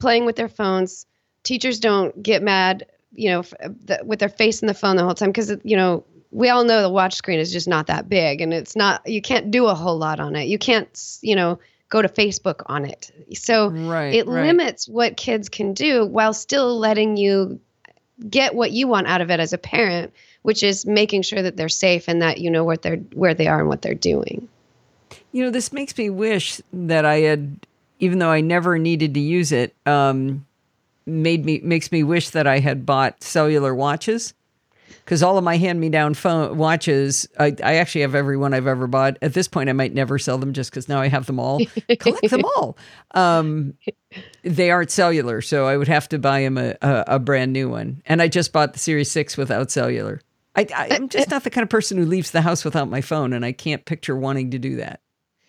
playing 0.00 0.24
with 0.24 0.36
their 0.36 0.48
phones, 0.48 1.04
teachers 1.42 1.78
don't 1.78 2.22
get 2.22 2.42
mad, 2.42 2.86
you 3.12 3.30
know, 3.30 3.40
f- 3.40 3.54
with 4.04 4.18
their 4.18 4.30
face 4.30 4.62
in 4.62 4.66
the 4.66 4.74
phone 4.74 4.96
the 4.96 5.04
whole 5.04 5.14
time 5.14 5.30
because, 5.30 5.54
you 5.62 5.76
know, 5.76 6.04
we 6.30 6.48
all 6.48 6.64
know 6.64 6.82
the 6.82 6.90
watch 6.90 7.14
screen 7.14 7.38
is 7.38 7.52
just 7.52 7.68
not 7.68 7.86
that 7.86 8.08
big 8.08 8.40
and 8.40 8.52
it's 8.52 8.76
not, 8.76 9.06
you 9.06 9.20
can't 9.20 9.50
do 9.50 9.66
a 9.66 9.74
whole 9.74 9.98
lot 9.98 10.20
on 10.20 10.36
it. 10.36 10.48
You 10.48 10.58
can't, 10.58 10.88
you 11.20 11.36
know, 11.36 11.58
go 11.88 12.02
to 12.02 12.08
Facebook 12.08 12.62
on 12.66 12.84
it. 12.84 13.10
So 13.34 13.68
right, 13.68 14.14
it 14.14 14.26
right. 14.26 14.46
limits 14.46 14.88
what 14.88 15.16
kids 15.16 15.48
can 15.48 15.72
do 15.74 16.04
while 16.04 16.32
still 16.32 16.78
letting 16.78 17.16
you 17.16 17.60
get 18.28 18.54
what 18.54 18.72
you 18.72 18.88
want 18.88 19.06
out 19.06 19.20
of 19.20 19.30
it 19.30 19.40
as 19.40 19.52
a 19.52 19.58
parent, 19.58 20.12
which 20.42 20.62
is 20.62 20.86
making 20.86 21.22
sure 21.22 21.42
that 21.42 21.56
they're 21.56 21.68
safe 21.68 22.08
and 22.08 22.22
that 22.22 22.38
you 22.38 22.50
know 22.50 22.64
what 22.64 22.82
they're 22.82 22.96
where 23.14 23.34
they 23.34 23.46
are 23.46 23.60
and 23.60 23.68
what 23.68 23.82
they're 23.82 23.94
doing. 23.94 24.48
You 25.32 25.44
know, 25.44 25.50
this 25.50 25.72
makes 25.72 25.96
me 25.98 26.08
wish 26.08 26.60
that 26.72 27.04
I 27.04 27.20
had, 27.20 27.66
even 27.98 28.18
though 28.18 28.30
I 28.30 28.40
never 28.40 28.78
needed 28.78 29.14
to 29.14 29.20
use 29.20 29.52
it, 29.52 29.74
um, 29.84 30.46
made 31.04 31.44
me 31.44 31.60
makes 31.62 31.92
me 31.92 32.02
wish 32.02 32.30
that 32.30 32.46
I 32.46 32.58
had 32.58 32.86
bought 32.86 33.22
cellular 33.22 33.74
watches 33.74 34.34
because 35.04 35.22
all 35.22 35.38
of 35.38 35.44
my 35.44 35.56
hand-me-down 35.56 36.14
phone 36.14 36.56
watches, 36.56 37.28
I, 37.38 37.54
I, 37.62 37.76
actually 37.76 38.00
have 38.00 38.14
every 38.14 38.36
one 38.36 38.54
I've 38.54 38.66
ever 38.66 38.86
bought. 38.86 39.18
At 39.22 39.34
this 39.34 39.48
point, 39.48 39.68
I 39.68 39.72
might 39.72 39.94
never 39.94 40.18
sell 40.18 40.38
them 40.38 40.52
just 40.52 40.70
because 40.70 40.88
now 40.88 41.00
I 41.00 41.08
have 41.08 41.26
them 41.26 41.38
all. 41.38 41.60
Collect 41.98 42.28
them 42.30 42.44
all. 42.56 42.76
Um, 43.12 43.74
they 44.42 44.70
aren't 44.70 44.90
cellular, 44.90 45.40
so 45.40 45.66
I 45.66 45.76
would 45.76 45.88
have 45.88 46.08
to 46.10 46.18
buy 46.18 46.42
them 46.42 46.58
a, 46.58 46.76
a, 46.82 47.04
a, 47.06 47.18
brand 47.18 47.52
new 47.52 47.68
one. 47.68 48.02
And 48.06 48.20
I 48.20 48.28
just 48.28 48.52
bought 48.52 48.72
the 48.72 48.78
Series 48.78 49.10
Six 49.10 49.36
without 49.36 49.70
cellular. 49.70 50.20
I, 50.56 50.66
I'm 50.74 51.08
just 51.08 51.30
not 51.30 51.44
the 51.44 51.50
kind 51.50 51.62
of 51.62 51.68
person 51.68 51.98
who 51.98 52.04
leaves 52.04 52.30
the 52.30 52.42
house 52.42 52.64
without 52.64 52.88
my 52.88 53.00
phone, 53.00 53.32
and 53.32 53.44
I 53.44 53.52
can't 53.52 53.84
picture 53.84 54.16
wanting 54.16 54.50
to 54.52 54.58
do 54.58 54.76
that. 54.76 55.00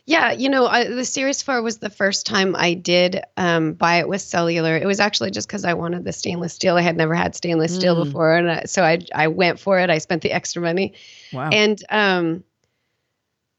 Yeah, 0.08 0.32
you 0.32 0.48
know, 0.48 0.68
I, 0.68 0.86
the 0.86 1.04
Series 1.04 1.42
4 1.42 1.62
was 1.62 1.80
the 1.80 1.90
first 1.90 2.26
time 2.26 2.56
I 2.56 2.76
did 2.76 3.22
um, 3.36 3.74
buy 3.74 3.98
it 3.98 4.08
with 4.08 4.22
cellular. 4.22 4.78
It 4.78 4.88
was 4.88 5.02
actually 5.02 5.32
just 5.32 5.50
because 5.50 5.66
I 5.66 5.74
wanted 5.74 6.06
the 6.06 6.14
stainless 6.14 6.54
steel. 6.54 6.78
I 6.78 6.82
had 6.82 6.96
never 6.96 7.14
had 7.14 7.36
stainless 7.36 7.74
mm. 7.74 7.76
steel 7.76 8.06
before, 8.06 8.38
and 8.38 8.50
I, 8.50 8.64
so 8.64 8.84
I 8.84 9.00
I 9.14 9.28
went 9.28 9.60
for 9.60 9.78
it. 9.80 9.90
I 9.90 9.98
spent 9.98 10.22
the 10.22 10.32
extra 10.32 10.62
money. 10.62 10.94
Wow. 11.34 11.50
And 11.52 11.84
um, 11.90 12.46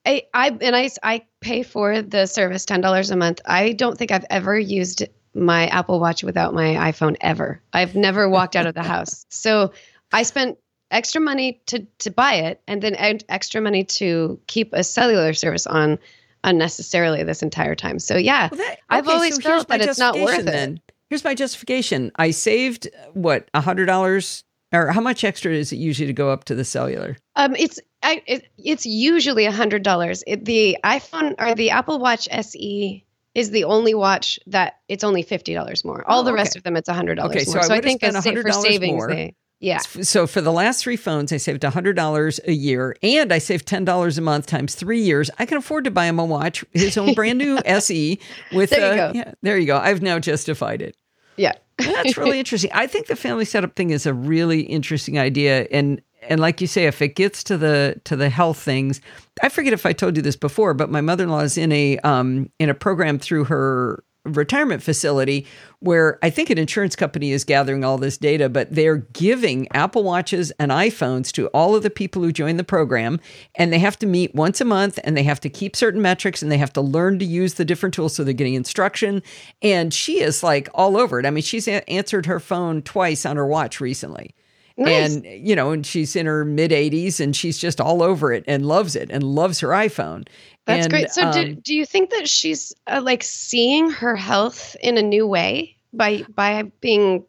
I 0.07 0.23
I 0.33 0.57
and 0.59 0.75
I 0.75 0.89
I 1.03 1.27
pay 1.43 1.65
for 1.65 2.01
the 2.01 2.25
service 2.25 2.65
ten 2.65 2.81
dollars 2.81 3.11
a 3.11 3.17
month. 3.17 3.43
I 3.45 3.73
don't 3.73 3.99
think 3.99 4.11
I've 4.11 4.27
ever 4.31 4.59
used 4.59 5.07
my 5.35 5.67
Apple 5.67 6.01
Watch 6.01 6.25
without 6.25 6.55
my 6.55 6.93
iPhone 6.93 7.19
ever. 7.21 7.61
I've 7.75 7.95
never 7.95 8.27
walked 8.27 8.57
out 8.57 8.67
of 8.67 8.75
the 8.75 8.83
house. 8.83 9.27
So 9.31 9.73
I 10.11 10.23
spent 10.23 10.57
extra 10.91 11.21
money 11.21 11.61
to 11.67 11.87
to 11.99 12.11
buy 12.11 12.37
it, 12.37 12.63
and 12.67 12.81
then 12.81 12.97
extra 13.29 13.61
money 13.61 13.85
to 13.85 14.41
keep 14.47 14.73
a 14.73 14.83
cellular 14.83 15.35
service 15.35 15.67
on 15.67 15.99
unnecessarily 16.45 17.23
this 17.23 17.43
entire 17.43 17.75
time. 17.75 17.99
So 17.99 18.17
yeah, 18.17 18.49
well, 18.51 18.59
that, 18.59 18.73
okay, 18.73 18.81
I've 18.91 19.09
always 19.09 19.37
so 19.37 19.43
felt 19.43 19.69
that 19.69 19.81
it's 19.81 19.99
not 19.99 20.19
worth 20.19 20.45
then. 20.45 20.75
it. 20.75 20.93
Here's 21.11 21.25
my 21.25 21.35
justification. 21.35 22.13
I 22.17 22.31
saved 22.31 22.89
what 23.15 23.49
a 23.55 23.61
hundred 23.61 23.87
dollars 23.87 24.45
or 24.73 24.93
how 24.93 25.01
much 25.01 25.25
extra 25.25 25.53
is 25.53 25.73
it 25.73 25.77
usually 25.77 26.07
to 26.07 26.13
go 26.13 26.31
up 26.31 26.45
to 26.45 26.55
the 26.55 26.65
cellular? 26.65 27.17
Um, 27.37 27.57
it's 27.57 27.81
I, 28.03 28.23
it, 28.27 28.49
it's 28.59 28.87
usually 28.87 29.47
a 29.47 29.53
hundred 29.53 29.83
dollars. 29.83 30.23
The 30.27 30.77
iPhone 30.85 31.35
or 31.39 31.55
the 31.55 31.71
Apple 31.71 31.99
Watch 31.99 32.29
SE 32.31 33.05
is 33.35 33.51
the 33.51 33.65
only 33.65 33.95
watch 33.95 34.39
that 34.47 34.79
it's 34.89 35.05
only 35.05 35.23
fifty 35.23 35.55
dollars 35.55 35.85
more. 35.85 36.09
All 36.09 36.21
oh, 36.21 36.25
the 36.25 36.33
rest 36.33 36.57
of 36.57 36.63
them, 36.63 36.77
it's 36.77 36.89
a 36.89 36.95
hundred 36.95 37.17
dollars 37.17 37.37
okay, 37.37 37.45
more. 37.47 37.55
So, 37.55 37.61
I, 37.61 37.69
so 37.69 37.75
I 37.75 37.81
think 37.81 38.03
as 38.03 38.25
for 38.25 38.53
savings, 38.53 38.99
more. 38.99 39.09
they 39.09 39.35
yeah. 39.61 39.79
So 39.79 40.27
for 40.27 40.41
the 40.41 40.53
last 40.53 40.83
three 40.83 40.97
phones, 40.97 41.33
I 41.33 41.37
saved 41.37 41.63
$100 41.63 42.41
a 42.47 42.53
year 42.53 42.97
and 43.03 43.33
I 43.33 43.39
saved 43.39 43.67
$10 43.67 44.19
a 44.19 44.21
month 44.21 44.47
times 44.47 44.75
three 44.75 45.01
years. 45.01 45.31
I 45.39 45.47
can 45.47 45.59
afford 45.59 45.85
to 45.85 45.91
buy 45.91 46.07
him 46.07 46.19
a 46.19 46.25
watch, 46.25 46.65
his 46.73 46.97
own 46.97 47.15
brand 47.15 47.39
new 47.39 47.59
SE 47.65 48.19
with, 48.53 48.71
there 48.71 48.95
you, 48.95 49.03
uh, 49.03 49.13
yeah, 49.15 49.35
there 49.43 49.59
you 49.59 49.67
go. 49.67 49.77
I've 49.77 50.01
now 50.01 50.21
justified 50.21 50.81
it. 50.81 50.97
Yeah. 51.37 51.55
That's 51.79 52.17
really 52.17 52.39
interesting. 52.41 52.71
I 52.73 52.87
think 52.87 53.09
the 53.09 53.17
family 53.17 53.45
setup 53.45 53.75
thing 53.75 53.91
is 53.91 54.07
a 54.07 54.15
really 54.15 54.61
interesting 54.61 55.19
idea. 55.19 55.67
And, 55.73 56.03
and 56.29 56.41
like 56.41 56.61
you 56.61 56.69
say, 56.69 56.87
if 56.87 57.03
it 57.03 57.17
gets 57.17 57.43
to 57.45 57.59
the, 57.59 58.01
to 58.05 58.15
the 58.15 58.29
health 58.29 58.59
things, 58.59 59.01
I 59.43 59.49
forget 59.49 59.73
if 59.73 59.87
I 59.87 59.93
told 59.93 60.17
you 60.17 60.23
this 60.23 60.37
before, 60.37 60.73
but 60.73 60.89
my 60.89 61.01
mother-in-law 61.01 61.41
is 61.41 61.59
in 61.59 61.73
a, 61.73 61.99
um, 61.99 62.51
in 62.61 62.71
a 62.71 62.75
program 62.75 63.19
through 63.19 63.45
her 63.45 64.05
retirement 64.37 64.83
facility 64.83 65.47
where 65.81 66.19
I 66.23 66.31
think 66.31 66.51
an 66.51 66.59
insurance 66.59 66.97
company 66.97 67.31
is 67.31 67.45
gathering 67.45 67.85
all 67.85 67.99
this 67.99 68.19
data, 68.19 68.49
but 68.49 68.75
they're 68.75 68.97
giving 68.97 69.69
Apple 69.73 70.03
Watches 70.03 70.51
and 70.59 70.73
iPhones 70.73 71.31
to 71.33 71.47
all 71.49 71.77
of 71.77 71.83
the 71.85 71.91
people 71.91 72.23
who 72.23 72.33
join 72.33 72.57
the 72.57 72.65
program. 72.65 73.21
And 73.55 73.73
they 73.73 73.79
have 73.79 73.99
to 74.01 74.07
meet 74.07 74.35
once 74.35 74.61
a 74.61 74.65
month 74.65 74.99
and 75.05 75.17
they 75.17 75.23
have 75.23 75.41
to 75.41 75.49
keep 75.49 75.77
certain 75.77 76.03
metrics 76.03 76.43
and 76.43 76.51
they 76.51 76.59
have 76.59 76.73
to 76.73 76.81
learn 76.81 77.19
to 77.21 77.25
use 77.25 77.55
the 77.55 77.65
different 77.65 77.95
tools. 77.95 78.15
So 78.15 78.25
they're 78.25 78.35
getting 78.35 78.55
instruction. 78.55 79.23
And 79.63 79.95
she 79.95 80.21
is 80.21 80.43
like 80.43 80.69
all 80.75 80.97
over 80.97 81.21
it. 81.21 81.27
I 81.27 81.31
mean, 81.31 81.43
she's 81.43 81.69
a- 81.69 81.89
answered 81.89 82.27
her 82.27 82.41
phone 82.41 82.83
twice 82.83 83.25
on 83.25 83.37
her 83.37 83.47
watch 83.47 83.81
recently. 83.81 84.35
Nice. 84.79 85.17
And, 85.17 85.25
you 85.25 85.57
know, 85.57 85.73
and 85.73 85.85
she's 85.85 86.15
in 86.15 86.27
her 86.27 86.45
mid 86.45 86.71
80s 86.71 87.19
and 87.19 87.35
she's 87.35 87.59
just 87.59 87.81
all 87.81 88.01
over 88.01 88.33
it 88.33 88.45
and 88.47 88.65
loves 88.65 88.95
it 88.95 89.11
and 89.11 89.25
loves 89.25 89.59
her 89.59 89.69
iPhone. 89.69 90.29
That's 90.69 90.85
and, 90.85 90.93
great. 90.93 91.11
So, 91.11 91.23
um, 91.23 91.33
do, 91.33 91.55
do 91.55 91.75
you 91.75 91.87
think 91.87 92.11
that 92.11 92.29
she's 92.29 92.75
uh, 92.87 93.01
like 93.03 93.23
seeing 93.23 93.89
her 93.89 94.15
health 94.15 94.77
in 94.83 94.99
a 94.99 95.03
new 95.03 95.27
way 95.27 95.77
by 95.95 96.25
by 96.29 96.65
being 96.83 97.25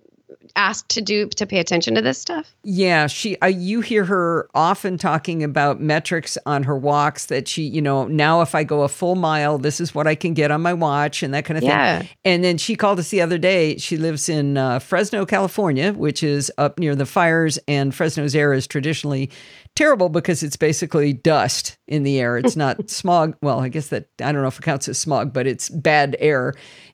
asked 0.56 0.90
to 0.90 1.02
do 1.02 1.28
to 1.28 1.46
pay 1.46 1.60
attention 1.60 1.96
to 1.96 2.02
this 2.02 2.18
stuff? 2.18 2.54
Yeah, 2.64 3.08
she 3.08 3.38
uh, 3.40 3.48
you 3.48 3.82
hear 3.82 4.06
her 4.06 4.50
often 4.54 4.98
talking 4.98 5.44
about 5.44 5.80
metrics 5.80 6.38
on 6.46 6.64
her 6.64 6.78
walks 6.78 7.28
that 7.28 7.48
she, 7.48 7.64
you 7.64 7.82
know, 7.82 8.06
now 8.08 8.42
if 8.42 8.56
I 8.56 8.64
go 8.64 8.84
a 8.84 8.90
full 8.90 9.16
mile, 9.16 9.58
this 9.58 9.80
is 9.80 9.96
what 9.96 10.08
I 10.08 10.16
can 10.16 10.34
get 10.34 10.52
on 10.52 10.62
my 10.62 10.74
watch 10.74 11.24
and 11.24 11.34
that 11.34 11.46
kind 11.46 11.58
of 11.58 11.64
yeah. 11.64 12.00
thing. 12.00 12.10
And 12.26 12.44
then 12.44 12.58
she 12.58 12.76
called 12.76 13.00
us 13.00 13.10
the 13.10 13.22
other 13.22 13.38
day. 13.38 13.78
She 13.78 13.98
lives 13.98 14.30
in 14.30 14.58
uh, 14.58 14.80
Fresno, 14.80 15.26
California, 15.26 15.94
which 15.94 16.24
is 16.24 16.52
up 16.58 16.80
near 16.80 16.96
the 16.96 17.06
fires 17.06 17.60
and 17.68 17.94
Fresno's 17.94 18.36
air 18.36 18.54
is 18.54 18.68
traditionally 18.68 19.30
terrible 19.76 20.10
because 20.10 20.44
it's 20.44 20.58
basically 20.58 21.14
dust 21.14 21.78
in 21.88 22.04
the 22.04 22.20
air. 22.20 22.38
It's 22.38 22.56
not 22.56 22.90
smog. 22.90 23.36
Well, 23.42 23.60
I 23.60 23.70
guess 23.70 23.88
that 23.88 24.10
I 24.22 24.32
don't 24.32 24.42
know 24.42 24.48
if 24.48 24.60
it 24.60 24.64
counts 24.64 24.90
as 24.90 24.98
smog, 24.98 25.34
but 25.34 25.48
it's 25.48 25.70
bad 25.70 26.18
air. 26.20 26.54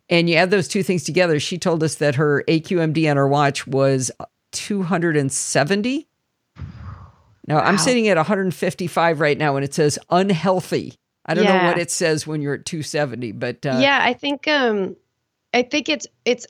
And 0.09 0.29
you 0.29 0.35
add 0.35 0.51
those 0.51 0.67
two 0.67 0.83
things 0.83 1.03
together. 1.03 1.39
She 1.39 1.57
told 1.57 1.83
us 1.83 1.95
that 1.95 2.15
her 2.15 2.43
AQMD 2.47 3.09
on 3.09 3.17
her 3.17 3.27
watch 3.27 3.65
was 3.65 4.11
270. 4.51 6.07
Now 7.47 7.55
wow. 7.55 7.61
I'm 7.61 7.77
sitting 7.77 8.07
at 8.07 8.17
155 8.17 9.19
right 9.19 9.37
now, 9.37 9.55
and 9.55 9.63
it 9.63 9.73
says 9.73 9.99
unhealthy. 10.09 10.93
I 11.25 11.33
don't 11.33 11.45
yeah. 11.45 11.61
know 11.61 11.67
what 11.67 11.79
it 11.79 11.89
says 11.89 12.27
when 12.27 12.41
you're 12.41 12.55
at 12.55 12.65
270, 12.65 13.31
but 13.33 13.65
uh, 13.65 13.77
yeah, 13.79 13.99
I 14.01 14.13
think 14.13 14.47
um, 14.47 14.95
I 15.53 15.63
think 15.63 15.89
it's 15.89 16.07
it's 16.23 16.45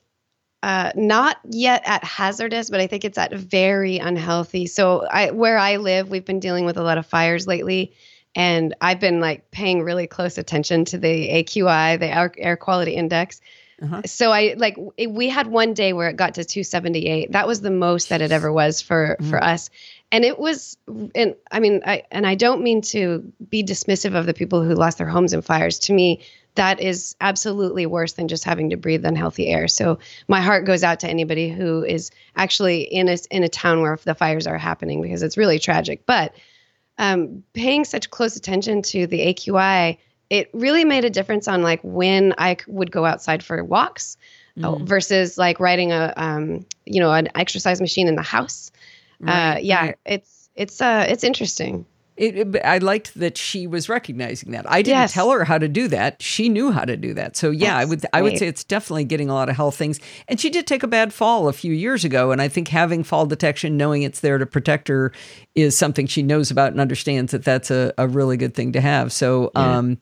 uh, 0.64 0.92
not 0.96 1.38
yet 1.50 1.84
at 1.86 2.04
hazardous, 2.04 2.70
but 2.70 2.80
I 2.80 2.88
think 2.88 3.06
it's 3.06 3.18
at 3.18 3.34
very 3.34 4.00
unhealthy. 4.00 4.66
So 4.66 5.06
I, 5.06 5.30
where 5.30 5.60
I 5.60 5.78
live, 5.78 6.10
we've 6.10 6.26
been 6.26 6.40
dealing 6.40 6.66
with 6.66 6.76
a 6.76 6.82
lot 6.82 6.98
of 6.98 7.06
fires 7.06 7.46
lately, 7.46 7.94
and 8.36 8.76
I've 8.82 9.00
been 9.00 9.20
like 9.22 9.50
paying 9.52 9.82
really 9.82 10.08
close 10.08 10.38
attention 10.38 10.86
to 10.86 10.98
the 10.98 11.30
AQI, 11.30 12.00
the 12.00 12.14
air, 12.14 12.32
air 12.38 12.58
quality 12.58 12.92
index. 12.92 13.42
Uh-huh. 13.82 14.02
So 14.06 14.32
I 14.32 14.56
like 14.58 14.78
it, 14.98 15.12
we 15.12 15.28
had 15.28 15.48
one 15.48 15.74
day 15.74 15.94
where 15.94 16.10
it 16.10 16.16
got 16.16 16.36
to 16.36 16.46
278. 16.46 17.32
That 17.32 17.48
was 17.48 17.62
the 17.62 17.72
most 17.72 18.10
that 18.10 18.22
it 18.22 18.32
ever 18.32 18.52
was 18.52 18.82
for 18.82 19.18
mm-hmm. 19.20 19.30
for 19.30 19.44
us. 19.44 19.70
And 20.12 20.24
it 20.24 20.40
was 20.40 20.78
and 21.14 21.36
I 21.52 21.60
mean 21.60 21.82
I 21.86 22.04
and 22.12 22.26
I 22.26 22.36
don't 22.36 22.62
mean 22.62 22.82
to 22.82 23.34
be 23.50 23.64
dismissive 23.64 24.16
of 24.16 24.26
the 24.26 24.34
people 24.34 24.64
who 24.64 24.76
lost 24.76 24.98
their 24.98 25.08
homes 25.08 25.34
in 25.34 25.42
fires. 25.42 25.80
To 25.80 25.94
me, 25.94 26.22
that 26.56 26.80
is 26.80 27.18
absolutely 27.20 27.86
worse 27.86 28.14
than 28.14 28.30
just 28.30 28.46
having 28.46 28.70
to 28.70 28.78
breathe 28.78 29.04
unhealthy 29.04 29.48
air. 29.48 29.68
So 29.68 30.00
my 30.30 30.40
heart 30.40 30.66
goes 30.66 30.84
out 30.84 31.02
to 31.02 31.10
anybody 31.10 31.50
who 31.50 31.84
is 31.84 32.12
actually 32.38 32.84
in 32.84 33.10
a 33.10 33.18
in 33.30 33.44
a 33.44 33.50
town 33.50 33.82
where 33.82 34.00
the 34.06 34.16
fires 34.16 34.48
are 34.48 34.58
happening 34.58 35.02
because 35.02 35.22
it's 35.22 35.38
really 35.38 35.60
tragic. 35.60 36.06
But 36.06 36.34
um, 36.98 37.44
paying 37.54 37.84
such 37.84 38.10
close 38.10 38.36
attention 38.36 38.82
to 38.82 39.08
the 39.08 39.34
AQI 39.34 39.98
it 40.30 40.50
really 40.54 40.86
made 40.86 41.06
a 41.06 41.10
difference 41.10 41.48
on 41.48 41.62
like 41.62 41.80
when 41.84 42.34
I 42.38 42.58
would 42.68 42.92
go 42.92 43.06
outside 43.06 43.44
for 43.44 43.64
walks 43.64 44.18
mm. 44.58 44.88
versus 44.88 45.38
like 45.38 45.60
riding 45.60 45.92
a 45.92 46.14
um, 46.18 46.66
you 46.86 47.00
know 47.00 47.12
an 47.12 47.30
exercise 47.36 47.80
machine 47.80 48.08
in 48.08 48.16
the 48.16 48.24
house. 48.24 48.72
Right. 49.20 49.56
Uh, 49.56 49.60
yeah, 49.60 49.82
right. 49.82 49.98
it's 50.06 50.50
it's 50.56 50.82
uh 50.82 51.06
it's 51.08 51.24
interesting. 51.24 51.86
It, 52.18 52.56
it, 52.56 52.62
I 52.64 52.78
liked 52.78 53.16
that 53.16 53.38
she 53.38 53.68
was 53.68 53.90
recognizing 53.90 54.52
that. 54.52 54.70
I 54.72 54.82
didn't 54.82 55.00
yes. 55.00 55.14
tell 55.14 55.32
her 55.32 55.44
how 55.44 55.58
to 55.58 55.68
do 55.68 55.90
that. 55.90 56.22
She 56.22 56.48
knew 56.48 56.72
how 56.72 56.86
to 56.86 56.96
do 56.96 57.14
that. 57.16 57.36
So 57.36 57.52
yeah, 57.52 57.74
That's 57.74 57.82
I 57.82 57.86
would 57.86 58.00
great. 58.02 58.10
I 58.14 58.22
would 58.22 58.38
say 58.38 58.48
it's 58.48 58.64
definitely 58.64 59.04
getting 59.04 59.30
a 59.30 59.34
lot 59.34 59.50
of 59.50 59.56
health 59.56 59.76
things. 59.76 60.00
And 60.28 60.40
she 60.40 60.50
did 60.50 60.66
take 60.66 60.84
a 60.84 60.88
bad 60.88 61.14
fall 61.14 61.50
a 61.50 61.54
few 61.54 61.74
years 61.74 62.06
ago, 62.06 62.32
and 62.32 62.42
I 62.42 62.48
think 62.48 62.70
having 62.70 63.04
fall 63.04 63.26
detection, 63.26 63.76
knowing 63.76 64.04
it's 64.04 64.22
there 64.22 64.38
to 64.38 64.46
protect 64.46 64.88
her, 64.88 65.12
is 65.56 65.78
something 65.78 66.08
she 66.08 66.24
knows 66.24 66.52
about 66.52 66.72
and 66.72 66.80
understands 66.80 67.34
that 67.34 67.44
that's 67.44 67.70
a, 67.70 67.94
a 67.98 68.08
really 68.08 68.38
good 68.38 68.54
thing 68.54 68.72
to 68.74 68.82
have. 68.82 69.12
So 69.12 69.52
yeah. 69.54 69.78
um, 69.78 69.98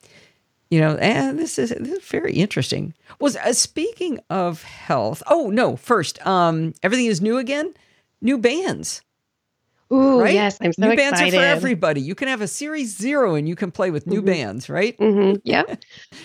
you 0.69 0.79
know, 0.79 0.95
and 0.97 1.37
this 1.37 1.59
is, 1.59 1.69
this 1.69 1.99
is 1.99 2.03
very 2.05 2.33
interesting. 2.33 2.95
Was 3.19 3.35
uh, 3.37 3.53
speaking 3.53 4.19
of 4.29 4.63
health. 4.63 5.21
Oh 5.27 5.49
no! 5.51 5.75
First, 5.75 6.25
um, 6.25 6.73
everything 6.81 7.05
is 7.07 7.21
new 7.21 7.37
again. 7.37 7.73
New 8.21 8.37
bands. 8.37 9.01
Ooh, 9.93 10.21
right? 10.21 10.33
yes, 10.33 10.57
I'm 10.61 10.73
so 10.73 10.87
new 10.87 10.91
excited. 10.91 11.17
bands 11.17 11.35
are 11.35 11.37
for 11.37 11.43
everybody. 11.43 12.01
You 12.01 12.15
can 12.15 12.27
have 12.27 12.41
a 12.41 12.47
series 12.47 12.97
zero 12.97 13.35
and 13.35 13.47
you 13.47 13.55
can 13.55 13.71
play 13.71 13.91
with 13.91 14.07
new 14.07 14.17
mm-hmm. 14.17 14.25
bands, 14.25 14.69
right? 14.69 14.97
Mm-hmm. 14.97 15.37
Yeah. 15.43 15.63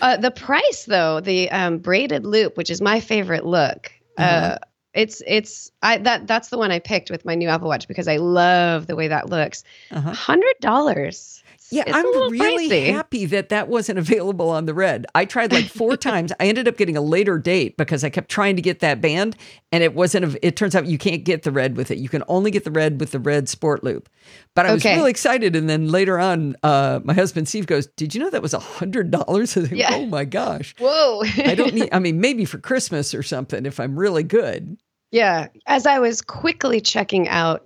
uh, 0.01 0.17
the 0.17 0.31
price, 0.31 0.85
though, 0.85 1.21
the 1.21 1.51
um, 1.51 1.79
braided 1.79 2.25
loop, 2.25 2.57
which 2.57 2.71
is 2.71 2.81
my 2.81 3.01
favorite 3.01 3.45
look. 3.45 3.93
Uh, 4.17 4.23
uh-huh. 4.23 4.47
Uh, 4.47 4.59
it's 4.95 5.23
it's 5.27 5.71
I 5.83 5.99
that 5.99 6.27
that's 6.27 6.49
the 6.49 6.59
one 6.59 6.73
I 6.73 6.79
picked 6.79 7.11
with 7.11 7.25
my 7.25 7.35
new 7.35 7.49
Apple 7.49 7.69
Watch 7.69 7.87
because 7.87 8.09
I 8.09 8.17
love 8.17 8.87
the 8.87 8.97
way 8.97 9.09
that 9.09 9.29
looks. 9.29 9.63
Uh-huh. 9.91 10.13
Hundred 10.13 10.55
dollars. 10.61 11.43
Yeah, 11.71 11.85
it's 11.87 11.97
I'm 11.97 12.31
really 12.31 12.69
pricey. 12.69 12.93
happy 12.93 13.27
that 13.27 13.51
that 13.51 13.69
wasn't 13.69 13.99
available 13.99 14.49
on 14.51 14.67
the 14.67 14.75
red. 14.75 15.07
I 15.15 15.25
tried 15.25 15.53
like 15.53 15.67
four 15.67 15.97
times. 16.09 16.33
I 16.41 16.47
ended 16.47 16.67
up 16.67 16.77
getting 16.77 16.97
a 16.97 17.01
later 17.01 17.39
date 17.39 17.77
because 17.77 18.05
I 18.05 18.11
kept 18.11 18.31
trying 18.31 18.57
to 18.57 18.63
get 18.63 18.81
that 18.81 19.01
band 19.01 19.37
and 19.71 19.83
it 19.83 19.95
wasn't, 19.95 20.37
it 20.43 20.57
turns 20.57 20.75
out 20.75 20.87
you 20.87 20.99
can't 20.99 21.25
get 21.25 21.43
the 21.43 21.53
red 21.53 21.77
with 21.77 21.91
it. 21.91 21.99
You 21.99 22.09
can 22.09 22.23
only 22.29 22.51
get 22.51 22.65
the 22.65 22.71
red 22.71 23.01
with 23.01 23.11
the 23.13 23.19
red 23.19 23.49
sport 23.49 23.85
loop. 23.85 24.09
But 24.55 24.67
I 24.67 24.73
was 24.73 24.85
okay. 24.85 24.97
really 24.97 25.11
excited. 25.11 25.55
And 25.55 25.69
then 25.69 25.89
later 25.89 26.19
on, 26.19 26.57
uh, 26.63 27.01
my 27.05 27.15
husband 27.15 27.49
Steve 27.49 27.67
goes, 27.67 27.87
Did 27.87 28.15
you 28.15 28.21
know 28.21 28.31
that 28.31 28.43
was 28.43 28.55
a 28.55 28.59
$100? 28.59 29.69
Yeah. 29.79 29.91
Oh 29.93 30.07
my 30.07 30.25
gosh. 30.25 30.75
Whoa. 30.79 31.23
I 31.45 31.55
don't 31.55 31.75
need, 31.75 31.89
I 31.93 31.99
mean, 31.99 32.21
maybe 32.21 32.45
for 32.45 32.59
Christmas 32.59 33.15
or 33.15 33.23
something 33.23 33.67
if 33.67 33.79
I'm 33.79 33.99
really 33.99 34.23
good. 34.23 34.79
Yeah. 35.11 35.49
As 35.67 35.87
I 35.87 35.99
was 35.99 36.23
quickly 36.23 36.81
checking 36.81 37.29
out, 37.29 37.65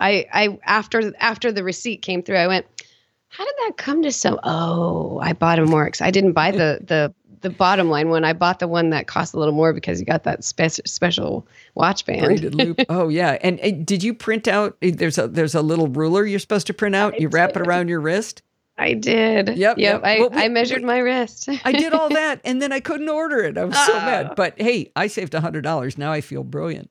I, 0.00 0.26
I 0.32 0.58
after 0.64 1.12
after 1.18 1.52
the 1.52 1.62
receipt 1.62 2.00
came 2.02 2.22
through, 2.22 2.38
I 2.38 2.46
went, 2.46 2.66
how 3.30 3.44
did 3.44 3.54
that 3.58 3.76
come 3.76 4.02
to 4.02 4.12
so? 4.12 4.38
Oh, 4.42 5.18
I 5.20 5.32
bought 5.32 5.58
a 5.58 5.64
more. 5.64 5.90
I 6.00 6.10
didn't 6.10 6.32
buy 6.32 6.50
the 6.50 6.80
the 6.84 7.14
the 7.40 7.50
bottom 7.50 7.88
line 7.88 8.10
one. 8.10 8.24
I 8.24 8.32
bought 8.32 8.58
the 8.58 8.68
one 8.68 8.90
that 8.90 9.06
cost 9.06 9.34
a 9.34 9.38
little 9.38 9.54
more 9.54 9.72
because 9.72 10.00
you 10.00 10.04
got 10.04 10.24
that 10.24 10.44
spe- 10.44 10.84
special 10.84 11.46
watch 11.74 12.04
band. 12.04 12.84
Oh 12.88 13.08
yeah. 13.08 13.38
And, 13.40 13.58
and, 13.60 13.86
did 13.86 14.02
you 14.02 14.14
print 14.14 14.48
out? 14.48 14.76
Eh, 14.82 14.92
there's 14.94 15.16
a 15.16 15.28
there's 15.28 15.54
a 15.54 15.62
little 15.62 15.86
ruler 15.86 16.26
you're 16.26 16.38
supposed 16.38 16.66
to 16.66 16.74
print 16.74 16.94
out. 16.94 17.14
I 17.14 17.18
you 17.18 17.28
wrap 17.28 17.56
it 17.56 17.66
around 17.66 17.88
your 17.88 18.00
wrist. 18.00 18.42
I 18.76 18.94
did. 18.94 19.48
Yep. 19.48 19.56
Yep. 19.56 19.78
yep. 19.78 20.04
I, 20.04 20.18
well, 20.20 20.30
I 20.32 20.48
measured 20.48 20.82
my 20.82 20.98
wrist. 20.98 21.48
I 21.64 21.72
did 21.72 21.92
all 21.92 22.08
that, 22.20 22.40
and 22.44 22.60
then 22.60 22.72
I 22.72 22.80
couldn't 22.80 23.08
order 23.08 23.38
it. 23.44 23.56
I 23.58 23.64
was 23.64 23.78
so 23.86 23.92
mad. 23.94 24.28
Ah. 24.30 24.34
But 24.34 24.60
hey, 24.60 24.90
I 24.96 25.06
saved 25.06 25.34
a 25.34 25.40
hundred 25.40 25.62
dollars. 25.62 25.96
Now 25.96 26.12
I 26.12 26.20
feel 26.20 26.42
brilliant. 26.42 26.90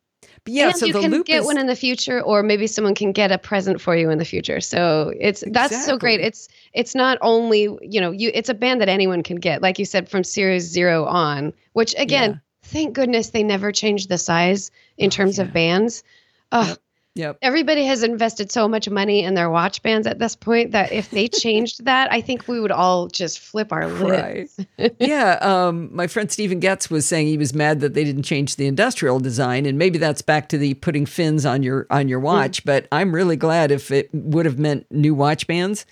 Yeah, 0.49 0.69
and 0.69 0.77
so 0.77 0.85
you 0.85 0.93
can 0.93 1.21
get 1.21 1.41
is, 1.41 1.45
one 1.45 1.57
in 1.57 1.67
the 1.67 1.75
future, 1.75 2.21
or 2.21 2.43
maybe 2.43 2.67
someone 2.67 2.95
can 2.95 3.12
get 3.12 3.31
a 3.31 3.38
present 3.38 3.79
for 3.79 3.95
you 3.95 4.09
in 4.09 4.17
the 4.17 4.25
future. 4.25 4.59
So 4.59 5.13
it's 5.19 5.43
exactly. 5.43 5.51
that's 5.75 5.85
so 5.85 5.97
great. 5.97 6.19
It's 6.19 6.47
it's 6.73 6.95
not 6.95 7.17
only 7.21 7.69
you 7.81 8.01
know 8.01 8.12
you 8.12 8.31
it's 8.33 8.49
a 8.49 8.53
band 8.53 8.81
that 8.81 8.89
anyone 8.89 9.23
can 9.23 9.38
get, 9.38 9.62
like 9.62 9.79
you 9.79 9.85
said, 9.85 10.09
from 10.09 10.23
Series 10.23 10.63
Zero 10.63 11.05
on. 11.05 11.53
Which 11.73 11.93
again, 11.97 12.31
yeah. 12.31 12.39
thank 12.63 12.93
goodness 12.93 13.29
they 13.29 13.43
never 13.43 13.71
changed 13.71 14.09
the 14.09 14.17
size 14.17 14.71
in 14.97 15.07
oh, 15.07 15.09
terms 15.09 15.38
yeah. 15.38 15.43
of 15.45 15.53
bands. 15.53 16.03
Oh, 16.51 16.75
yep. 17.19 17.38
Everybody 17.41 17.86
has 17.86 18.03
invested 18.03 18.51
so 18.51 18.67
much 18.67 18.89
money 18.89 19.23
in 19.23 19.34
their 19.34 19.49
watch 19.49 19.82
bands 19.84 20.08
at 20.08 20.19
this 20.19 20.36
point 20.36 20.71
that 20.71 20.91
if 20.91 21.12
they 21.12 21.27
changed 21.43 21.86
that, 21.86 22.12
I 22.12 22.21
think 22.21 22.47
we 22.47 22.60
would 22.60 22.71
all 22.71 23.08
just 23.08 23.39
flip 23.39 23.71
our 23.71 23.88
lids. 23.88 24.60
Right. 24.77 24.95
yeah. 24.99 25.34
Um, 25.41 25.93
my 25.95 26.08
friend 26.08 26.32
Stephen 26.32 26.60
Getz 26.60 26.89
was 26.89 27.05
saying 27.05 27.27
he 27.27 27.38
was 27.38 27.53
mad 27.53 27.82
that 27.82 27.93
they 27.93 28.03
didn't 28.03 28.23
change 28.23 28.55
the 28.55 28.67
industrial 28.67 29.19
design, 29.19 29.65
and 29.65 29.77
maybe 29.77 29.99
that's 29.99 30.21
back 30.21 30.49
to 30.49 30.58
the 30.58 30.73
putting 30.75 31.05
fins 31.05 31.45
on 31.45 31.63
your 31.63 31.86
on 31.89 32.08
your 32.08 32.19
watch. 32.19 32.63
Mm. 32.63 32.65
But 32.65 32.88
I'm 32.91 33.13
really 33.13 33.36
glad 33.36 33.71
if 33.71 33.91
it 33.91 34.10
would 34.13 34.45
have 34.45 34.58
meant 34.58 34.86
new 34.89 35.13
watch 35.13 35.45
bands 35.47 35.86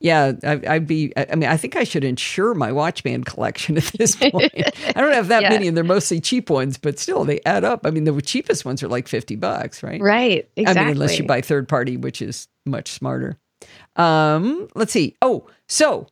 yeah, 0.00 0.32
I, 0.44 0.78
would 0.78 0.86
be. 0.86 1.12
I 1.16 1.34
mean, 1.34 1.48
I 1.48 1.56
think 1.56 1.74
I 1.74 1.82
should 1.82 2.04
insure 2.04 2.54
my 2.54 2.70
watch 2.70 3.02
band 3.02 3.26
collection 3.26 3.76
at 3.76 3.84
this 3.84 4.14
point. 4.16 4.52
I 4.54 4.92
don't 5.00 5.12
have 5.12 5.28
that 5.28 5.42
yeah. 5.42 5.50
many, 5.50 5.66
and 5.66 5.76
they're 5.76 5.82
mostly 5.82 6.20
cheap 6.20 6.50
ones, 6.50 6.78
but 6.78 7.00
still, 7.00 7.24
they 7.24 7.40
add 7.44 7.64
up. 7.64 7.84
I 7.84 7.90
mean, 7.90 8.04
the 8.04 8.22
cheapest 8.22 8.64
ones 8.64 8.82
are 8.82 8.88
like 8.88 9.08
fifty 9.08 9.34
bucks, 9.34 9.82
right? 9.82 10.00
Right. 10.00 10.48
Exactly. 10.56 10.80
I 10.80 10.84
mean, 10.84 10.92
unless 10.92 11.18
you 11.18 11.26
buy 11.26 11.40
third 11.40 11.68
party, 11.68 11.96
which 11.96 12.22
is 12.22 12.46
much 12.64 12.90
smarter. 12.92 13.38
Um, 13.96 14.68
let's 14.76 14.92
see. 14.92 15.16
Oh, 15.20 15.48
so 15.68 16.06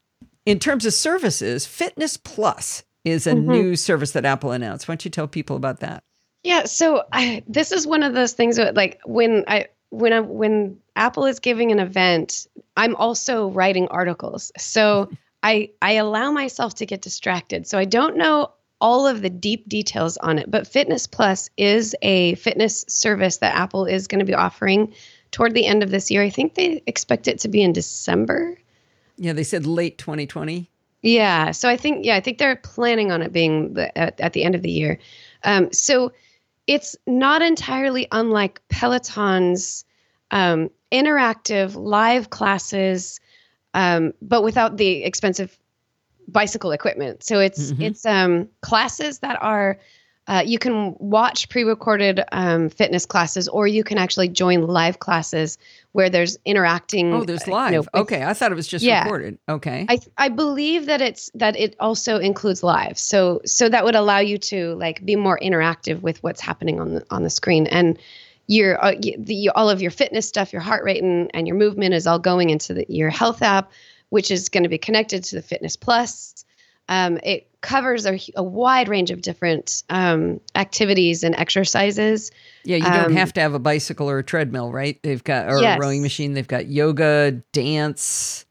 in 0.45 0.59
terms 0.59 0.85
of 0.85 0.93
services, 0.93 1.65
Fitness 1.65 2.17
Plus 2.17 2.83
is 3.05 3.29
a 3.29 3.35
mm-hmm. 3.35 3.51
new 3.51 3.77
service 3.77 4.11
that 4.13 4.25
Apple 4.25 4.51
announced. 4.51 4.89
Why 4.89 4.93
don't 4.93 5.05
you 5.05 5.13
tell 5.13 5.29
people 5.29 5.55
about 5.55 5.81
that? 5.81 6.03
Yeah. 6.43 6.65
So 6.65 7.05
I, 7.13 7.45
this 7.47 7.71
is 7.71 7.87
one 7.87 8.03
of 8.03 8.15
those 8.15 8.33
things 8.33 8.57
that, 8.57 8.75
like, 8.75 9.01
when 9.05 9.45
I 9.47 9.69
when 9.91 10.13
I 10.13 10.21
when 10.21 10.79
Apple 10.97 11.27
is 11.27 11.39
giving 11.39 11.71
an 11.71 11.79
event, 11.79 12.47
I'm 12.77 12.97
also 12.97 13.49
writing 13.49 13.87
articles. 13.89 14.51
So 14.59 15.11
I 15.43 15.71
I 15.83 15.93
allow 15.93 16.33
myself 16.33 16.75
to 16.77 16.87
get 16.87 17.03
distracted. 17.03 17.67
So 17.67 17.79
I 17.79 17.85
don't 17.85 18.17
know 18.17 18.53
all 18.81 19.07
of 19.07 19.23
the 19.23 19.31
deep 19.31 19.69
details 19.69 20.17
on 20.19 20.39
it, 20.39 20.51
but 20.51 20.67
Fitness 20.67 21.07
Plus 21.07 21.49
is 21.57 21.95
a 22.03 22.35
fitness 22.35 22.85
service 22.89 23.39
that 23.39 23.55
Apple 23.55 23.87
is 23.87 24.07
going 24.07 24.19
to 24.19 24.25
be 24.25 24.35
offering 24.35 24.93
toward 25.31 25.55
the 25.55 25.67
end 25.67 25.83
of 25.83 25.91
this 25.91 26.11
year. 26.11 26.23
I 26.23 26.31
think 26.31 26.55
they 26.55 26.83
expect 26.87 27.29
it 27.29 27.39
to 27.41 27.49
be 27.49 27.63
in 27.63 27.73
December. 27.73 28.59
Yeah, 29.17 29.33
they 29.33 29.45
said 29.45 29.67
late 29.67 29.99
2020. 29.99 30.71
Yeah, 31.03 31.53
so 31.53 31.69
I 31.69 31.77
think 31.77 32.05
yeah, 32.05 32.17
I 32.17 32.21
think 32.21 32.39
they're 32.39 32.57
planning 32.57 33.13
on 33.13 33.23
it 33.23 33.33
being 33.33 33.75
the, 33.75 33.97
at, 33.97 34.21
at 34.21 34.33
the 34.33 34.45
end 34.45 34.55
of 34.55 34.63
the 34.63 34.71
year. 34.71 34.99
Um, 35.45 35.73
so 35.73 36.13
it's 36.67 36.97
not 37.07 37.43
entirely 37.43 38.09
unlike 38.11 38.61
Peloton's 38.69 39.85
um, 40.31 40.71
interactive 40.93 41.75
live 41.75 42.31
classes, 42.31 43.21
um, 43.75 44.13
but 44.23 44.43
without 44.43 44.77
the 44.77 45.05
expensive 45.05 45.59
bicycle 46.29 46.73
equipment. 46.73 47.23
So 47.23 47.39
it's 47.39 47.73
mm-hmm. 47.73 47.83
it's 47.83 48.07
um, 48.07 48.49
classes 48.61 49.21
that 49.21 49.41
are 49.43 49.79
uh, 50.29 50.43
you 50.45 50.59
can 50.59 50.97
watch 50.99 51.49
pre-recorded 51.49 52.21
um, 52.33 52.69
fitness 52.69 53.07
classes, 53.07 53.47
or 53.47 53.69
you 53.69 53.85
can 53.85 53.97
actually 53.97 54.29
join 54.29 54.63
live 54.63 54.99
classes 54.99 55.57
where 55.93 56.11
there's 56.11 56.37
interacting. 56.45 57.15
Oh, 57.15 57.25
there's 57.25 57.47
live. 57.47 57.71
You 57.71 57.77
know, 57.77 57.81
with, 57.81 57.95
okay, 57.95 58.25
I 58.25 58.35
thought 58.35 58.51
it 58.51 58.57
was 58.57 58.67
just 58.67 58.85
yeah. 58.85 59.05
recorded. 59.05 59.39
Okay, 59.49 59.87
I 59.89 60.01
I 60.19 60.29
believe 60.29 60.87
that 60.87 61.01
it's 61.01 61.31
that 61.35 61.57
it 61.57 61.77
also 61.79 62.19
includes 62.19 62.65
live. 62.65 62.99
So 62.99 63.41
so 63.45 63.69
that 63.69 63.85
would 63.85 63.95
allow 63.95 64.19
you 64.19 64.37
to 64.39 64.75
like 64.75 65.05
be 65.05 65.15
more 65.15 65.39
interactive 65.39 66.01
with 66.01 66.21
what's 66.25 66.41
happening 66.41 66.81
on 66.81 66.95
the 66.95 67.07
on 67.11 67.23
the 67.23 67.31
screen 67.31 67.69
and 67.69 67.97
your 68.47 68.83
uh, 68.85 68.95
the, 69.19 69.51
all 69.55 69.69
of 69.69 69.83
your 69.83 69.91
fitness 69.91 70.27
stuff, 70.27 70.53
your 70.53 70.63
heart 70.63 70.85
rate 70.85 71.03
and, 71.03 71.31
and 71.35 71.47
your 71.47 71.57
movement 71.57 71.95
is 71.95 72.07
all 72.07 72.19
going 72.19 72.51
into 72.51 72.75
the, 72.75 72.87
your 72.89 73.11
health 73.11 73.43
app, 73.43 73.73
which 74.11 74.31
is 74.31 74.49
going 74.49 74.63
to 74.63 74.69
be 74.69 74.79
connected 74.79 75.25
to 75.25 75.37
the 75.37 75.43
Fitness 75.43 75.77
Plus. 75.77 76.45
Um, 76.89 77.19
it 77.25 77.51
covers 77.63 78.07
a, 78.07 78.19
a, 78.37 78.45
wide 78.45 78.89
range 78.89 79.11
of 79.11 79.21
different 79.21 79.83
um, 79.91 80.41
activities 80.55 81.25
and 81.25 81.35
exercises. 81.35 82.31
Yeah, 82.63 82.77
you 82.77 82.85
don't 82.85 83.07
um, 83.07 83.13
have 83.15 83.33
to 83.33 83.41
have 83.41 83.55
a 83.55 83.59
bicycle 83.59 84.09
or 84.09 84.19
a 84.19 84.23
treadmill, 84.23 84.71
right? 84.71 85.03
They've 85.03 85.23
got 85.23 85.49
or 85.49 85.61
yes. 85.61 85.77
a 85.77 85.81
rowing 85.81 86.03
machine. 86.03 86.35
They've 86.35 86.47
got 86.47 86.69
yoga, 86.69 87.33
dance, 87.53 88.47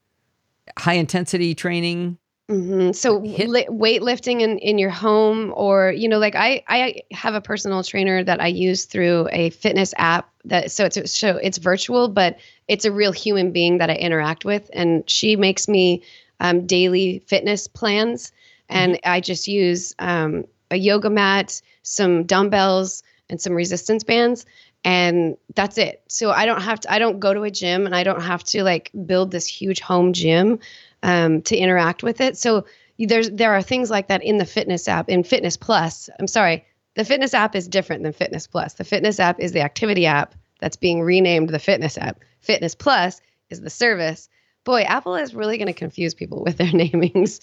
high 0.78 0.96
intensity 0.96 1.56
training. 1.56 2.18
Mm-hmm. 2.50 2.92
So 2.92 3.18
li- 3.18 3.68
weightlifting 3.70 4.42
in, 4.42 4.60
in 4.60 4.78
your 4.78 4.92
home 4.92 5.52
or, 5.56 5.92
you 5.92 6.08
know, 6.08 6.20
like 6.20 6.36
I, 6.36 6.64
I 6.68 7.02
have 7.12 7.34
a 7.34 7.42
personal 7.42 7.84
trainer 7.84 8.24
that 8.24 8.40
I 8.40 8.48
use 8.48 8.86
through 8.86 9.28
a 9.32 9.50
fitness 9.50 9.96
app 9.98 10.30
that, 10.46 10.72
so 10.72 10.86
it's, 10.86 11.18
so 11.18 11.38
it's 11.38 11.58
virtual, 11.58 12.08
but 12.08 12.38
it's 12.68 12.86
a 12.86 12.92
real 12.92 13.12
human 13.12 13.52
being 13.52 13.80
that 13.80 13.90
I 13.90 13.96
interact 13.96 14.46
with. 14.46 14.70
And 14.74 15.10
she 15.10 15.36
makes 15.36 15.68
me 15.68 16.04
um, 16.40 16.68
daily 16.68 17.24
fitness 17.26 17.68
plans. 17.68 18.32
And 18.70 18.94
mm-hmm. 18.94 19.12
I 19.12 19.22
just 19.22 19.48
use 19.48 19.96
um, 19.98 20.46
a 20.70 20.78
yoga 20.78 21.10
mat, 21.10 21.62
some 21.82 22.26
dumbbells 22.26 23.02
and 23.28 23.42
some 23.42 23.54
resistance 23.54 24.04
bands 24.04 24.46
and 24.86 25.36
that's 25.56 25.80
it. 25.80 26.04
So 26.08 26.30
I 26.30 26.46
don't 26.46 26.62
have 26.62 26.80
to 26.82 26.94
I 26.94 27.00
don't 27.00 27.20
go 27.20 27.34
to 27.34 27.42
a 27.42 27.50
gym 27.50 27.88
and 27.88 27.96
I 27.96 28.04
don't 28.04 28.22
have 28.22 28.44
to 28.46 28.64
like 28.64 28.92
build 29.06 29.32
this 29.32 29.48
huge 29.48 29.82
home 29.82 30.14
gym 30.14 30.60
um, 31.06 31.44
to 31.44 31.56
interact 31.56 32.02
with 32.02 32.20
it. 32.20 32.36
So 32.36 32.66
there's 32.98 33.30
there 33.30 33.54
are 33.54 33.62
things 33.62 33.92
like 33.92 34.08
that 34.08 34.24
in 34.24 34.38
the 34.38 34.46
fitness 34.46 34.88
app 34.88 35.08
in 35.08 35.24
Fitness 35.24 35.56
Plus. 35.56 36.10
I'm 36.20 36.28
sorry, 36.28 36.66
the 36.96 37.06
fitness 37.06 37.34
app 37.34 37.56
is 37.56 37.68
different 37.68 38.04
than 38.04 38.12
Fitness 38.12 38.48
Plus. 38.48 38.74
The 38.74 38.84
fitness 38.84 39.20
app 39.20 39.40
is 39.40 39.52
the 39.52 39.62
activity 39.62 40.08
app 40.08 40.34
that's 40.60 40.78
being 40.78 41.02
renamed 41.02 41.50
the 41.50 41.60
fitness 41.60 41.98
app. 41.98 42.20
Fitness 42.40 42.74
Plus 42.74 43.22
is 43.52 43.62
the 43.62 43.70
service. 43.70 44.30
Boy, 44.64 44.82
Apple 44.82 45.16
is 45.16 45.36
really 45.36 45.60
going 45.60 45.68
to 45.68 45.74
confuse 45.74 46.16
people 46.16 46.44
with 46.44 46.58
their 46.58 46.68
namings. 46.72 47.40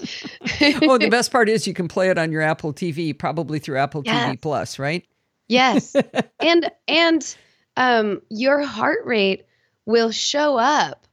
oh, 0.89 0.99
the 0.99 1.09
best 1.09 1.31
part 1.31 1.49
is 1.49 1.67
you 1.67 1.75
can 1.75 1.87
play 1.87 2.11
it 2.11 2.19
on 2.19 2.33
your 2.33 2.43
Apple 2.43 2.73
TV, 2.73 3.17
probably 3.17 3.61
through 3.61 3.79
Apple 3.79 4.03
yes. 4.05 4.29
TV 4.29 4.41
Plus, 4.41 4.79
right? 4.81 5.07
Yes. 5.47 5.95
and 6.41 6.71
and 6.89 7.37
um 7.77 8.21
your 8.29 8.61
heart 8.63 9.07
rate 9.07 9.45
will 9.87 10.11
show 10.11 10.59
up 10.59 11.07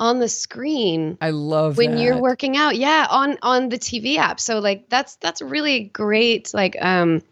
on 0.00 0.18
the 0.18 0.28
screen. 0.28 1.18
I 1.20 1.30
love 1.30 1.76
when 1.76 1.92
that. 1.92 2.00
you're 2.00 2.18
working 2.18 2.56
out. 2.56 2.76
Yeah, 2.76 3.06
on 3.08 3.38
on 3.42 3.68
the 3.68 3.78
TV 3.78 4.16
app. 4.16 4.40
So 4.40 4.58
like 4.58 4.88
that's 4.88 5.16
that's 5.16 5.40
really 5.42 5.84
great 5.84 6.52
like 6.52 6.76
um 6.80 7.22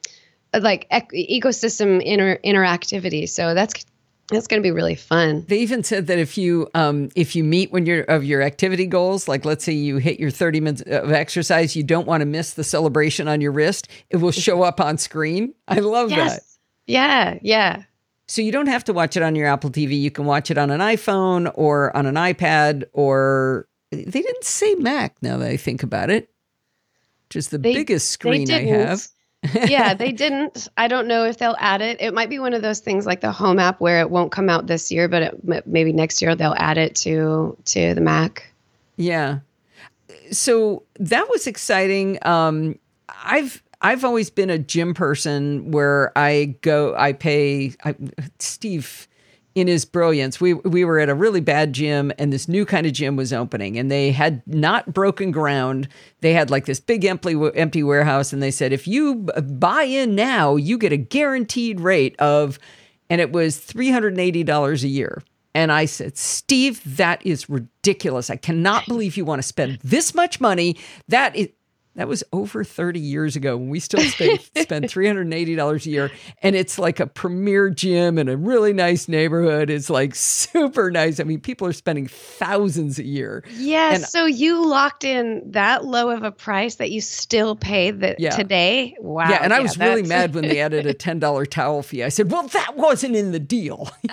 like 0.54 0.86
ec- 0.90 1.10
ecosystem 1.12 2.02
inter- 2.02 2.38
interactivity. 2.44 3.28
So 3.28 3.54
that's 3.54 3.84
that's 4.30 4.46
going 4.46 4.62
to 4.62 4.66
be 4.66 4.70
really 4.70 4.94
fun. 4.94 5.46
They 5.48 5.58
even 5.60 5.82
said 5.82 6.06
that 6.08 6.18
if 6.18 6.36
you 6.36 6.68
um, 6.74 7.08
if 7.16 7.34
you 7.34 7.42
meet 7.42 7.72
when 7.72 7.86
you're 7.86 8.02
of 8.02 8.24
your 8.24 8.42
activity 8.42 8.86
goals, 8.86 9.26
like 9.26 9.46
let's 9.46 9.64
say 9.64 9.72
you 9.72 9.96
hit 9.96 10.20
your 10.20 10.30
30 10.30 10.60
minutes 10.60 10.82
of 10.82 11.10
exercise, 11.10 11.74
you 11.74 11.82
don't 11.82 12.06
want 12.06 12.20
to 12.20 12.26
miss 12.26 12.52
the 12.52 12.64
celebration 12.64 13.26
on 13.26 13.40
your 13.40 13.52
wrist. 13.52 13.88
It 14.10 14.18
will 14.18 14.30
show 14.32 14.62
up 14.62 14.80
on 14.80 14.98
screen. 14.98 15.54
I 15.66 15.80
love 15.80 16.10
yes. 16.10 16.34
that. 16.34 16.42
Yeah, 16.86 17.38
yeah. 17.42 17.82
So 18.28 18.42
you 18.42 18.52
don't 18.52 18.66
have 18.66 18.84
to 18.84 18.92
watch 18.92 19.16
it 19.16 19.22
on 19.22 19.34
your 19.34 19.46
Apple 19.46 19.70
TV. 19.70 19.98
You 19.98 20.10
can 20.10 20.26
watch 20.26 20.50
it 20.50 20.58
on 20.58 20.70
an 20.70 20.80
iPhone 20.80 21.50
or 21.54 21.96
on 21.96 22.04
an 22.04 22.14
iPad 22.14 22.84
or 22.92 23.66
they 23.90 24.04
didn't 24.04 24.44
say 24.44 24.74
Mac 24.74 25.16
now 25.22 25.38
that 25.38 25.48
I 25.48 25.56
think 25.56 25.82
about 25.82 26.10
it, 26.10 26.28
which 27.28 27.36
is 27.36 27.48
the 27.48 27.56
they, 27.56 27.72
biggest 27.72 28.10
screen 28.10 28.50
I 28.50 28.64
have. 28.64 29.08
yeah, 29.68 29.94
they 29.94 30.12
didn't. 30.12 30.68
I 30.76 30.88
don't 30.88 31.06
know 31.06 31.24
if 31.24 31.38
they'll 31.38 31.56
add 31.58 31.80
it. 31.80 32.00
It 32.00 32.12
might 32.12 32.28
be 32.28 32.38
one 32.38 32.52
of 32.52 32.60
those 32.60 32.80
things 32.80 33.06
like 33.06 33.20
the 33.20 33.32
Home 33.32 33.58
app 33.58 33.80
where 33.80 34.00
it 34.00 34.10
won't 34.10 34.30
come 34.30 34.50
out 34.50 34.66
this 34.66 34.90
year, 34.92 35.08
but 35.08 35.22
it, 35.22 35.66
maybe 35.66 35.92
next 35.92 36.20
year 36.20 36.34
they'll 36.34 36.56
add 36.58 36.76
it 36.76 36.96
to 36.96 37.56
to 37.66 37.94
the 37.94 38.00
Mac. 38.00 38.52
Yeah. 38.96 39.38
So 40.32 40.82
that 40.98 41.30
was 41.30 41.46
exciting. 41.46 42.18
Um, 42.26 42.78
I've 43.08 43.62
I've 43.80 44.04
always 44.04 44.30
been 44.30 44.50
a 44.50 44.58
gym 44.58 44.94
person 44.94 45.70
where 45.70 46.16
I 46.16 46.56
go, 46.62 46.94
I 46.96 47.12
pay. 47.12 47.74
I, 47.84 47.94
Steve, 48.38 49.06
in 49.54 49.66
his 49.68 49.84
brilliance, 49.84 50.40
we 50.40 50.54
we 50.54 50.84
were 50.84 50.98
at 50.98 51.08
a 51.08 51.14
really 51.14 51.40
bad 51.40 51.72
gym, 51.72 52.12
and 52.18 52.32
this 52.32 52.48
new 52.48 52.64
kind 52.64 52.86
of 52.86 52.92
gym 52.92 53.16
was 53.16 53.32
opening, 53.32 53.78
and 53.78 53.90
they 53.90 54.10
had 54.10 54.42
not 54.46 54.92
broken 54.92 55.30
ground. 55.30 55.88
They 56.20 56.32
had 56.32 56.50
like 56.50 56.66
this 56.66 56.80
big 56.80 57.04
empty 57.04 57.36
empty 57.54 57.82
warehouse, 57.82 58.32
and 58.32 58.42
they 58.42 58.50
said 58.50 58.72
if 58.72 58.88
you 58.88 59.16
buy 59.46 59.82
in 59.82 60.14
now, 60.14 60.56
you 60.56 60.76
get 60.76 60.92
a 60.92 60.96
guaranteed 60.96 61.80
rate 61.80 62.16
of, 62.18 62.58
and 63.08 63.20
it 63.20 63.32
was 63.32 63.58
three 63.58 63.90
hundred 63.90 64.14
and 64.14 64.20
eighty 64.20 64.42
dollars 64.42 64.82
a 64.82 64.88
year. 64.88 65.22
And 65.54 65.72
I 65.72 65.86
said, 65.86 66.16
Steve, 66.16 66.80
that 66.96 67.24
is 67.26 67.48
ridiculous. 67.48 68.30
I 68.30 68.36
cannot 68.36 68.86
believe 68.88 69.16
you 69.16 69.24
want 69.24 69.40
to 69.40 69.46
spend 69.48 69.78
this 69.82 70.14
much 70.14 70.40
money. 70.40 70.76
That 71.08 71.34
is, 71.34 71.48
that 71.98 72.06
was 72.06 72.22
over 72.32 72.62
30 72.62 73.00
years 73.00 73.34
ago 73.34 73.56
when 73.56 73.70
we 73.70 73.80
still 73.80 74.00
spend, 74.00 74.40
spend 74.56 74.84
$380 74.84 75.86
a 75.86 75.90
year. 75.90 76.12
And 76.42 76.54
it's 76.54 76.78
like 76.78 77.00
a 77.00 77.08
premier 77.08 77.70
gym 77.70 78.18
in 78.18 78.28
a 78.28 78.36
really 78.36 78.72
nice 78.72 79.08
neighborhood. 79.08 79.68
It's 79.68 79.90
like 79.90 80.14
super 80.14 80.92
nice. 80.92 81.18
I 81.18 81.24
mean, 81.24 81.40
people 81.40 81.66
are 81.66 81.72
spending 81.72 82.06
thousands 82.06 83.00
a 83.00 83.04
year. 83.04 83.42
Yeah. 83.50 83.94
And, 83.94 84.04
so 84.04 84.26
you 84.26 84.64
locked 84.64 85.02
in 85.02 85.42
that 85.50 85.84
low 85.84 86.10
of 86.10 86.22
a 86.22 86.30
price 86.30 86.76
that 86.76 86.92
you 86.92 87.00
still 87.00 87.56
pay 87.56 87.90
that 87.90 88.20
yeah. 88.20 88.30
today. 88.30 88.96
Wow. 89.00 89.28
Yeah. 89.28 89.40
And 89.42 89.52
I 89.52 89.58
was 89.58 89.76
really 89.76 90.04
mad 90.04 90.36
when 90.36 90.46
they 90.46 90.60
added 90.60 90.86
a 90.86 90.94
$10 91.08 91.50
towel 91.50 91.82
fee. 91.82 92.04
I 92.04 92.10
said, 92.10 92.30
well, 92.30 92.46
that 92.46 92.76
wasn't 92.76 93.16
in 93.16 93.32
the 93.32 93.40
deal. 93.40 93.90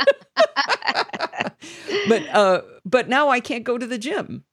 but, 2.08 2.28
uh, 2.34 2.64
but 2.84 3.10
now 3.10 3.30
I 3.30 3.40
can't 3.40 3.64
go 3.64 3.78
to 3.78 3.86
the 3.86 4.00
gym. 4.00 4.44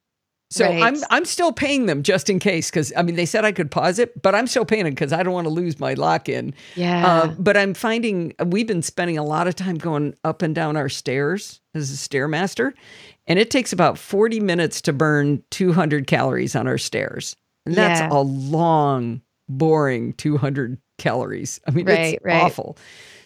So 0.52 0.66
right. 0.66 0.82
I'm 0.82 0.96
I'm 1.08 1.24
still 1.24 1.50
paying 1.50 1.86
them 1.86 2.02
just 2.02 2.28
in 2.28 2.38
case 2.38 2.70
because 2.70 2.92
I 2.94 3.02
mean 3.02 3.16
they 3.16 3.24
said 3.24 3.44
I 3.44 3.52
could 3.52 3.70
pause 3.70 3.98
it, 3.98 4.20
but 4.20 4.34
I'm 4.34 4.46
still 4.46 4.66
paying 4.66 4.84
them 4.84 4.92
because 4.92 5.12
I 5.12 5.22
don't 5.22 5.32
want 5.32 5.46
to 5.46 5.52
lose 5.52 5.80
my 5.80 5.94
lock 5.94 6.28
in. 6.28 6.52
Yeah. 6.76 7.06
Uh, 7.06 7.26
but 7.38 7.56
I'm 7.56 7.72
finding 7.72 8.34
we've 8.44 8.66
been 8.66 8.82
spending 8.82 9.16
a 9.16 9.24
lot 9.24 9.48
of 9.48 9.56
time 9.56 9.78
going 9.78 10.14
up 10.24 10.42
and 10.42 10.54
down 10.54 10.76
our 10.76 10.90
stairs 10.90 11.60
as 11.74 11.90
a 11.90 11.96
stairmaster, 11.96 12.74
and 13.26 13.38
it 13.38 13.50
takes 13.50 13.72
about 13.72 13.96
40 13.96 14.40
minutes 14.40 14.82
to 14.82 14.92
burn 14.92 15.42
200 15.50 16.06
calories 16.06 16.54
on 16.54 16.66
our 16.66 16.78
stairs, 16.78 17.34
and 17.64 17.74
that's 17.74 18.00
yeah. 18.00 18.10
a 18.12 18.20
long, 18.20 19.22
boring 19.48 20.12
200 20.14 20.78
calories. 20.98 21.60
I 21.66 21.70
mean, 21.70 21.86
right, 21.86 22.14
it's 22.14 22.24
right. 22.24 22.42
awful. 22.42 22.76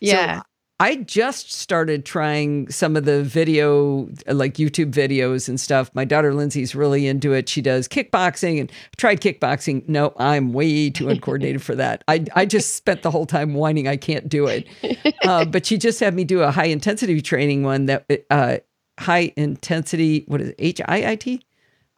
Yeah. 0.01 0.39
So 0.39 0.43
I 0.79 0.97
just 0.97 1.53
started 1.53 2.05
trying 2.05 2.71
some 2.71 2.97
of 2.97 3.07
the 3.07 3.23
video, 3.23 4.11
like 4.27 4.55
YouTube 4.55 4.93
videos 4.93 5.49
and 5.49 5.59
stuff. 5.59 5.91
My 5.95 6.05
daughter 6.05 6.35
Lindsay's 6.35 6.75
really 6.75 7.07
into 7.07 7.33
it. 7.33 7.49
She 7.49 7.63
does 7.63 7.89
kickboxing 7.89 8.61
and 8.61 8.73
tried 8.99 9.23
kickboxing. 9.23 9.89
No, 9.89 10.13
I'm 10.19 10.53
way 10.53 10.91
too 10.91 11.09
uncoordinated 11.09 11.63
for 11.63 11.75
that. 11.77 12.05
I, 12.09 12.27
I 12.35 12.45
just 12.45 12.75
spent 12.75 13.01
the 13.01 13.11
whole 13.11 13.25
time 13.25 13.55
whining 13.55 13.89
I 13.89 13.97
can't 13.97 14.29
do 14.29 14.47
it. 14.47 14.67
Uh, 15.25 15.45
but 15.45 15.67
she 15.67 15.77
just 15.77 15.99
had 15.99 16.15
me 16.15 16.23
do 16.23 16.41
a 16.43 16.53
high 16.53 16.67
intensity 16.67 17.21
training 17.21 17.65
one 17.65 17.87
that 17.87 18.07
uh, 18.31 18.59
high 19.01 19.33
intensity, 19.37 20.25
what 20.29 20.41
is 20.41 20.51
it, 20.51 20.55
H 20.59 20.81
I 20.87 21.11
I 21.11 21.17
T? 21.17 21.46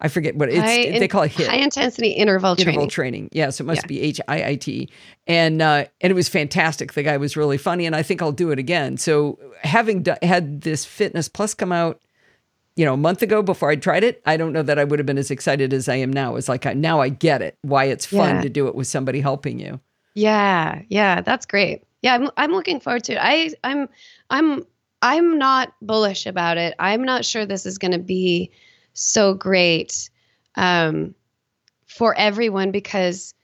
I 0.01 0.09
forget 0.09 0.37
what 0.37 0.49
it's. 0.49 0.59
High 0.59 0.99
they 0.99 1.09
call 1.09 1.23
it 1.23 1.33
HIIT. 1.33 1.49
High 1.49 1.57
intensity 1.57 2.11
interval 2.11 2.55
training. 2.55 2.75
Interval 2.75 2.91
training. 2.91 3.29
Yeah, 3.33 3.51
so 3.51 3.65
it 3.65 3.67
must 3.67 3.83
yeah. 3.83 3.87
be 3.89 4.01
H 4.01 4.21
I 4.29 4.45
I 4.51 4.55
T. 4.55 4.89
And 5.27 5.61
uh, 5.61 5.87
and 6.01 6.11
it 6.11 6.15
was 6.15 6.29
fantastic. 6.29 6.93
The 6.93 7.03
guy 7.03 7.17
was 7.17 7.37
really 7.37 7.59
funny, 7.59 7.85
and 7.85 7.97
I 7.97 8.03
think 8.03 8.23
I'll 8.23 8.33
do 8.33 8.51
it 8.51 8.59
again. 8.59 8.97
So 8.97 9.39
having 9.63 10.07
had 10.23 10.61
this 10.61 10.85
Fitness 10.85 11.29
Plus 11.29 11.53
come 11.55 11.73
out, 11.73 12.01
you 12.77 12.85
know, 12.85 12.95
a 12.95 12.99
month 12.99 13.23
ago 13.23 13.43
before 13.43 13.71
I 13.71 13.77
tried 13.77 14.05
it, 14.05 14.23
I 14.25 14.37
don't 14.37 14.53
know 14.53 14.63
that 14.63 14.79
I 14.79 14.85
would 14.85 15.01
have 15.01 15.07
been 15.07 15.19
as 15.19 15.33
excited 15.33 15.73
as 15.73 15.89
I 15.89 15.97
am 15.97 16.13
now. 16.13 16.37
It's 16.37 16.49
like 16.49 16.65
I, 16.65 16.75
now 16.75 17.01
I 17.01 17.09
get 17.09 17.43
it 17.43 17.59
why 17.63 17.87
it's 17.87 18.07
fun 18.07 18.37
yeah. 18.37 18.43
to 18.43 18.49
do 18.49 18.69
it 18.69 18.77
with 18.77 18.87
somebody 18.87 19.21
helping 19.21 19.59
you. 19.59 19.81
Yeah, 20.15 20.83
yeah, 20.89 21.23
that's 21.23 21.45
great. 21.45 21.83
Yeah, 22.03 22.15
I'm 22.15 22.31
I'm 22.37 22.53
looking 22.53 22.79
forward 22.79 23.03
to 23.05 23.15
it. 23.15 23.19
I 23.21 23.51
I'm 23.65 23.89
I'm 24.31 24.65
I'm 25.03 25.39
not 25.39 25.73
bullish 25.83 26.27
about 26.27 26.57
it. 26.57 26.75
I'm 26.79 27.03
not 27.03 27.25
sure 27.25 27.47
this 27.47 27.67
is 27.67 27.79
going 27.79 27.93
to 27.93 27.99
be 27.99 28.53
so 28.99 29.35
great 29.35 30.11
um, 30.57 31.15
for 31.87 32.15
everyone 32.17 32.71
because 32.71 33.35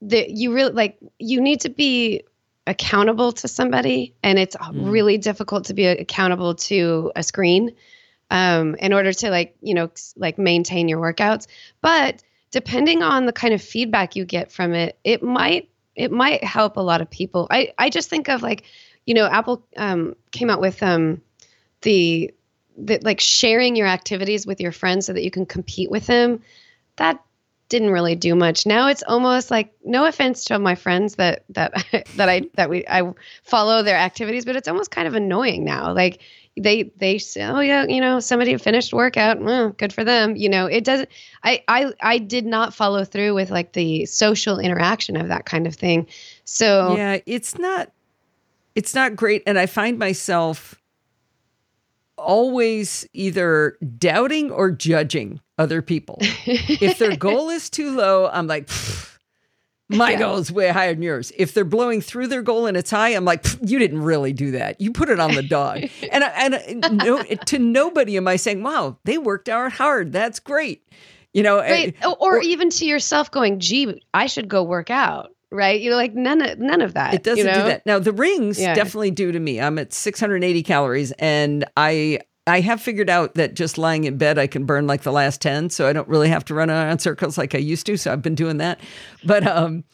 the 0.00 0.26
you 0.28 0.52
really 0.52 0.72
like 0.72 0.98
you 1.18 1.40
need 1.40 1.60
to 1.60 1.68
be 1.68 2.22
accountable 2.66 3.32
to 3.32 3.46
somebody 3.46 4.14
and 4.22 4.38
it's 4.38 4.56
mm. 4.56 4.90
really 4.90 5.18
difficult 5.18 5.66
to 5.66 5.74
be 5.74 5.86
accountable 5.86 6.54
to 6.54 7.12
a 7.14 7.22
screen 7.22 7.74
um, 8.30 8.74
in 8.76 8.92
order 8.92 9.12
to 9.12 9.30
like 9.30 9.54
you 9.60 9.74
know 9.74 9.90
like 10.16 10.38
maintain 10.38 10.88
your 10.88 11.00
workouts 11.00 11.46
but 11.82 12.22
depending 12.50 13.02
on 13.02 13.26
the 13.26 13.32
kind 13.32 13.52
of 13.52 13.60
feedback 13.60 14.16
you 14.16 14.24
get 14.24 14.50
from 14.50 14.72
it 14.72 14.98
it 15.04 15.22
might 15.22 15.68
it 15.94 16.10
might 16.10 16.42
help 16.42 16.76
a 16.76 16.80
lot 16.80 17.00
of 17.00 17.10
people 17.10 17.46
i 17.50 17.72
i 17.78 17.90
just 17.90 18.08
think 18.08 18.28
of 18.28 18.42
like 18.42 18.64
you 19.04 19.14
know 19.14 19.26
apple 19.26 19.66
um, 19.76 20.14
came 20.32 20.48
out 20.48 20.60
with 20.60 20.82
um, 20.82 21.20
the 21.82 22.32
that 22.78 23.04
like 23.04 23.20
sharing 23.20 23.76
your 23.76 23.86
activities 23.86 24.46
with 24.46 24.60
your 24.60 24.72
friends 24.72 25.06
so 25.06 25.12
that 25.12 25.22
you 25.22 25.30
can 25.30 25.46
compete 25.46 25.90
with 25.90 26.06
them 26.06 26.40
that 26.96 27.20
didn't 27.68 27.90
really 27.90 28.14
do 28.14 28.34
much. 28.34 28.66
Now 28.66 28.88
it's 28.88 29.02
almost 29.02 29.50
like 29.50 29.72
no 29.84 30.04
offense 30.04 30.44
to 30.44 30.58
my 30.58 30.74
friends 30.74 31.16
that 31.16 31.44
that 31.50 31.72
that 32.16 32.28
i 32.28 32.42
that 32.54 32.68
we 32.70 32.86
i 32.88 33.02
follow 33.42 33.82
their 33.82 33.96
activities 33.96 34.44
but 34.44 34.56
it's 34.56 34.68
almost 34.68 34.90
kind 34.90 35.08
of 35.08 35.14
annoying 35.14 35.64
now. 35.64 35.92
Like 35.92 36.20
they 36.56 36.84
they 36.98 37.18
say 37.18 37.42
oh 37.42 37.58
yeah 37.58 37.84
you 37.88 38.00
know 38.00 38.20
somebody 38.20 38.56
finished 38.58 38.92
workout 38.92 39.40
well, 39.40 39.70
good 39.70 39.92
for 39.92 40.04
them. 40.04 40.36
You 40.36 40.48
know 40.48 40.66
it 40.66 40.84
doesn't 40.84 41.08
I, 41.42 41.62
I 41.68 41.92
i 42.00 42.18
did 42.18 42.46
not 42.46 42.74
follow 42.74 43.04
through 43.04 43.34
with 43.34 43.50
like 43.50 43.72
the 43.72 44.06
social 44.06 44.58
interaction 44.58 45.16
of 45.16 45.28
that 45.28 45.46
kind 45.46 45.66
of 45.66 45.74
thing. 45.74 46.06
So 46.44 46.96
yeah 46.96 47.18
it's 47.26 47.58
not 47.58 47.90
it's 48.74 48.94
not 48.94 49.16
great 49.16 49.42
and 49.46 49.58
i 49.58 49.66
find 49.66 49.98
myself 49.98 50.80
always 52.16 53.06
either 53.12 53.78
doubting 53.98 54.50
or 54.50 54.70
judging 54.70 55.40
other 55.58 55.82
people. 55.82 56.18
if 56.20 56.98
their 56.98 57.16
goal 57.16 57.50
is 57.50 57.70
too 57.70 57.94
low, 57.94 58.28
I'm 58.28 58.46
like, 58.46 58.68
my 59.88 60.12
yeah. 60.12 60.18
goal 60.18 60.38
is 60.38 60.50
way 60.50 60.68
higher 60.68 60.94
than 60.94 61.02
yours. 61.02 61.32
If 61.36 61.54
they're 61.54 61.64
blowing 61.64 62.00
through 62.00 62.28
their 62.28 62.42
goal 62.42 62.66
and 62.66 62.76
it's 62.76 62.90
high, 62.90 63.10
I'm 63.10 63.24
like, 63.24 63.44
you 63.62 63.78
didn't 63.78 64.02
really 64.02 64.32
do 64.32 64.52
that. 64.52 64.80
You 64.80 64.92
put 64.92 65.08
it 65.08 65.20
on 65.20 65.34
the 65.34 65.42
dog. 65.42 65.84
and 66.12 66.24
and 66.24 66.98
no, 66.98 67.22
to 67.22 67.58
nobody 67.58 68.16
am 68.16 68.26
I 68.26 68.36
saying, 68.36 68.62
wow, 68.62 68.98
they 69.04 69.18
worked 69.18 69.48
out 69.48 69.72
hard. 69.72 70.12
That's 70.12 70.40
great. 70.40 70.86
You 71.32 71.42
know, 71.42 71.58
right. 71.58 71.94
Eh, 72.00 72.06
or, 72.06 72.36
or, 72.36 72.40
even 72.40 72.70
to 72.70 72.86
yourself 72.86 73.28
going, 73.30 73.58
gee, 73.58 74.00
I 74.14 74.26
should 74.26 74.46
go 74.46 74.62
work 74.62 74.88
out 74.88 75.33
right? 75.54 75.80
You're 75.80 75.94
like 75.94 76.14
none 76.14 76.42
of 76.42 76.58
none 76.58 76.82
of 76.82 76.94
that. 76.94 77.14
It 77.14 77.22
doesn't 77.22 77.38
you 77.38 77.44
know? 77.44 77.54
do 77.54 77.68
that. 77.68 77.86
Now 77.86 77.98
the 77.98 78.12
rings 78.12 78.60
yeah. 78.60 78.74
definitely 78.74 79.12
do 79.12 79.32
to 79.32 79.38
me. 79.38 79.60
I'm 79.60 79.78
at 79.78 79.92
680 79.92 80.62
calories, 80.62 81.12
and 81.12 81.64
I 81.76 82.18
I 82.46 82.60
have 82.60 82.82
figured 82.82 83.08
out 83.08 83.34
that 83.34 83.54
just 83.54 83.78
lying 83.78 84.04
in 84.04 84.18
bed 84.18 84.38
I 84.38 84.46
can 84.46 84.66
burn 84.66 84.86
like 84.86 85.02
the 85.02 85.12
last 85.12 85.40
10, 85.40 85.70
so 85.70 85.88
I 85.88 85.92
don't 85.92 86.08
really 86.08 86.28
have 86.28 86.44
to 86.46 86.54
run 86.54 86.70
around 86.70 86.98
circles 86.98 87.38
like 87.38 87.54
I 87.54 87.58
used 87.58 87.86
to. 87.86 87.96
So 87.96 88.12
I've 88.12 88.22
been 88.22 88.34
doing 88.34 88.58
that, 88.58 88.80
but 89.24 89.46
um. 89.46 89.84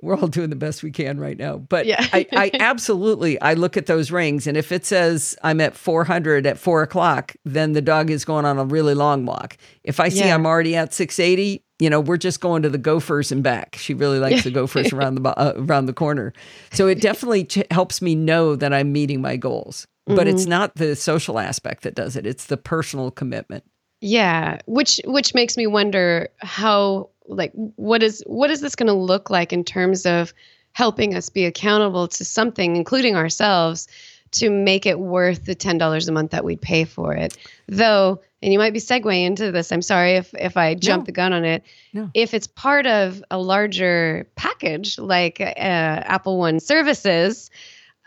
We're 0.00 0.16
all 0.16 0.28
doing 0.28 0.48
the 0.48 0.54
best 0.54 0.84
we 0.84 0.92
can 0.92 1.18
right 1.18 1.36
now, 1.36 1.56
but 1.56 1.84
yeah. 1.84 2.06
I, 2.12 2.24
I 2.32 2.50
absolutely 2.60 3.40
I 3.40 3.54
look 3.54 3.76
at 3.76 3.86
those 3.86 4.12
rings, 4.12 4.46
and 4.46 4.56
if 4.56 4.70
it 4.70 4.86
says 4.86 5.36
I'm 5.42 5.60
at 5.60 5.74
400 5.74 6.46
at 6.46 6.56
four 6.56 6.82
o'clock, 6.82 7.34
then 7.44 7.72
the 7.72 7.82
dog 7.82 8.08
is 8.08 8.24
going 8.24 8.44
on 8.44 8.60
a 8.60 8.64
really 8.64 8.94
long 8.94 9.26
walk. 9.26 9.56
If 9.82 9.98
I 9.98 10.08
see 10.08 10.20
yeah. 10.20 10.36
I'm 10.36 10.46
already 10.46 10.76
at 10.76 10.94
680, 10.94 11.64
you 11.78 11.88
know, 11.88 12.00
we're 12.00 12.16
just 12.16 12.40
going 12.40 12.62
to 12.62 12.68
the 12.68 12.78
Gophers 12.78 13.30
and 13.30 13.42
back. 13.42 13.76
She 13.76 13.94
really 13.94 14.18
likes 14.18 14.44
the 14.44 14.50
Gophers 14.52 14.92
around 14.92 15.16
the 15.16 15.28
uh, 15.38 15.52
around 15.56 15.86
the 15.86 15.92
corner. 15.92 16.32
So 16.72 16.86
it 16.88 17.00
definitely 17.00 17.44
ch- 17.44 17.66
helps 17.70 18.02
me 18.02 18.14
know 18.14 18.56
that 18.56 18.72
I'm 18.72 18.92
meeting 18.92 19.20
my 19.20 19.36
goals. 19.36 19.86
Mm-hmm. 20.08 20.16
But 20.16 20.26
it's 20.26 20.42
mm-hmm. 20.42 20.50
not 20.50 20.74
the 20.76 20.96
social 20.96 21.38
aspect 21.38 21.82
that 21.82 21.94
does 21.94 22.16
it. 22.16 22.26
It's 22.26 22.46
the 22.46 22.56
personal 22.56 23.10
commitment. 23.10 23.64
Yeah, 24.00 24.58
which 24.66 25.00
which 25.04 25.34
makes 25.34 25.56
me 25.56 25.66
wonder 25.66 26.28
how 26.38 27.10
like 27.26 27.52
what 27.54 28.02
is 28.02 28.22
what 28.26 28.50
is 28.50 28.60
this 28.60 28.74
going 28.74 28.86
to 28.86 28.92
look 28.92 29.30
like 29.30 29.52
in 29.52 29.64
terms 29.64 30.06
of 30.06 30.32
helping 30.72 31.14
us 31.14 31.28
be 31.28 31.44
accountable 31.44 32.08
to 32.08 32.24
something 32.24 32.76
including 32.76 33.16
ourselves 33.16 33.88
to 34.30 34.50
make 34.50 34.86
it 34.86 34.98
worth 34.98 35.44
the 35.44 35.56
$10 35.56 36.08
a 36.08 36.12
month 36.12 36.30
that 36.32 36.44
we'd 36.44 36.60
pay 36.60 36.84
for 36.84 37.14
it. 37.14 37.36
Though 37.66 38.20
and 38.42 38.52
you 38.52 38.58
might 38.58 38.72
be 38.72 38.78
segueing 38.78 39.24
into 39.24 39.50
this. 39.50 39.72
I'm 39.72 39.82
sorry 39.82 40.12
if 40.14 40.32
if 40.34 40.56
I 40.56 40.74
jump 40.74 41.02
no. 41.02 41.06
the 41.06 41.12
gun 41.12 41.32
on 41.32 41.44
it. 41.44 41.62
No. 41.92 42.10
If 42.14 42.34
it's 42.34 42.46
part 42.46 42.86
of 42.86 43.22
a 43.30 43.38
larger 43.38 44.28
package 44.36 44.98
like 44.98 45.40
uh, 45.40 45.44
Apple 45.54 46.38
One 46.38 46.60
services, 46.60 47.50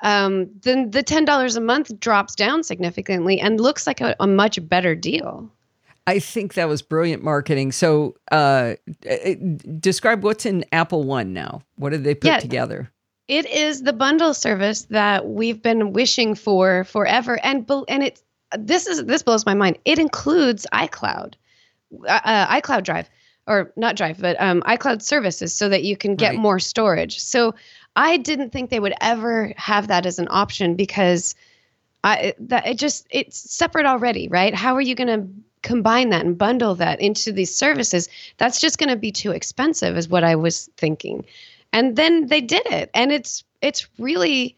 um, 0.01 0.49
then 0.61 0.91
the 0.91 1.03
ten 1.03 1.25
dollars 1.25 1.55
a 1.55 1.61
month 1.61 1.99
drops 1.99 2.35
down 2.35 2.63
significantly 2.63 3.39
and 3.39 3.59
looks 3.59 3.85
like 3.85 4.01
a, 4.01 4.15
a, 4.19 4.27
much 4.27 4.67
better 4.67 4.95
deal. 4.95 5.51
I 6.07 6.19
think 6.19 6.55
that 6.55 6.67
was 6.67 6.81
brilliant 6.81 7.23
marketing. 7.23 7.71
So, 7.71 8.15
uh, 8.31 8.75
uh 9.09 9.35
describe 9.79 10.23
what's 10.23 10.45
in 10.45 10.65
Apple 10.71 11.03
One 11.03 11.33
now. 11.33 11.61
What 11.75 11.91
did 11.91 12.03
they 12.03 12.15
put 12.15 12.27
yeah, 12.27 12.39
together? 12.39 12.91
It 13.27 13.45
is 13.45 13.83
the 13.83 13.93
bundle 13.93 14.33
service 14.33 14.83
that 14.89 15.27
we've 15.27 15.61
been 15.61 15.93
wishing 15.93 16.35
for 16.35 16.85
forever, 16.85 17.39
and 17.43 17.69
and 17.87 18.03
it's 18.03 18.23
this 18.57 18.87
is 18.87 19.05
this 19.05 19.23
blows 19.23 19.45
my 19.45 19.53
mind. 19.53 19.77
It 19.85 19.99
includes 19.99 20.67
iCloud, 20.73 21.33
uh, 22.07 22.19
uh, 22.23 22.61
iCloud 22.61 22.83
Drive, 22.83 23.09
or 23.47 23.71
not 23.75 23.95
Drive, 23.95 24.19
but 24.19 24.39
um, 24.39 24.61
iCloud 24.61 25.01
services, 25.01 25.53
so 25.53 25.69
that 25.69 25.83
you 25.83 25.97
can 25.97 26.15
get 26.15 26.31
right. 26.31 26.39
more 26.39 26.59
storage. 26.59 27.19
So 27.19 27.55
I 27.95 28.17
didn't 28.17 28.51
think 28.51 28.69
they 28.69 28.79
would 28.79 28.93
ever 29.01 29.53
have 29.57 29.87
that 29.87 30.05
as 30.05 30.19
an 30.19 30.27
option 30.29 30.75
because 30.75 31.35
I 32.03 32.33
that 32.39 32.67
it 32.67 32.77
just 32.77 33.07
it's 33.09 33.37
separate 33.37 33.85
already, 33.85 34.27
right? 34.27 34.53
How 34.53 34.75
are 34.75 34.81
you 34.81 34.95
going 34.95 35.07
to 35.07 35.27
combine 35.61 36.09
that 36.09 36.25
and 36.25 36.37
bundle 36.37 36.75
that 36.75 37.01
into 37.01 37.31
these 37.31 37.53
services? 37.53 38.09
That's 38.37 38.59
just 38.59 38.77
going 38.77 38.89
to 38.89 38.95
be 38.95 39.11
too 39.11 39.31
expensive, 39.31 39.97
is 39.97 40.09
what 40.09 40.23
I 40.23 40.35
was 40.35 40.69
thinking. 40.77 41.25
And 41.73 41.95
then 41.95 42.27
they 42.27 42.41
did 42.41 42.65
it, 42.65 42.89
and 42.93 43.11
it's 43.11 43.43
it's 43.61 43.87
really 43.97 44.57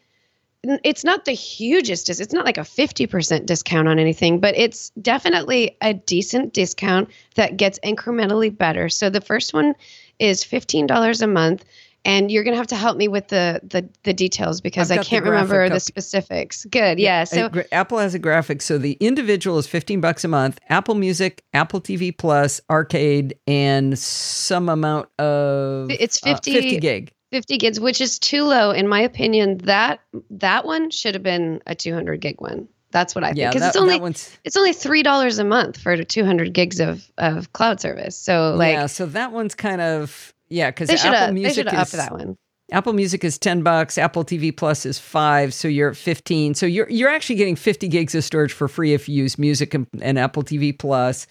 it's 0.84 1.04
not 1.04 1.24
the 1.24 1.32
hugest 1.32 2.08
it's 2.08 2.32
not 2.32 2.44
like 2.44 2.58
a 2.58 2.62
50% 2.62 3.46
discount 3.46 3.88
on 3.88 3.98
anything 3.98 4.40
but 4.40 4.56
it's 4.56 4.90
definitely 4.90 5.76
a 5.80 5.94
decent 5.94 6.52
discount 6.52 7.08
that 7.36 7.56
gets 7.56 7.78
incrementally 7.80 8.56
better 8.56 8.88
so 8.88 9.10
the 9.10 9.20
first 9.20 9.54
one 9.54 9.74
is 10.18 10.44
$15 10.44 11.22
a 11.22 11.26
month 11.26 11.64
and 12.04 12.30
you're 12.30 12.44
going 12.44 12.52
to 12.52 12.58
have 12.58 12.66
to 12.68 12.76
help 12.76 12.96
me 12.96 13.08
with 13.08 13.28
the 13.28 13.60
the, 13.62 13.88
the 14.02 14.12
details 14.12 14.60
because 14.60 14.90
I 14.90 14.98
can't 14.98 15.24
remember 15.24 15.68
the 15.68 15.80
specifics. 15.80 16.64
Good, 16.66 16.98
yeah. 16.98 17.20
yeah 17.20 17.24
so 17.24 17.50
Apple 17.72 17.98
has 17.98 18.14
a 18.14 18.18
graphic. 18.18 18.62
So 18.62 18.78
the 18.78 18.92
individual 19.00 19.58
is 19.58 19.66
15 19.66 20.00
bucks 20.00 20.24
a 20.24 20.28
month. 20.28 20.58
Apple 20.68 20.94
Music, 20.94 21.42
Apple 21.54 21.80
TV 21.80 22.16
Plus, 22.16 22.60
Arcade, 22.68 23.34
and 23.46 23.98
some 23.98 24.68
amount 24.68 25.08
of 25.18 25.90
it's 25.90 26.20
50, 26.20 26.50
uh, 26.50 26.54
50 26.60 26.78
gig. 26.78 27.12
50 27.34 27.58
gigs, 27.58 27.80
which 27.80 28.00
is 28.00 28.20
too 28.20 28.44
low 28.44 28.70
in 28.70 28.86
my 28.86 29.00
opinion. 29.00 29.58
That 29.58 29.98
that 30.30 30.64
one 30.64 30.88
should 30.90 31.14
have 31.14 31.24
been 31.24 31.60
a 31.66 31.74
200 31.74 32.20
gig 32.20 32.40
one. 32.40 32.68
That's 32.92 33.12
what 33.12 33.24
I 33.24 33.32
think. 33.32 33.50
Because 33.50 33.62
yeah, 33.62 33.68
it's 33.68 33.76
only 33.76 34.14
it's 34.44 34.56
only 34.56 34.72
three 34.72 35.02
dollars 35.02 35.40
a 35.40 35.44
month 35.44 35.76
for 35.76 36.00
200 36.00 36.52
gigs 36.52 36.78
of 36.78 37.10
of 37.18 37.52
cloud 37.52 37.80
service. 37.80 38.16
So 38.16 38.54
like 38.54 38.74
yeah, 38.74 38.86
so 38.86 39.06
that 39.06 39.32
one's 39.32 39.56
kind 39.56 39.80
of 39.80 40.32
yeah 40.48 40.70
because 40.70 40.90
Apple 40.90 41.34
Music 41.34 41.66
is 41.66 41.72
up 41.72 41.88
that 41.88 42.12
one. 42.12 42.36
Apple 42.70 42.92
Music 42.92 43.24
is 43.24 43.36
10 43.36 43.62
bucks, 43.64 43.98
Apple 43.98 44.24
TV 44.24 44.56
Plus 44.56 44.86
is 44.86 44.98
5, 44.98 45.52
so 45.52 45.68
you're 45.68 45.90
at 45.90 45.96
15. 45.96 46.54
So 46.54 46.66
you're 46.66 46.88
you're 46.88 47.10
actually 47.10 47.34
getting 47.34 47.56
50 47.56 47.88
gigs 47.88 48.14
of 48.14 48.22
storage 48.22 48.52
for 48.52 48.68
free 48.68 48.94
if 48.94 49.08
you 49.08 49.16
use 49.16 49.40
Music 49.40 49.74
and, 49.74 49.88
and 50.00 50.20
Apple 50.20 50.44
TV 50.44 50.78
Plus. 50.78 51.26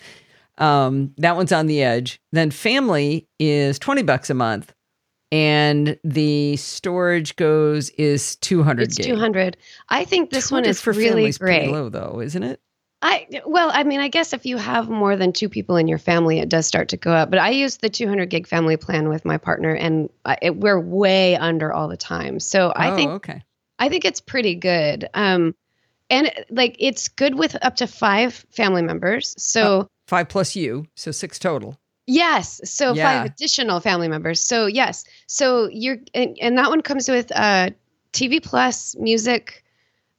Um, 0.57 1.13
that 1.17 1.37
one's 1.37 1.53
on 1.53 1.67
the 1.67 1.81
edge. 1.81 2.19
Then 2.33 2.51
Family 2.51 3.25
is 3.39 3.79
20 3.79 4.03
bucks 4.03 4.29
a 4.29 4.33
month 4.33 4.73
and 5.33 5.97
the 6.03 6.55
storage 6.57 7.35
goes 7.37 7.89
is 7.91 8.35
200 8.35 8.83
it's 8.83 8.97
200 8.97 9.57
i 9.89 10.05
think 10.05 10.29
this 10.29 10.51
one 10.51 10.63
is 10.63 10.79
for 10.79 10.93
really 10.93 11.31
great. 11.31 11.71
low 11.71 11.89
though 11.89 12.21
isn't 12.21 12.43
it? 12.43 12.61
I 13.01 13.41
well 13.45 13.71
i 13.73 13.83
mean 13.83 13.99
i 13.99 14.07
guess 14.07 14.31
if 14.31 14.45
you 14.45 14.57
have 14.57 14.89
more 14.89 15.15
than 15.15 15.33
two 15.33 15.49
people 15.49 15.75
in 15.75 15.87
your 15.87 15.97
family 15.97 16.39
it 16.39 16.49
does 16.49 16.67
start 16.67 16.89
to 16.89 16.97
go 16.97 17.11
up. 17.11 17.31
But 17.31 17.39
i 17.39 17.49
use 17.49 17.77
the 17.77 17.89
200 17.89 18.29
gig 18.29 18.47
family 18.47 18.77
plan 18.77 19.09
with 19.09 19.25
my 19.25 19.37
partner 19.37 19.73
and 19.73 20.09
I, 20.23 20.37
it, 20.41 20.55
we're 20.55 20.79
way 20.79 21.35
under 21.35 21.73
all 21.73 21.87
the 21.87 21.97
time. 21.97 22.39
So 22.39 22.71
i 22.75 22.91
oh, 22.91 22.95
think 22.95 23.11
okay. 23.11 23.43
I 23.79 23.89
think 23.89 24.05
it's 24.05 24.21
pretty 24.21 24.55
good. 24.55 25.09
Um 25.15 25.55
and 26.11 26.31
like 26.51 26.75
it's 26.79 27.07
good 27.07 27.35
with 27.35 27.57
up 27.63 27.77
to 27.77 27.87
five 27.87 28.45
family 28.51 28.83
members. 28.83 29.33
So 29.37 29.81
uh, 29.81 29.85
five 30.07 30.29
plus 30.29 30.55
you 30.55 30.85
so 30.95 31.09
six 31.11 31.39
total 31.39 31.79
Yes. 32.05 32.59
So 32.65 32.93
yeah. 32.93 33.23
five 33.23 33.31
additional 33.31 33.79
family 33.79 34.07
members. 34.07 34.41
So 34.41 34.65
yes. 34.65 35.05
So 35.27 35.69
you're 35.71 35.97
and, 36.13 36.37
and 36.41 36.57
that 36.57 36.69
one 36.69 36.81
comes 36.81 37.09
with 37.09 37.31
uh 37.33 37.69
TV 38.11 38.43
plus, 38.43 38.95
music, 38.97 39.63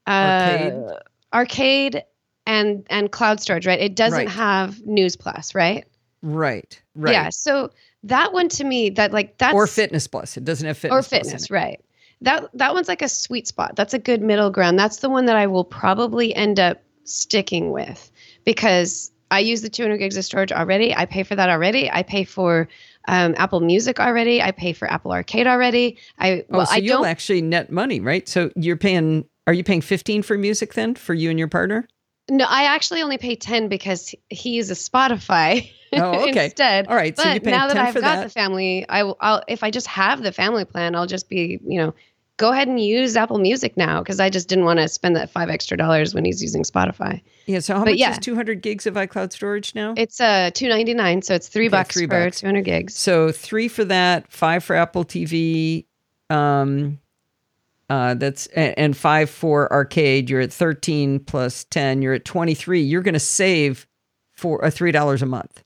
uh 0.06 0.10
arcade, 0.10 0.92
arcade 1.32 2.04
and 2.46 2.86
and 2.90 3.10
cloud 3.10 3.40
storage, 3.40 3.66
right? 3.66 3.80
It 3.80 3.94
doesn't 3.94 4.18
right. 4.18 4.28
have 4.28 4.84
news 4.86 5.16
plus, 5.16 5.54
right? 5.54 5.84
Right. 6.22 6.80
Right. 6.94 7.12
Yeah. 7.12 7.28
So 7.30 7.70
that 8.04 8.32
one 8.32 8.48
to 8.50 8.64
me 8.64 8.90
that 8.90 9.12
like 9.12 9.36
that's 9.38 9.54
or 9.54 9.66
fitness 9.66 10.06
plus. 10.06 10.36
It 10.36 10.44
doesn't 10.44 10.66
have 10.66 10.78
fitness 10.78 10.98
or 10.98 11.02
fitness, 11.02 11.50
right. 11.50 11.80
That 12.20 12.48
that 12.54 12.72
one's 12.72 12.88
like 12.88 13.02
a 13.02 13.08
sweet 13.08 13.46
spot. 13.46 13.76
That's 13.76 13.92
a 13.92 13.98
good 13.98 14.22
middle 14.22 14.50
ground. 14.50 14.78
That's 14.78 14.98
the 14.98 15.10
one 15.10 15.26
that 15.26 15.36
I 15.36 15.46
will 15.46 15.64
probably 15.64 16.34
end 16.34 16.58
up 16.58 16.82
sticking 17.04 17.70
with 17.70 18.10
because 18.44 19.10
I 19.30 19.40
use 19.40 19.62
the 19.62 19.68
200 19.68 19.98
gigs 19.98 20.16
of 20.16 20.24
storage 20.24 20.52
already. 20.52 20.94
I 20.94 21.06
pay 21.06 21.22
for 21.22 21.34
that 21.34 21.48
already. 21.48 21.90
I 21.90 22.02
pay 22.02 22.24
for 22.24 22.68
um, 23.08 23.34
Apple 23.36 23.60
Music 23.60 24.00
already. 24.00 24.42
I 24.42 24.50
pay 24.50 24.72
for 24.72 24.90
Apple 24.90 25.12
Arcade 25.12 25.46
already. 25.46 25.98
I 26.18 26.44
oh, 26.50 26.58
well, 26.58 26.66
so 26.66 26.74
I 26.74 26.78
you'll 26.78 27.06
actually 27.06 27.42
net 27.42 27.70
money, 27.70 28.00
right? 28.00 28.28
So 28.28 28.50
you're 28.56 28.76
paying. 28.76 29.24
Are 29.46 29.52
you 29.52 29.62
paying 29.62 29.82
15 29.82 30.22
for 30.22 30.38
music 30.38 30.72
then 30.72 30.94
for 30.94 31.12
you 31.12 31.28
and 31.28 31.38
your 31.38 31.48
partner? 31.48 31.86
No, 32.30 32.46
I 32.48 32.64
actually 32.64 33.02
only 33.02 33.18
pay 33.18 33.36
10 33.36 33.68
because 33.68 34.14
he 34.30 34.50
uses 34.50 34.88
Spotify 34.88 35.70
oh, 35.92 36.22
okay. 36.28 36.46
instead. 36.46 36.86
All 36.86 36.96
right. 36.96 37.14
But 37.14 37.22
so 37.22 37.50
now 37.50 37.68
that 37.68 37.76
I've 37.76 37.94
got 37.94 38.00
that. 38.00 38.22
the 38.24 38.30
family, 38.30 38.86
I 38.88 39.02
will, 39.02 39.18
I'll, 39.20 39.42
if 39.46 39.62
I 39.62 39.70
just 39.70 39.86
have 39.88 40.22
the 40.22 40.32
family 40.32 40.64
plan, 40.64 40.94
I'll 40.94 41.06
just 41.06 41.28
be, 41.28 41.60
you 41.66 41.80
know, 41.82 41.94
go 42.36 42.50
ahead 42.50 42.68
and 42.68 42.80
use 42.80 43.16
Apple 43.16 43.38
Music 43.38 43.76
now 43.76 44.00
because 44.00 44.20
I 44.20 44.30
just 44.30 44.48
didn't 44.48 44.64
want 44.64 44.80
to 44.80 44.88
spend 44.88 45.16
that 45.16 45.30
five 45.30 45.48
extra 45.48 45.76
dollars 45.76 46.14
when 46.14 46.24
he's 46.24 46.42
using 46.42 46.62
Spotify. 46.62 47.22
Yeah. 47.46 47.60
So 47.60 47.74
how 47.74 47.84
but 47.84 47.92
much 47.92 47.98
yeah, 47.98 48.12
is 48.12 48.18
200 48.18 48.62
gigs 48.62 48.86
of 48.86 48.94
iCloud 48.94 49.32
storage 49.32 49.74
now? 49.74 49.94
It's 49.96 50.20
uh 50.20 50.50
299, 50.54 51.22
so 51.22 51.34
it's 51.34 51.48
three 51.48 51.66
okay, 51.66 51.70
bucks 51.70 51.94
three 51.94 52.06
for 52.06 52.24
bucks. 52.24 52.40
200 52.40 52.64
gigs. 52.64 52.94
So 52.96 53.30
three 53.30 53.68
for 53.68 53.84
that, 53.84 54.30
five 54.30 54.64
for 54.64 54.74
Apple 54.76 55.04
TV, 55.04 55.84
um, 56.30 56.98
uh, 57.90 58.14
that's 58.14 58.46
and 58.48 58.96
five 58.96 59.28
for 59.28 59.72
arcade. 59.72 60.30
You're 60.30 60.40
at 60.40 60.52
13 60.52 61.20
plus 61.20 61.64
10. 61.64 62.02
You're 62.02 62.14
at 62.14 62.24
23. 62.24 62.80
You're 62.80 63.02
going 63.02 63.14
to 63.14 63.20
save 63.20 63.86
for 64.32 64.62
a 64.64 64.68
uh, 64.68 64.70
three 64.70 64.92
dollars 64.92 65.22
a 65.22 65.26
month. 65.26 65.62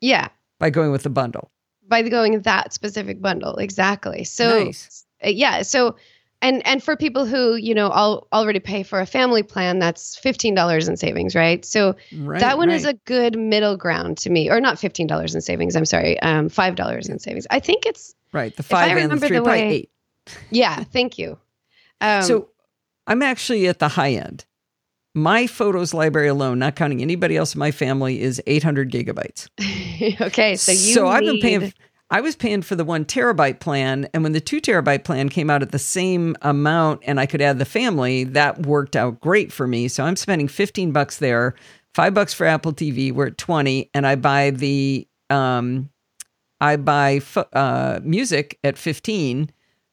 Yeah. 0.00 0.28
By 0.58 0.70
going 0.70 0.92
with 0.92 1.02
the 1.02 1.10
bundle. 1.10 1.50
By 1.88 2.02
going 2.02 2.40
that 2.42 2.72
specific 2.72 3.20
bundle, 3.20 3.56
exactly. 3.56 4.24
So 4.24 4.64
nice. 4.64 5.04
Uh, 5.24 5.28
yeah. 5.30 5.62
So 5.62 5.96
and 6.42 6.66
and 6.66 6.82
for 6.82 6.96
people 6.96 7.24
who 7.24 7.54
you 7.54 7.74
know 7.74 7.88
all, 7.88 8.26
already 8.32 8.58
pay 8.58 8.82
for 8.82 9.00
a 9.00 9.06
family 9.06 9.42
plan 9.42 9.78
that's 9.78 10.18
$15 10.20 10.88
in 10.88 10.96
savings 10.96 11.34
right? 11.34 11.64
So 11.64 11.96
right, 12.18 12.40
that 12.40 12.58
one 12.58 12.68
right. 12.68 12.74
is 12.74 12.84
a 12.84 12.94
good 13.06 13.38
middle 13.38 13.76
ground 13.76 14.18
to 14.18 14.30
me 14.30 14.50
or 14.50 14.60
not 14.60 14.76
$15 14.76 15.34
in 15.34 15.40
savings 15.40 15.76
i'm 15.76 15.86
sorry 15.86 16.20
um, 16.20 16.50
$5 16.50 17.08
in 17.08 17.18
savings. 17.18 17.46
I 17.50 17.60
think 17.60 17.86
it's 17.86 18.14
right 18.32 18.54
the 18.56 18.62
five 18.62 18.96
and 18.96 19.12
the 19.12 19.26
three 19.26 19.38
the 19.38 19.42
way, 19.42 19.68
eight. 19.68 19.90
Yeah 20.50 20.82
thank 20.84 21.18
you. 21.18 21.38
Um, 22.00 22.22
so 22.22 22.48
i'm 23.06 23.22
actually 23.22 23.66
at 23.68 23.78
the 23.78 23.88
high 23.88 24.12
end. 24.12 24.44
My 25.14 25.46
photos 25.46 25.92
library 25.94 26.28
alone 26.28 26.58
not 26.58 26.74
counting 26.74 27.02
anybody 27.02 27.36
else 27.36 27.54
in 27.54 27.58
my 27.58 27.70
family 27.70 28.20
is 28.20 28.42
800 28.46 28.90
gigabytes. 28.90 29.48
Okay 30.20 30.56
so 30.56 30.72
you 30.72 30.94
so 30.94 31.04
need... 31.04 31.10
i've 31.10 31.20
been 31.20 31.38
paying 31.38 31.72
I 32.12 32.20
was 32.20 32.36
paying 32.36 32.60
for 32.60 32.76
the 32.76 32.84
one 32.84 33.06
terabyte 33.06 33.58
plan. 33.58 34.06
And 34.12 34.22
when 34.22 34.32
the 34.32 34.40
two 34.40 34.60
terabyte 34.60 35.02
plan 35.02 35.30
came 35.30 35.48
out 35.48 35.62
at 35.62 35.72
the 35.72 35.78
same 35.78 36.36
amount 36.42 37.00
and 37.06 37.18
I 37.18 37.24
could 37.24 37.40
add 37.40 37.58
the 37.58 37.64
family, 37.64 38.24
that 38.24 38.66
worked 38.66 38.94
out 38.96 39.18
great 39.22 39.50
for 39.50 39.66
me. 39.66 39.88
So 39.88 40.04
I'm 40.04 40.16
spending 40.16 40.46
15 40.46 40.92
bucks 40.92 41.16
there, 41.16 41.54
five 41.94 42.12
bucks 42.12 42.34
for 42.34 42.44
Apple 42.44 42.74
TV. 42.74 43.12
We're 43.12 43.28
at 43.28 43.38
20. 43.38 43.88
And 43.94 44.06
I 44.06 44.16
buy 44.16 44.50
the, 44.50 45.08
um, 45.30 45.88
I 46.60 46.76
buy 46.76 47.22
uh, 47.54 48.00
music 48.02 48.58
at 48.62 48.76
15. 48.76 49.50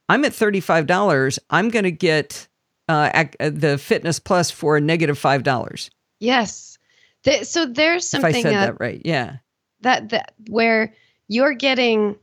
I'm 0.09 0.25
at 0.25 0.33
$35. 0.33 1.39
I'm 1.49 1.69
going 1.69 1.83
to 1.83 1.91
get 1.91 2.49
uh, 2.89 3.27
uh, 3.39 3.49
the 3.49 3.77
Fitness 3.77 4.19
Plus 4.19 4.51
for 4.51 4.75
a 4.75 4.81
negative 4.81 5.17
$5. 5.17 5.89
Yes. 6.19 6.77
The, 7.23 7.45
so 7.45 7.65
there's 7.65 8.09
something. 8.09 8.29
If 8.29 8.35
I 8.35 8.41
said 8.41 8.55
uh, 8.55 8.65
that 8.65 8.79
right. 8.81 9.01
Yeah. 9.05 9.37
That, 9.81 10.09
that, 10.09 10.33
where, 10.49 10.93
you're 11.29 11.53
getting 11.53 12.17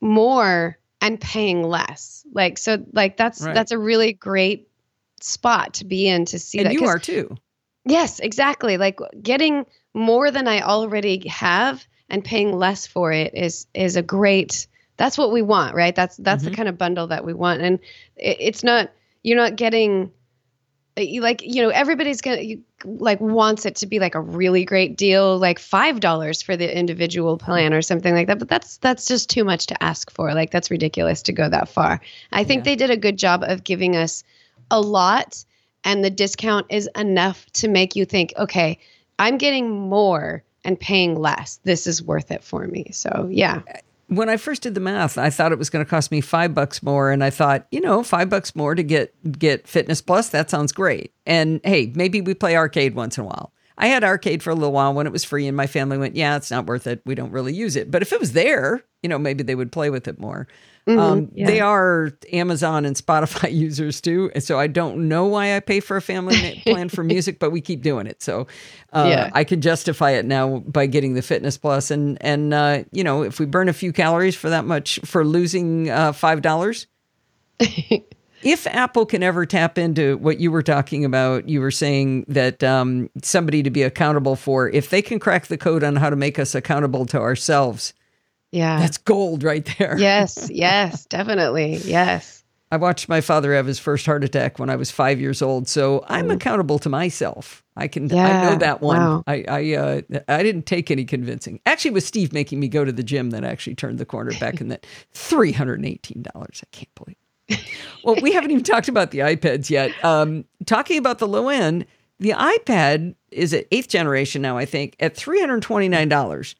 more 0.00 0.78
and 1.00 1.20
paying 1.20 1.64
less. 1.64 2.24
Like 2.32 2.58
so 2.58 2.84
like 2.92 3.16
that's 3.16 3.40
right. 3.40 3.54
that's 3.54 3.72
a 3.72 3.78
really 3.78 4.12
great 4.12 4.68
spot 5.20 5.74
to 5.74 5.84
be 5.84 6.06
in 6.06 6.26
to 6.26 6.38
see 6.38 6.58
and 6.58 6.68
that. 6.68 6.74
You 6.74 6.86
are 6.86 7.00
too. 7.00 7.36
Yes, 7.84 8.20
exactly. 8.20 8.76
Like 8.76 9.00
getting 9.20 9.66
more 9.94 10.30
than 10.30 10.46
I 10.46 10.60
already 10.60 11.26
have 11.28 11.84
and 12.08 12.24
paying 12.24 12.52
less 12.52 12.86
for 12.86 13.10
it 13.10 13.34
is 13.34 13.66
is 13.74 13.96
a 13.96 14.02
great 14.02 14.68
that's 14.96 15.16
what 15.16 15.32
we 15.32 15.42
want, 15.42 15.74
right? 15.74 15.94
That's 15.94 16.16
that's 16.18 16.42
mm-hmm. 16.42 16.50
the 16.50 16.56
kind 16.56 16.68
of 16.68 16.78
bundle 16.78 17.08
that 17.08 17.24
we 17.24 17.32
want. 17.32 17.62
And 17.62 17.78
it, 18.16 18.36
it's 18.40 18.62
not 18.62 18.90
you're 19.22 19.36
not 19.36 19.56
getting 19.56 20.12
like 21.20 21.42
you 21.42 21.62
know 21.62 21.68
everybody's 21.68 22.20
gonna 22.20 22.40
you, 22.40 22.62
like 22.84 23.20
wants 23.20 23.66
it 23.66 23.76
to 23.76 23.86
be 23.86 23.98
like 23.98 24.14
a 24.14 24.20
really 24.20 24.64
great 24.64 24.96
deal 24.96 25.38
like 25.38 25.58
five 25.58 26.00
dollars 26.00 26.42
for 26.42 26.56
the 26.56 26.78
individual 26.78 27.38
plan 27.38 27.72
or 27.72 27.82
something 27.82 28.14
like 28.14 28.26
that 28.26 28.38
but 28.38 28.48
that's 28.48 28.78
that's 28.78 29.06
just 29.06 29.30
too 29.30 29.44
much 29.44 29.66
to 29.66 29.82
ask 29.82 30.10
for. 30.10 30.34
Like 30.34 30.50
that's 30.50 30.70
ridiculous 30.70 31.22
to 31.22 31.32
go 31.32 31.48
that 31.48 31.68
far. 31.68 32.00
I 32.32 32.44
think 32.44 32.60
yeah. 32.60 32.64
they 32.64 32.76
did 32.76 32.90
a 32.90 32.96
good 32.96 33.16
job 33.16 33.42
of 33.44 33.64
giving 33.64 33.96
us 33.96 34.24
a 34.70 34.80
lot 34.80 35.44
and 35.84 36.04
the 36.04 36.10
discount 36.10 36.66
is 36.70 36.88
enough 36.96 37.46
to 37.52 37.68
make 37.68 37.96
you 37.96 38.04
think 38.04 38.34
okay 38.36 38.78
i'm 39.18 39.38
getting 39.38 39.70
more 39.70 40.42
and 40.64 40.78
paying 40.78 41.14
less. 41.16 41.60
This 41.64 41.86
is 41.86 42.02
worth 42.02 42.30
it 42.30 42.44
for 42.44 42.66
me. 42.66 42.90
So 42.92 43.28
yeah 43.30 43.62
when 44.08 44.28
I 44.28 44.36
first 44.36 44.62
did 44.62 44.74
the 44.74 44.80
math, 44.80 45.16
I 45.16 45.30
thought 45.30 45.52
it 45.52 45.58
was 45.58 45.70
going 45.70 45.84
to 45.84 45.88
cost 45.88 46.10
me 46.10 46.20
five 46.20 46.54
bucks 46.54 46.82
more, 46.82 47.10
and 47.10 47.22
I 47.22 47.30
thought, 47.30 47.66
you 47.70 47.80
know, 47.80 48.02
five 48.02 48.28
bucks 48.28 48.56
more 48.56 48.74
to 48.74 48.82
get 48.82 49.14
get 49.38 49.68
Fitness 49.68 50.00
Plus, 50.00 50.30
that 50.30 50.50
sounds 50.50 50.72
great. 50.72 51.12
And 51.26 51.60
hey, 51.62 51.92
maybe 51.94 52.20
we 52.20 52.34
play 52.34 52.56
arcade 52.56 52.94
once 52.94 53.18
in 53.18 53.24
a 53.24 53.26
while. 53.26 53.52
I 53.76 53.86
had 53.86 54.02
arcade 54.02 54.42
for 54.42 54.50
a 54.50 54.54
little 54.54 54.72
while 54.72 54.92
when 54.92 55.06
it 55.06 55.12
was 55.12 55.24
free, 55.24 55.46
and 55.46 55.56
my 55.56 55.66
family 55.66 55.98
went, 55.98 56.16
"Yeah, 56.16 56.36
it's 56.36 56.50
not 56.50 56.66
worth 56.66 56.86
it. 56.86 57.02
We 57.06 57.14
don't 57.14 57.30
really 57.30 57.54
use 57.54 57.76
it." 57.76 57.90
But 57.90 58.02
if 58.02 58.12
it 58.12 58.18
was 58.18 58.32
there, 58.32 58.82
you 59.02 59.08
know, 59.08 59.18
maybe 59.18 59.44
they 59.44 59.54
would 59.54 59.70
play 59.70 59.90
with 59.90 60.08
it 60.08 60.18
more. 60.18 60.48
Mm-hmm, 60.88 60.98
um, 60.98 61.30
yeah. 61.34 61.46
They 61.46 61.60
are 61.60 62.12
Amazon 62.32 62.86
and 62.86 62.96
Spotify 62.96 63.52
users 63.54 64.00
too, 64.00 64.30
and 64.34 64.42
so 64.42 64.58
I 64.58 64.68
don't 64.68 65.06
know 65.06 65.26
why 65.26 65.54
I 65.54 65.60
pay 65.60 65.80
for 65.80 65.98
a 65.98 66.02
family 66.02 66.62
plan 66.66 66.88
for 66.88 67.04
music, 67.04 67.38
but 67.38 67.50
we 67.50 67.60
keep 67.60 67.82
doing 67.82 68.06
it. 68.06 68.22
So 68.22 68.46
uh, 68.94 69.06
yeah. 69.06 69.30
I 69.34 69.44
can 69.44 69.60
justify 69.60 70.12
it 70.12 70.24
now 70.24 70.60
by 70.60 70.86
getting 70.86 71.12
the 71.12 71.20
Fitness 71.20 71.58
Plus, 71.58 71.90
and 71.90 72.16
and 72.22 72.54
uh, 72.54 72.84
you 72.90 73.04
know 73.04 73.22
if 73.22 73.38
we 73.38 73.44
burn 73.44 73.68
a 73.68 73.74
few 73.74 73.92
calories 73.92 74.34
for 74.34 74.48
that 74.48 74.64
much 74.64 74.98
for 75.04 75.26
losing 75.26 75.90
uh, 75.90 76.12
five 76.12 76.40
dollars. 76.40 76.86
if 77.60 78.66
Apple 78.66 79.04
can 79.04 79.22
ever 79.22 79.44
tap 79.44 79.76
into 79.76 80.16
what 80.18 80.40
you 80.40 80.50
were 80.50 80.62
talking 80.62 81.04
about, 81.04 81.50
you 81.50 81.60
were 81.60 81.70
saying 81.70 82.24
that 82.28 82.64
um, 82.64 83.10
somebody 83.22 83.62
to 83.62 83.70
be 83.70 83.82
accountable 83.82 84.36
for, 84.36 84.70
if 84.70 84.88
they 84.88 85.02
can 85.02 85.18
crack 85.18 85.48
the 85.48 85.58
code 85.58 85.84
on 85.84 85.96
how 85.96 86.08
to 86.08 86.16
make 86.16 86.38
us 86.38 86.54
accountable 86.54 87.04
to 87.06 87.18
ourselves, 87.18 87.92
yeah. 88.52 88.80
That's 88.80 88.98
gold 88.98 89.42
right 89.42 89.68
there. 89.78 89.96
Yes, 89.98 90.50
yes, 90.52 91.06
definitely. 91.06 91.76
Yes. 91.76 92.38
I 92.70 92.76
watched 92.76 93.08
my 93.08 93.22
father 93.22 93.54
have 93.54 93.64
his 93.66 93.78
first 93.78 94.04
heart 94.04 94.22
attack 94.24 94.58
when 94.58 94.68
I 94.68 94.76
was 94.76 94.90
five 94.90 95.18
years 95.18 95.40
old, 95.40 95.68
so 95.68 96.04
I'm 96.06 96.30
accountable 96.30 96.78
to 96.80 96.90
myself. 96.90 97.64
I 97.76 97.88
can, 97.88 98.10
yeah, 98.10 98.26
I 98.26 98.50
know 98.50 98.56
that 98.58 98.82
one. 98.82 98.98
Wow. 98.98 99.24
I, 99.26 99.44
I, 99.48 99.74
uh, 99.74 100.00
I 100.28 100.42
didn't 100.42 100.66
take 100.66 100.90
any 100.90 101.06
convincing. 101.06 101.60
Actually, 101.64 101.92
with 101.92 102.04
Steve 102.04 102.34
making 102.34 102.60
me 102.60 102.68
go 102.68 102.84
to 102.84 102.92
the 102.92 103.02
gym 103.02 103.30
that 103.30 103.42
actually 103.42 103.74
turned 103.74 103.98
the 103.98 104.04
corner 104.04 104.32
back 104.38 104.60
in 104.60 104.68
that 104.68 104.86
three 105.12 105.52
hundred 105.52 105.78
and 105.78 105.86
eighteen 105.86 106.22
dollars. 106.34 106.62
I 106.62 106.68
can't 106.70 106.94
believe. 106.94 107.16
well, 108.04 108.16
we 108.20 108.32
haven't 108.32 108.50
even 108.50 108.64
talked 108.64 108.88
about 108.88 109.12
the 109.12 109.20
iPads 109.20 109.70
yet. 109.70 109.92
Um, 110.04 110.44
talking 110.66 110.98
about 110.98 111.20
the 111.20 111.28
low 111.28 111.48
end, 111.48 111.86
the 112.18 112.30
iPad 112.30 113.14
is 113.30 113.54
at 113.54 113.66
eighth 113.72 113.88
generation 113.88 114.42
now. 114.42 114.58
I 114.58 114.66
think 114.66 114.94
at 115.00 115.16
three 115.16 115.40
hundred 115.40 115.62
twenty 115.62 115.88
nine 115.88 116.10
dollars. 116.10 116.54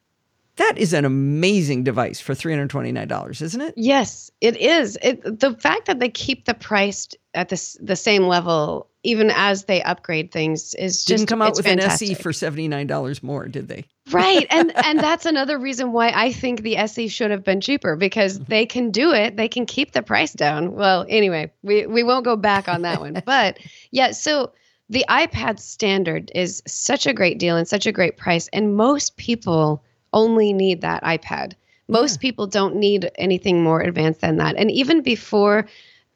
That 0.59 0.77
is 0.77 0.93
an 0.93 1.05
amazing 1.05 1.85
device 1.85 2.21
for 2.21 2.35
$329, 2.35 3.43
isn't 3.43 3.61
it? 3.61 3.75
Yes, 3.77 4.31
it 4.41 4.57
is. 4.57 4.99
It, 5.01 5.41
the 5.41 5.55
fact 5.55 5.87
that 5.87 6.01
they 6.01 6.09
keep 6.09 6.45
the 6.47 6.55
price 6.55 7.09
at 7.33 7.49
the, 7.49 7.77
the 7.81 7.97
same 7.97 8.25
level 8.25 8.89
even 9.05 9.31
as 9.31 9.65
they 9.65 9.81
upgrade 9.83 10.33
things 10.33 10.75
is 10.75 11.05
Didn't 11.05 11.21
just 11.21 11.29
come 11.29 11.41
out 11.41 11.55
with 11.57 11.65
fantastic. 11.65 12.09
an 12.09 12.17
SE 12.17 12.23
for 12.23 12.33
$79 12.33 13.23
more, 13.23 13.47
did 13.47 13.69
they? 13.69 13.85
Right. 14.11 14.47
And 14.51 14.77
and 14.85 14.99
that's 14.99 15.27
another 15.27 15.59
reason 15.59 15.93
why 15.93 16.11
I 16.15 16.33
think 16.33 16.63
the 16.63 16.77
SE 16.77 17.09
should 17.09 17.31
have 17.31 17.45
been 17.45 17.61
cheaper 17.61 17.95
because 17.95 18.35
mm-hmm. 18.35 18.51
they 18.51 18.67
can 18.67 18.91
do 18.91 19.13
it. 19.13 19.37
They 19.37 19.49
can 19.49 19.67
keep 19.67 19.93
the 19.93 20.03
price 20.03 20.33
down. 20.33 20.75
Well, 20.75 21.07
anyway, 21.09 21.53
we 21.63 21.87
we 21.87 22.03
won't 22.03 22.25
go 22.25 22.37
back 22.37 22.69
on 22.69 22.83
that 22.83 23.01
one. 23.01 23.23
But 23.25 23.59
yeah, 23.91 24.11
so 24.11 24.53
the 24.89 25.05
iPad 25.09 25.61
standard 25.61 26.33
is 26.35 26.63
such 26.67 27.07
a 27.07 27.13
great 27.13 27.39
deal 27.39 27.57
and 27.57 27.69
such 27.69 27.87
a 27.87 27.93
great 27.93 28.17
price 28.17 28.49
and 28.53 28.75
most 28.77 29.17
people 29.17 29.83
only 30.13 30.53
need 30.53 30.81
that 30.81 31.03
iPad. 31.03 31.55
Most 31.89 32.17
yeah. 32.17 32.21
people 32.29 32.47
don't 32.47 32.77
need 32.77 33.11
anything 33.17 33.63
more 33.63 33.81
advanced 33.81 34.21
than 34.21 34.37
that. 34.37 34.57
And 34.57 34.71
even 34.71 35.03
before 35.03 35.67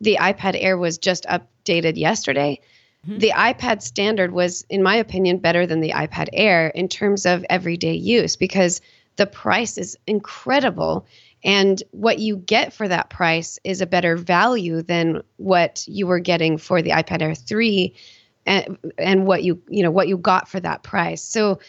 the 0.01 0.19
iPad 0.21 0.57
Air 0.59 0.77
was 0.77 0.99
just 0.99 1.25
updated 1.25 1.97
yesterday, 1.97 2.61
mm-hmm. 3.07 3.19
the 3.19 3.33
iPad 3.35 3.83
standard 3.83 4.33
was, 4.33 4.65
in 4.69 4.83
my 4.83 4.97
opinion, 4.97 5.39
better 5.39 5.67
than 5.67 5.81
the 5.81 5.91
iPad 5.91 6.29
Air 6.33 6.69
in 6.69 6.89
terms 6.89 7.25
of 7.25 7.45
everyday 7.49 7.95
use 7.95 8.37
because 8.37 8.81
the 9.17 9.27
price 9.27 9.79
is 9.79 9.97
incredible. 10.07 11.07
And 11.45 11.83
what 11.91 12.19
you 12.19 12.37
get 12.37 12.73
for 12.73 12.87
that 12.89 13.11
price 13.11 13.59
is 13.65 13.81
a 13.81 13.87
better 13.87 14.17
value 14.17 14.83
than 14.83 15.23
what 15.37 15.85
you 15.87 16.07
were 16.07 16.21
getting 16.21 16.59
for 16.59 16.83
the 16.83 16.91
iPad 16.91 17.23
Air 17.23 17.35
3 17.35 17.95
and, 18.47 18.79
and 18.99 19.27
what 19.27 19.43
you 19.45 19.63
you 19.69 19.83
know 19.83 19.91
what 19.91 20.09
you 20.09 20.17
got 20.17 20.49
for 20.49 20.61
that 20.61 20.83
price. 20.83 21.23
So 21.23 21.61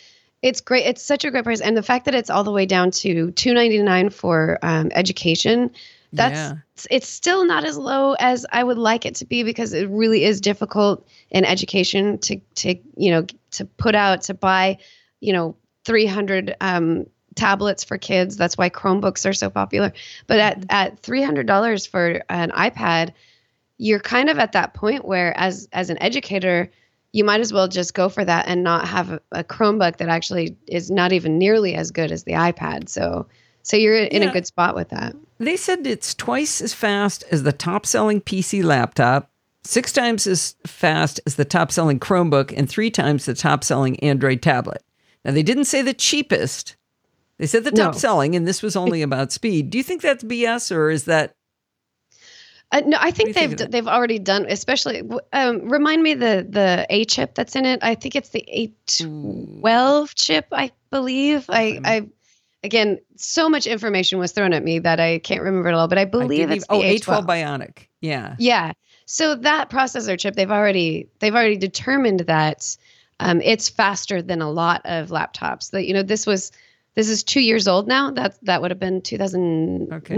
it's 0.43 0.59
great. 0.59 0.85
It's 0.85 1.01
such 1.01 1.23
a 1.23 1.31
great 1.31 1.45
price, 1.45 1.61
and 1.61 1.75
the 1.75 1.81
fact 1.81 2.05
that 2.05 2.13
it's 2.13 2.29
all 2.29 2.43
the 2.43 2.51
way 2.51 2.65
down 2.65 2.91
to 2.91 3.31
two 3.31 3.53
ninety 3.53 3.81
nine 3.81 4.09
for 4.09 4.59
um, 4.61 4.91
education. 4.93 5.71
That's 6.11 6.35
yeah. 6.35 6.55
it's 6.91 7.07
still 7.07 7.43
not 7.43 7.65
as 7.65 7.75
low 7.75 8.13
as 8.19 8.45
I 8.51 8.63
would 8.63 8.77
like 8.77 9.07
it 9.07 9.15
to 9.15 9.25
be 9.25 9.41
because 9.41 9.73
it 9.73 9.89
really 9.89 10.23
is 10.23 10.41
difficult 10.41 11.07
in 11.31 11.43
education 11.43 12.19
to 12.19 12.39
to 12.55 12.75
you 12.95 13.09
know 13.09 13.25
to 13.51 13.65
put 13.65 13.95
out 13.95 14.21
to 14.23 14.35
buy 14.35 14.77
you 15.21 15.33
know 15.33 15.55
three 15.85 16.05
hundred 16.05 16.55
um, 16.61 17.07
tablets 17.35 17.83
for 17.83 17.97
kids. 17.97 18.37
That's 18.37 18.57
why 18.57 18.69
Chromebooks 18.69 19.27
are 19.27 19.33
so 19.33 19.49
popular. 19.49 19.93
But 20.27 20.39
at 20.39 20.59
mm-hmm. 20.59 20.65
at 20.69 20.99
three 20.99 21.23
hundred 21.23 21.47
dollars 21.47 21.87
for 21.87 22.21
an 22.29 22.51
iPad, 22.51 23.13
you're 23.77 23.99
kind 23.99 24.29
of 24.29 24.37
at 24.37 24.51
that 24.51 24.73
point 24.73 25.05
where 25.05 25.35
as 25.35 25.67
as 25.71 25.89
an 25.89 25.99
educator 26.01 26.69
you 27.13 27.23
might 27.23 27.39
as 27.39 27.53
well 27.53 27.67
just 27.67 27.93
go 27.93 28.09
for 28.09 28.25
that 28.25 28.47
and 28.47 28.63
not 28.63 28.87
have 28.87 29.11
a, 29.11 29.21
a 29.31 29.43
Chromebook 29.43 29.97
that 29.97 30.09
actually 30.09 30.57
is 30.67 30.91
not 30.91 31.13
even 31.13 31.37
nearly 31.37 31.75
as 31.75 31.91
good 31.91 32.11
as 32.11 32.23
the 32.23 32.33
iPad. 32.33 32.89
So, 32.89 33.27
so 33.61 33.77
you're 33.77 33.95
in 33.95 34.23
yeah. 34.23 34.29
a 34.29 34.33
good 34.33 34.47
spot 34.47 34.75
with 34.75 34.89
that. 34.89 35.15
They 35.37 35.55
said 35.55 35.85
it's 35.85 36.15
twice 36.15 36.59
as 36.59 36.73
fast 36.73 37.23
as 37.31 37.43
the 37.43 37.53
top 37.53 37.85
selling 37.85 38.19
PC 38.19 38.63
laptop, 38.63 39.29
six 39.63 39.93
times 39.93 40.25
as 40.25 40.55
fast 40.65 41.21
as 41.27 41.35
the 41.35 41.45
top 41.45 41.71
selling 41.71 41.99
Chromebook, 41.99 42.51
and 42.57 42.67
three 42.67 42.89
times 42.89 43.25
the 43.25 43.35
top 43.35 43.63
selling 43.63 43.99
Android 43.99 44.41
tablet. 44.41 44.83
Now, 45.23 45.31
they 45.31 45.43
didn't 45.43 45.65
say 45.65 45.81
the 45.81 45.93
cheapest. 45.93 46.75
They 47.37 47.47
said 47.47 47.63
the 47.63 47.71
top 47.71 47.93
no. 47.93 47.99
selling, 47.99 48.35
and 48.35 48.47
this 48.47 48.61
was 48.61 48.75
only 48.75 49.01
about 49.01 49.31
speed. 49.31 49.69
Do 49.69 49.77
you 49.77 49.83
think 49.83 50.01
that's 50.01 50.23
BS, 50.23 50.75
or 50.75 50.89
is 50.89 51.05
that 51.05 51.35
uh, 52.73 52.81
no, 52.85 52.97
I 52.99 53.11
think 53.11 53.35
they've 53.35 53.55
think 53.55 53.71
they've 53.71 53.87
already 53.87 54.17
done. 54.17 54.47
Especially, 54.49 55.03
um, 55.31 55.69
remind 55.69 56.01
me 56.01 56.15
the 56.15 56.45
the 56.49 56.87
A 56.89 57.05
chip 57.05 57.35
that's 57.35 57.55
in 57.55 57.65
it. 57.65 57.83
I 57.83 57.93
think 57.93 58.15
it's 58.15 58.29
the 58.29 58.43
A 58.47 58.73
twelve 59.61 60.15
chip. 60.15 60.47
I 60.51 60.71
believe. 60.89 61.45
I 61.49 61.79
I 61.85 62.09
again, 62.63 62.99
so 63.15 63.47
much 63.47 63.67
information 63.67 64.17
was 64.17 64.31
thrown 64.31 64.53
at 64.53 64.63
me 64.63 64.79
that 64.79 64.99
I 64.99 65.19
can't 65.19 65.43
remember 65.43 65.69
it 65.69 65.75
all. 65.75 65.87
But 65.87 65.99
I 65.99 66.05
believe 66.05 66.49
I 66.49 66.55
it's 66.55 66.65
oh 66.67 66.81
A 66.81 66.97
twelve 66.97 67.27
Bionic. 67.27 67.87
Yeah. 68.01 68.35
Yeah. 68.39 68.73
So 69.05 69.35
that 69.35 69.69
processor 69.69 70.17
chip, 70.17 70.33
they've 70.35 70.49
already 70.49 71.07
they've 71.19 71.35
already 71.35 71.57
determined 71.57 72.21
that 72.21 72.75
um, 73.19 73.39
it's 73.41 73.69
faster 73.69 74.23
than 74.23 74.41
a 74.41 74.49
lot 74.49 74.81
of 74.85 75.09
laptops. 75.09 75.69
That 75.71 75.85
you 75.85 75.93
know, 75.93 76.01
this 76.01 76.25
was 76.25 76.51
this 76.95 77.07
is 77.07 77.23
two 77.23 77.41
years 77.41 77.67
old 77.67 77.87
now. 77.87 78.09
That 78.09 78.35
that 78.43 78.63
would 78.63 78.71
have 78.71 78.79
been 78.79 79.01
2019, 79.01 79.91
okay. 79.93 80.15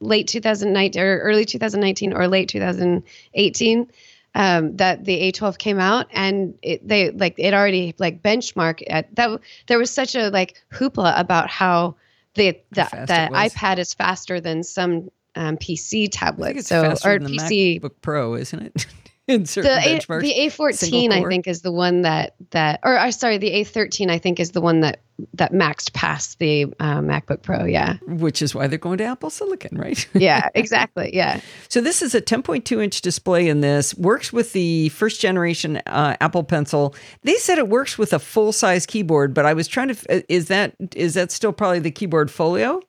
Late 0.00 0.26
2019 0.28 1.00
or 1.00 1.18
early 1.20 1.44
2019 1.44 2.12
or 2.12 2.28
late 2.28 2.48
2018. 2.48 3.90
Um, 4.32 4.76
that 4.76 5.04
the 5.04 5.32
A12 5.32 5.58
came 5.58 5.80
out 5.80 6.06
and 6.12 6.54
it, 6.62 6.86
they 6.86 7.10
like 7.10 7.34
it 7.36 7.52
already 7.52 7.96
like 7.98 8.22
benchmark 8.22 8.80
at 8.88 9.12
that. 9.16 9.40
There 9.66 9.76
was 9.76 9.90
such 9.90 10.14
a 10.14 10.30
like 10.30 10.62
hoopla 10.72 11.18
about 11.18 11.50
how 11.50 11.96
the 12.34 12.60
the, 12.70 12.84
the 12.92 13.28
iPad 13.32 13.78
is 13.78 13.92
faster 13.92 14.40
than 14.40 14.62
some 14.62 15.10
um, 15.34 15.56
PC 15.56 16.08
tablets. 16.12 16.68
so 16.68 16.90
or 16.90 17.18
PC 17.18 17.80
MacBook 17.80 17.94
Pro, 18.00 18.34
isn't 18.34 18.62
it? 18.62 18.86
in 19.30 19.46
certain 19.46 19.70
the 19.70 19.88
benchmarks. 19.88 20.18
A, 20.18 20.20
the 20.20 20.34
A14 20.50 21.12
I 21.12 21.28
think 21.28 21.46
is 21.46 21.62
the 21.62 21.72
one 21.72 22.02
that 22.02 22.34
that 22.50 22.80
or 22.82 22.96
uh, 22.96 23.10
sorry 23.10 23.38
the 23.38 23.50
A13 23.50 24.10
I 24.10 24.18
think 24.18 24.40
is 24.40 24.50
the 24.50 24.60
one 24.60 24.80
that 24.80 25.00
that 25.34 25.52
maxed 25.52 25.92
past 25.92 26.38
the 26.38 26.64
uh, 26.80 26.98
MacBook 27.00 27.42
Pro 27.42 27.64
yeah. 27.64 27.96
Which 28.06 28.42
is 28.42 28.54
why 28.54 28.66
they're 28.66 28.78
going 28.78 28.98
to 28.98 29.04
Apple 29.04 29.30
Silicon 29.30 29.78
right? 29.78 30.06
Yeah 30.14 30.48
exactly 30.54 31.14
yeah. 31.14 31.40
So 31.68 31.80
this 31.80 32.02
is 32.02 32.14
a 32.14 32.20
10.2 32.20 32.82
inch 32.82 33.00
display 33.00 33.48
in 33.48 33.60
this 33.60 33.94
works 33.94 34.32
with 34.32 34.52
the 34.52 34.88
first 34.90 35.20
generation 35.20 35.76
uh, 35.86 36.16
Apple 36.20 36.44
Pencil. 36.44 36.94
They 37.22 37.36
said 37.36 37.58
it 37.58 37.68
works 37.68 37.96
with 37.96 38.12
a 38.12 38.18
full 38.18 38.52
size 38.52 38.86
keyboard 38.86 39.34
but 39.34 39.46
I 39.46 39.54
was 39.54 39.68
trying 39.68 39.88
to 39.88 40.18
uh, 40.18 40.22
is 40.28 40.48
that 40.48 40.74
is 40.94 41.14
that 41.14 41.30
still 41.30 41.52
probably 41.52 41.78
the 41.78 41.90
keyboard 41.90 42.30
folio 42.30 42.82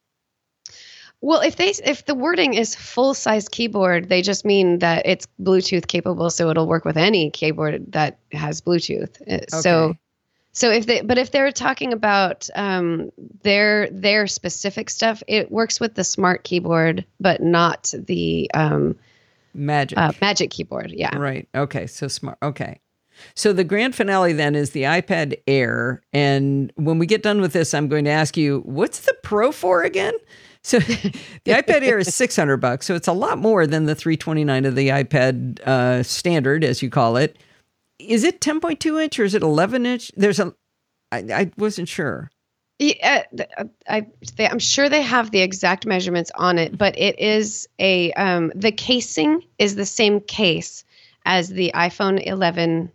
well, 1.21 1.41
if 1.41 1.55
they 1.55 1.69
if 1.85 2.05
the 2.05 2.15
wording 2.15 2.55
is 2.55 2.73
full 2.73 3.13
size 3.13 3.47
keyboard, 3.47 4.09
they 4.09 4.23
just 4.23 4.43
mean 4.43 4.79
that 4.79 5.05
it's 5.05 5.27
Bluetooth 5.41 5.85
capable, 5.87 6.31
so 6.31 6.49
it'll 6.49 6.67
work 6.67 6.83
with 6.83 6.97
any 6.97 7.29
keyboard 7.29 7.91
that 7.91 8.17
has 8.31 8.59
Bluetooth. 8.59 9.21
Uh, 9.21 9.35
okay. 9.35 9.45
So, 9.49 9.95
so 10.51 10.71
if 10.71 10.87
they 10.87 11.01
but 11.01 11.19
if 11.19 11.31
they're 11.31 11.51
talking 11.51 11.93
about 11.93 12.49
um, 12.55 13.11
their 13.43 13.87
their 13.91 14.25
specific 14.25 14.89
stuff, 14.89 15.21
it 15.27 15.51
works 15.51 15.79
with 15.79 15.93
the 15.93 16.03
smart 16.03 16.43
keyboard, 16.43 17.05
but 17.19 17.39
not 17.39 17.93
the 17.95 18.49
um, 18.55 18.95
magic 19.53 19.99
uh, 19.99 20.13
magic 20.21 20.49
keyboard. 20.49 20.91
Yeah. 20.91 21.15
Right. 21.15 21.47
Okay. 21.53 21.85
So 21.85 22.07
smart. 22.07 22.39
Okay. 22.41 22.79
So 23.35 23.53
the 23.53 23.63
grand 23.63 23.93
finale 23.93 24.33
then 24.33 24.55
is 24.55 24.71
the 24.71 24.83
iPad 24.83 25.39
Air, 25.45 26.01
and 26.13 26.73
when 26.77 26.97
we 26.97 27.05
get 27.05 27.21
done 27.21 27.41
with 27.41 27.53
this, 27.53 27.75
I'm 27.75 27.87
going 27.87 28.05
to 28.05 28.11
ask 28.11 28.35
you, 28.35 28.63
what's 28.65 29.01
the 29.01 29.15
Pro 29.21 29.51
for 29.51 29.83
again? 29.83 30.13
So 30.63 30.79
the 30.79 31.13
iPad 31.47 31.81
Air 31.81 31.99
is 31.99 32.13
600 32.13 32.57
bucks. 32.57 32.85
So 32.85 32.95
it's 32.95 33.07
a 33.07 33.13
lot 33.13 33.37
more 33.37 33.65
than 33.65 33.85
the 33.85 33.95
329 33.95 34.65
of 34.65 34.75
the 34.75 34.89
iPad 34.89 35.59
uh, 35.61 36.03
standard, 36.03 36.63
as 36.63 36.81
you 36.81 36.89
call 36.89 37.17
it. 37.17 37.37
Is 37.99 38.23
it 38.23 38.41
10.2 38.41 39.03
inch 39.03 39.19
or 39.19 39.23
is 39.23 39.35
it 39.35 39.43
11 39.43 39.85
inch? 39.85 40.11
There's 40.15 40.39
a, 40.39 40.53
I, 41.11 41.17
I 41.17 41.51
wasn't 41.57 41.87
sure. 41.87 42.29
Yeah, 42.79 43.23
uh, 43.59 43.65
I, 43.87 44.07
am 44.39 44.57
sure 44.57 44.89
they 44.89 45.03
have 45.03 45.29
the 45.29 45.41
exact 45.41 45.85
measurements 45.85 46.31
on 46.33 46.57
it, 46.57 46.75
but 46.75 46.97
it 46.97 47.19
is 47.19 47.69
a 47.77 48.11
um, 48.13 48.51
the 48.55 48.71
casing 48.71 49.43
is 49.59 49.75
the 49.75 49.85
same 49.85 50.19
case 50.21 50.83
as 51.25 51.49
the 51.49 51.71
iPhone 51.75 52.25
11. 52.25 52.91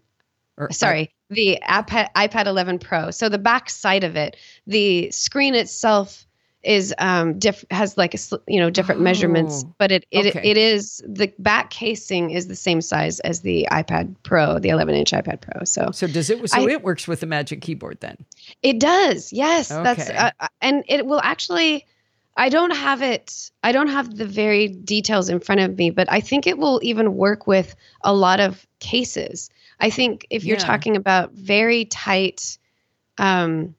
Or, 0.59 0.73
sorry, 0.73 1.15
the 1.31 1.61
iPad 1.69 2.09
iPad 2.17 2.47
11 2.47 2.81
Pro. 2.81 3.13
So 3.13 3.29
the 3.29 3.39
back 3.39 3.71
side 3.71 4.03
of 4.03 4.17
it, 4.17 4.37
the 4.67 5.09
screen 5.13 5.55
itself 5.55 6.26
is 6.67 6.93
um 6.99 7.39
diff- 7.39 7.65
has 7.71 7.97
like 7.97 8.15
a 8.15 8.19
you 8.49 8.59
know 8.59 8.69
different 8.69 9.01
oh, 9.01 9.05
measurements 9.05 9.65
but 9.79 9.93
it 9.93 10.05
it, 10.11 10.27
okay. 10.27 10.51
it 10.51 10.57
is 10.57 11.03
the 11.07 11.33
back 11.39 11.71
casing 11.71 12.31
is 12.31 12.49
the 12.49 12.57
same 12.57 12.81
size 12.81 13.21
as 13.21 13.43
the 13.43 13.67
ipad 13.71 14.15
pro 14.25 14.59
the 14.59 14.69
11 14.69 14.95
inch 14.95 15.13
ipad 15.13 15.41
pro 15.41 15.65
so 15.65 15.91
so 15.93 16.07
does 16.07 16.29
it 16.29 16.51
so 16.51 16.67
I, 16.67 16.71
it 16.71 16.83
works 16.83 17.07
with 17.07 17.21
the 17.21 17.27
magic 17.27 17.61
keyboard 17.61 18.01
then 18.01 18.17
it 18.63 18.81
does 18.81 19.33
yes 19.33 19.71
okay. 19.71 19.83
that's 19.83 20.11
uh, 20.11 20.31
uh, 20.41 20.49
and 20.61 20.85
it 20.89 21.07
will 21.07 21.21
actually 21.23 21.87
i 22.37 22.49
don't 22.49 22.75
have 22.75 23.01
it 23.01 23.51
i 23.63 23.71
don't 23.71 23.89
have 23.89 24.17
the 24.17 24.27
very 24.27 24.67
details 24.67 25.29
in 25.29 25.39
front 25.39 25.61
of 25.61 25.79
me 25.79 25.91
but 25.91 26.11
i 26.11 26.21
think 26.21 26.47
it 26.47 26.59
will 26.59 26.81
even 26.83 27.15
work 27.15 27.47
with 27.47 27.77
a 28.03 28.13
lot 28.13 28.41
of 28.41 28.67
cases 28.81 29.51
i 29.79 29.89
think 29.89 30.27
if 30.31 30.45
you're 30.45 30.59
yeah. 30.59 30.65
talking 30.65 30.97
about 30.97 31.33
very 31.33 31.85
tight 31.85 32.59
um 33.19 33.75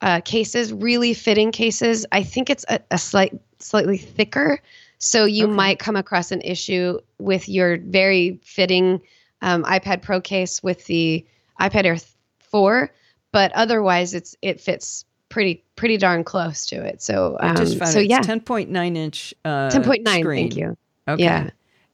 uh, 0.00 0.20
cases, 0.20 0.72
really 0.72 1.14
fitting 1.14 1.52
cases, 1.52 2.06
I 2.12 2.22
think 2.22 2.50
it's 2.50 2.64
a, 2.68 2.80
a 2.90 2.98
slight, 2.98 3.38
slightly 3.58 3.98
thicker. 3.98 4.60
So 4.98 5.24
you 5.24 5.44
okay. 5.44 5.52
might 5.52 5.78
come 5.78 5.96
across 5.96 6.32
an 6.32 6.40
issue 6.42 6.98
with 7.18 7.48
your 7.48 7.78
very 7.78 8.40
fitting 8.44 9.00
um, 9.42 9.64
iPad 9.64 10.02
Pro 10.02 10.20
case 10.20 10.62
with 10.62 10.84
the 10.86 11.24
iPad 11.60 11.84
Air 11.84 11.96
4, 12.40 12.90
but 13.32 13.52
otherwise 13.52 14.14
it's 14.14 14.36
it 14.42 14.60
fits 14.60 15.04
pretty 15.28 15.62
pretty 15.76 15.96
darn 15.96 16.24
close 16.24 16.66
to 16.66 16.84
it. 16.84 17.02
So 17.02 17.36
um, 17.40 17.66
so 17.66 18.00
yeah, 18.00 18.20
ten 18.20 18.40
point 18.40 18.70
nine 18.70 18.96
inch. 18.96 19.34
Uh, 19.44 19.70
ten 19.70 19.84
point 19.84 20.02
nine. 20.02 20.24
Thank 20.24 20.56
you. 20.56 20.76
Okay. 21.06 21.22
Yeah. 21.22 21.50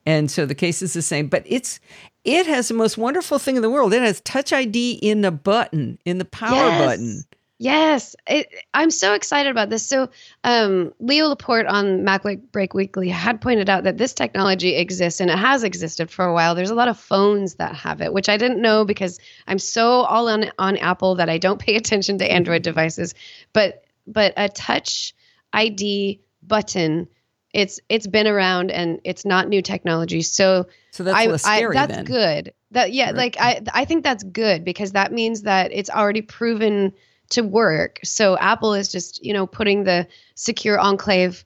And 0.06 0.30
so 0.30 0.44
the 0.44 0.54
case 0.54 0.82
is 0.82 0.92
the 0.92 1.02
same, 1.02 1.28
but 1.28 1.42
it's 1.46 1.80
it 2.24 2.46
has 2.46 2.68
the 2.68 2.74
most 2.74 2.96
wonderful 2.98 3.38
thing 3.38 3.56
in 3.56 3.62
the 3.62 3.70
world. 3.70 3.92
It 3.92 4.02
has 4.02 4.20
Touch 4.22 4.52
ID 4.52 4.92
in 5.02 5.22
the 5.22 5.30
button, 5.30 5.98
in 6.04 6.18
the 6.18 6.24
power 6.24 6.54
yes. 6.54 6.86
button. 6.86 7.24
Yes, 7.64 8.14
it, 8.26 8.46
I'm 8.74 8.90
so 8.90 9.14
excited 9.14 9.48
about 9.48 9.70
this. 9.70 9.86
So, 9.86 10.10
um, 10.44 10.92
Leo 11.00 11.28
Laporte 11.28 11.64
on 11.64 12.04
Mac 12.04 12.22
Break 12.52 12.74
Weekly 12.74 13.08
had 13.08 13.40
pointed 13.40 13.70
out 13.70 13.84
that 13.84 13.96
this 13.96 14.12
technology 14.12 14.76
exists 14.76 15.18
and 15.18 15.30
it 15.30 15.38
has 15.38 15.64
existed 15.64 16.10
for 16.10 16.26
a 16.26 16.34
while. 16.34 16.54
There's 16.54 16.68
a 16.68 16.74
lot 16.74 16.88
of 16.88 16.98
phones 16.98 17.54
that 17.54 17.74
have 17.74 18.02
it, 18.02 18.12
which 18.12 18.28
I 18.28 18.36
didn't 18.36 18.60
know 18.60 18.84
because 18.84 19.18
I'm 19.46 19.58
so 19.58 20.02
all 20.02 20.28
on 20.28 20.50
on 20.58 20.76
Apple 20.76 21.14
that 21.14 21.30
I 21.30 21.38
don't 21.38 21.58
pay 21.66 21.76
attention 21.76 22.18
to 22.18 22.30
Android 22.30 22.58
mm-hmm. 22.58 22.64
devices. 22.64 23.14
But 23.54 23.82
but 24.06 24.34
a 24.36 24.50
Touch 24.50 25.14
ID 25.54 26.20
button, 26.42 27.08
it's 27.54 27.80
it's 27.88 28.06
been 28.06 28.26
around 28.26 28.72
and 28.72 29.00
it's 29.04 29.24
not 29.24 29.48
new 29.48 29.62
technology. 29.62 30.20
So 30.20 30.66
so 30.90 31.02
that's 31.02 31.16
I, 31.16 31.36
scary. 31.36 31.78
I, 31.78 31.86
that's 31.86 31.96
then. 31.96 32.04
good. 32.04 32.52
That 32.72 32.92
yeah, 32.92 33.06
right. 33.06 33.14
like 33.14 33.36
I 33.40 33.62
I 33.72 33.86
think 33.86 34.04
that's 34.04 34.22
good 34.22 34.66
because 34.66 34.92
that 34.92 35.12
means 35.12 35.44
that 35.44 35.70
it's 35.72 35.88
already 35.88 36.20
proven 36.20 36.92
to 37.34 37.42
work. 37.42 38.00
So 38.04 38.36
Apple 38.38 38.74
is 38.74 38.88
just, 38.88 39.24
you 39.24 39.32
know, 39.32 39.46
putting 39.46 39.84
the 39.84 40.06
secure 40.34 40.78
enclave 40.78 41.44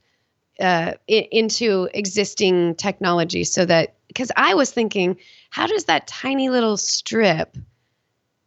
uh, 0.60 0.94
into 1.06 1.88
existing 1.94 2.74
technology 2.76 3.44
so 3.44 3.64
that 3.64 3.94
because 4.08 4.32
I 4.36 4.54
was 4.54 4.70
thinking, 4.70 5.18
how 5.50 5.66
does 5.66 5.84
that 5.84 6.06
tiny 6.06 6.48
little 6.48 6.76
strip 6.76 7.56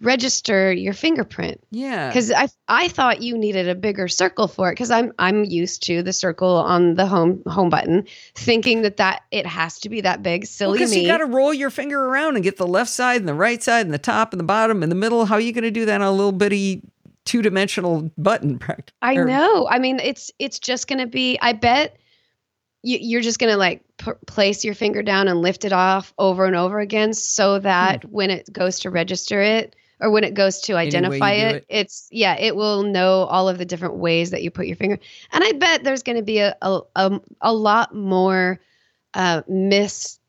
register 0.02 0.74
your 0.74 0.94
fingerprint? 0.94 1.64
Yeah, 1.70 2.10
because 2.10 2.32
I 2.32 2.50
I 2.68 2.90
thought 2.90 3.22
you 3.22 3.38
needed 3.38 3.70
a 3.70 3.76
bigger 3.76 4.08
circle 4.08 4.48
for 4.48 4.70
it 4.70 4.74
because 4.74 4.92
I'm 4.92 5.14
I'm 5.20 5.46
used 5.46 5.84
to 5.84 6.04
the 6.04 6.12
circle 6.12 6.56
on 6.58 6.96
the 6.96 7.06
home 7.06 7.44
home 7.48 7.70
button, 7.70 8.06
thinking 8.36 8.82
that 8.82 8.98
that 8.98 9.22
it 9.32 9.46
has 9.46 9.80
to 9.82 9.90
be 9.90 10.02
that 10.02 10.22
big. 10.22 10.46
Silly 10.46 10.80
because 10.80 10.92
well, 10.92 11.00
you 11.00 11.08
got 11.08 11.20
to 11.20 11.26
roll 11.26 11.54
your 11.54 11.70
finger 11.70 12.04
around 12.04 12.36
and 12.36 12.44
get 12.44 12.58
the 12.58 12.68
left 12.68 12.90
side 12.90 13.22
and 13.22 13.30
the 13.30 13.34
right 13.34 13.64
side 13.64 13.86
and 13.86 13.94
the 13.94 14.00
top 14.00 14.34
and 14.34 14.40
the 14.40 14.46
bottom 14.46 14.84
and 14.84 14.92
the 14.92 14.98
middle. 14.98 15.26
How 15.26 15.36
are 15.36 15.42
you 15.42 15.54
going 15.54 15.64
to 15.64 15.72
do 15.72 15.86
that 15.86 16.02
on 16.02 16.08
a 16.08 16.12
little 16.12 16.34
bitty 16.34 16.82
two 17.26 17.42
dimensional 17.42 18.12
button. 18.18 18.60
I 19.02 19.16
know. 19.16 19.68
I 19.70 19.80
mean, 19.80 20.00
it's 20.00 20.32
it's 20.40 20.60
just 20.60 20.88
going 20.88 21.00
to 21.00 21.08
be. 21.08 21.38
I 21.42 21.54
bet 21.54 21.98
you, 22.84 23.20
are 23.20 23.22
just 23.22 23.40
going 23.40 23.52
to 23.52 23.58
like 23.58 23.84
p- 23.98 24.12
place 24.28 24.64
your 24.66 24.74
finger 24.74 25.04
down 25.04 25.28
and 25.28 25.42
lift 25.42 25.66
it 25.66 25.74
off 25.74 26.14
over 26.18 26.46
and 26.46 26.56
over 26.56 26.80
again, 26.80 27.14
so 27.14 27.60
that 27.60 28.04
hmm. 28.04 28.10
when 28.10 28.30
it 28.30 28.52
goes 28.52 28.80
to 28.80 28.90
register 28.90 29.42
it 29.42 29.76
or 30.00 30.10
when 30.10 30.24
it 30.24 30.34
goes 30.34 30.62
to 30.62 30.76
identify 30.76 31.32
it, 31.34 31.56
it, 31.58 31.66
it's 31.70 32.08
yeah, 32.12 32.36
it 32.40 32.56
will 32.56 32.84
know 32.84 33.24
all 33.24 33.48
of 33.48 33.58
the 33.58 33.66
different 33.66 33.96
ways 33.96 34.32
that 34.32 34.42
you 34.42 34.50
put 34.50 34.66
your 34.66 34.76
finger. 34.76 34.98
And 35.32 35.44
I 35.44 35.52
bet 35.54 35.84
there's 35.84 36.04
going 36.04 36.18
to 36.18 36.24
be 36.24 36.40
a 36.40 36.56
a, 36.62 36.82
a, 36.96 37.22
a 37.42 37.54
lot 37.54 37.94
more 37.94 38.60
uh, 39.14 39.42
miss 39.48 40.20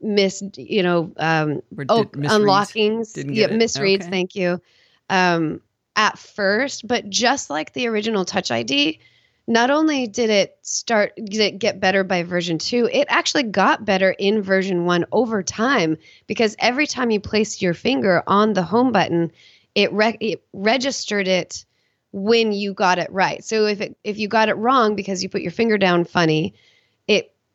miss 0.00 0.42
you 0.56 0.82
know 0.82 1.10
um 1.16 1.62
oh, 1.88 2.04
unlockings 2.04 3.16
yeah 3.34 3.48
misreads 3.48 4.02
okay. 4.02 4.10
thank 4.10 4.34
you 4.34 4.60
um 5.08 5.60
at 5.96 6.18
first, 6.18 6.86
but 6.86 7.08
just 7.08 7.50
like 7.50 7.72
the 7.72 7.88
original 7.88 8.24
Touch 8.24 8.50
ID, 8.50 9.00
not 9.46 9.70
only 9.70 10.06
did 10.06 10.30
it 10.30 10.56
start 10.62 11.14
did 11.16 11.40
it 11.40 11.58
get 11.58 11.78
better 11.78 12.02
by 12.02 12.22
version 12.22 12.56
2 12.56 12.88
it 12.90 13.06
actually 13.10 13.42
got 13.42 13.84
better 13.84 14.10
in 14.10 14.40
version 14.40 14.86
1 14.86 15.04
over 15.12 15.42
time 15.42 15.98
because 16.26 16.56
every 16.58 16.86
time 16.86 17.10
you 17.10 17.20
placed 17.20 17.60
your 17.60 17.74
finger 17.74 18.22
on 18.26 18.54
the 18.54 18.62
home 18.62 18.90
button 18.90 19.30
it, 19.74 19.92
re- 19.92 20.16
it 20.20 20.42
registered 20.52 21.28
it 21.28 21.66
when 22.12 22.52
you 22.52 22.72
got 22.74 23.00
it 23.00 23.10
right. 23.10 23.42
So 23.42 23.66
if 23.66 23.80
it 23.80 23.96
if 24.04 24.18
you 24.18 24.28
got 24.28 24.48
it 24.48 24.56
wrong 24.56 24.94
because 24.94 25.22
you 25.22 25.28
put 25.28 25.42
your 25.42 25.50
finger 25.50 25.76
down 25.76 26.04
funny 26.04 26.54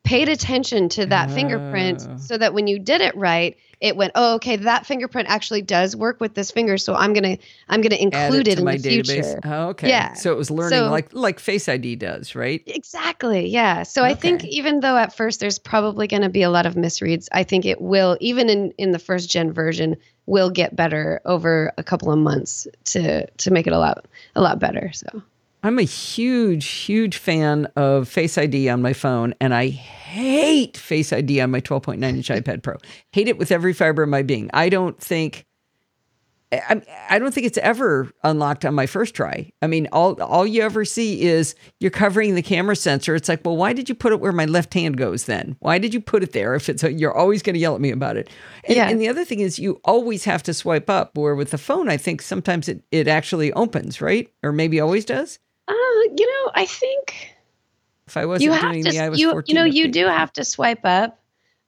paid 0.04 0.28
attention 0.28 0.88
to 0.90 1.06
that 1.06 1.30
fingerprint 1.30 2.06
Oh. 2.08 2.16
so 2.16 2.38
that 2.38 2.54
when 2.54 2.66
you 2.66 2.78
did 2.78 3.00
it 3.00 3.14
right, 3.16 3.56
it 3.80 3.96
went, 3.96 4.12
oh, 4.14 4.34
okay, 4.34 4.56
that 4.56 4.84
fingerprint 4.84 5.28
actually 5.30 5.62
does 5.62 5.96
work 5.96 6.20
with 6.20 6.34
this 6.34 6.50
finger, 6.50 6.76
so 6.76 6.94
I'm 6.94 7.12
gonna 7.14 7.38
I'm 7.68 7.80
gonna 7.80 7.94
include 7.96 8.46
it 8.48 8.52
it, 8.54 8.58
in 8.58 8.64
my 8.64 8.76
the 8.76 9.00
database. 9.00 9.06
future. 9.24 9.40
Oh, 9.44 9.68
okay. 9.68 9.88
Yeah. 9.88 10.12
So 10.14 10.32
it 10.32 10.36
was 10.36 10.50
learning 10.50 10.78
So- 10.80 10.90
like 10.90 11.14
like 11.14 11.38
Face 11.38 11.68
ID 11.68 11.96
does, 11.96 12.34
right? 12.34 12.62
Exactly. 12.66 13.46
Yeah. 13.48 13.84
So 13.84 14.04
I 14.04 14.14
think 14.14 14.44
even 14.44 14.80
though 14.80 14.96
at 14.98 15.16
first 15.16 15.40
there's 15.40 15.58
probably 15.58 16.06
going 16.06 16.22
to 16.22 16.28
be 16.28 16.42
a 16.42 16.50
lot 16.50 16.66
of 16.66 16.74
misreads, 16.74 17.28
I 17.32 17.42
think 17.44 17.64
it 17.64 17.80
will 17.80 18.18
even 18.20 18.50
in 18.50 18.72
in 18.76 18.90
the 18.92 18.98
first 18.98 19.30
gen 19.30 19.52
version 19.52 19.96
will 20.26 20.50
get 20.50 20.76
better 20.76 21.20
over 21.24 21.72
a 21.78 21.82
couple 21.82 22.12
of 22.12 22.18
months 22.18 22.66
to 22.84 23.26
to 23.30 23.50
make 23.50 23.66
it 23.66 23.72
a 23.72 23.78
lot 23.78 24.06
a 24.36 24.42
lot 24.42 24.58
better. 24.58 24.90
So 24.92 25.22
I'm 25.62 25.78
a 25.78 25.82
huge, 25.82 26.66
huge 26.66 27.16
fan 27.18 27.66
of 27.76 28.08
Face 28.08 28.38
ID 28.38 28.68
on 28.70 28.80
my 28.82 28.92
phone, 28.92 29.34
and 29.40 29.54
I 29.54 29.68
hate 29.68 30.76
Face 30.76 31.12
ID 31.12 31.40
on 31.40 31.50
my 31.50 31.60
12.9 31.60 32.02
inch 32.02 32.28
iPad 32.28 32.62
Pro. 32.62 32.76
Hate 33.12 33.28
it 33.28 33.38
with 33.38 33.52
every 33.52 33.72
fiber 33.72 34.02
of 34.04 34.08
my 34.08 34.22
being. 34.22 34.50
I 34.54 34.68
don't 34.70 34.98
think. 34.98 35.46
I, 36.52 36.82
I 37.08 37.20
don't 37.20 37.32
think 37.32 37.46
it's 37.46 37.58
ever 37.58 38.10
unlocked 38.24 38.64
on 38.64 38.74
my 38.74 38.86
first 38.86 39.14
try. 39.14 39.52
I 39.62 39.68
mean, 39.68 39.86
all 39.92 40.20
all 40.20 40.44
you 40.44 40.62
ever 40.62 40.84
see 40.84 41.22
is 41.22 41.54
you're 41.78 41.92
covering 41.92 42.34
the 42.34 42.42
camera 42.42 42.74
sensor. 42.74 43.14
It's 43.14 43.28
like, 43.28 43.42
well, 43.44 43.56
why 43.56 43.72
did 43.72 43.88
you 43.88 43.94
put 43.94 44.12
it 44.12 44.18
where 44.18 44.32
my 44.32 44.46
left 44.46 44.74
hand 44.74 44.96
goes 44.96 45.26
then? 45.26 45.54
Why 45.60 45.78
did 45.78 45.94
you 45.94 46.00
put 46.00 46.24
it 46.24 46.32
there? 46.32 46.56
If 46.56 46.68
it's 46.68 46.82
a, 46.82 46.92
you're 46.92 47.16
always 47.16 47.42
going 47.42 47.54
to 47.54 47.60
yell 47.60 47.76
at 47.76 47.80
me 47.80 47.92
about 47.92 48.16
it. 48.16 48.30
And, 48.64 48.76
Yeah. 48.76 48.88
and 48.88 49.00
the 49.00 49.06
other 49.06 49.24
thing 49.24 49.38
is 49.38 49.60
you 49.60 49.80
always 49.84 50.24
have 50.24 50.42
to 50.42 50.52
swipe 50.52 50.90
up. 50.90 51.16
Where 51.16 51.36
with 51.36 51.52
the 51.52 51.58
phone, 51.58 51.88
I 51.88 51.96
think 51.96 52.20
sometimes 52.20 52.68
it 52.68 52.82
it 52.90 53.06
actually 53.06 53.52
opens, 53.52 54.00
right? 54.00 54.28
Or 54.42 54.50
maybe 54.50 54.80
always 54.80 55.04
does. 55.04 55.38
Uh, 55.70 56.14
you 56.16 56.26
know, 56.26 56.52
I 56.54 56.66
think 56.66 57.34
If 58.06 58.16
I 58.16 58.26
wasn't 58.26 58.44
you 58.44 58.52
have 58.52 58.72
doing 58.72 58.84
to 58.84 58.90
the 58.90 58.96
iOS 58.96 59.18
you 59.18 59.30
14 59.30 59.54
you 59.54 59.60
know 59.60 59.66
you 59.66 59.88
do 59.88 60.06
have 60.06 60.32
to 60.34 60.44
swipe 60.44 60.84
up, 60.84 61.18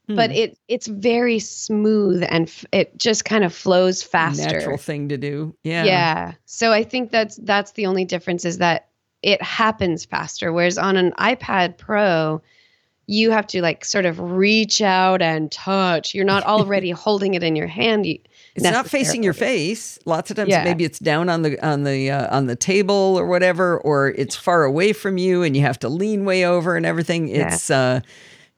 but 0.08 0.30
Hmm. 0.30 0.36
it 0.36 0.58
it's 0.68 0.86
very 0.88 1.38
smooth 1.38 2.24
and 2.28 2.48
f- 2.48 2.64
it 2.72 2.96
just 2.98 3.24
kind 3.24 3.44
of 3.44 3.54
flows 3.54 4.02
faster. 4.02 4.42
natural 4.50 4.76
thing 4.78 5.08
to 5.10 5.16
do. 5.16 5.54
Yeah. 5.64 5.84
Yeah. 5.84 6.32
So 6.46 6.72
I 6.72 6.82
think 6.82 7.10
that's 7.10 7.36
that's 7.36 7.72
the 7.72 7.86
only 7.86 8.04
difference 8.04 8.44
is 8.44 8.58
that 8.58 8.88
it 9.22 9.40
happens 9.40 10.04
faster. 10.04 10.52
Whereas 10.52 10.76
on 10.78 10.96
an 10.96 11.12
iPad 11.12 11.78
Pro, 11.78 12.42
you 13.06 13.30
have 13.30 13.46
to 13.48 13.62
like 13.62 13.84
sort 13.84 14.04
of 14.06 14.18
reach 14.18 14.80
out 14.82 15.22
and 15.22 15.50
touch. 15.52 16.14
You're 16.14 16.24
not 16.24 16.42
already 16.54 16.90
holding 16.90 17.34
it 17.34 17.42
in 17.44 17.54
your 17.54 17.68
hand. 17.68 18.04
You, 18.06 18.18
It's 18.54 18.64
not 18.64 18.88
facing 18.88 19.22
your 19.22 19.32
face. 19.32 19.98
Lots 20.04 20.30
of 20.30 20.36
times 20.36 20.50
Yeah. 20.50 20.64
maybe 20.64 20.84
it's 20.84 20.98
down 20.98 21.28
on 21.28 21.42
the 21.42 21.58
on 21.66 21.84
the 21.84 22.10
uh, 22.10 22.36
on 22.36 22.46
the 22.46 22.56
table 22.56 23.16
or 23.18 23.26
whatever 23.26 23.78
or 23.78 24.08
it's 24.08 24.36
far 24.36 24.64
away 24.64 24.92
from 24.92 25.16
you 25.16 25.42
and 25.42 25.56
you 25.56 25.62
have 25.62 25.78
to 25.80 25.88
lean 25.88 26.24
way 26.24 26.44
over 26.44 26.76
and 26.76 26.84
everything. 26.84 27.28
Yeah. 27.28 27.46
It's 27.54 27.70
uh 27.70 28.00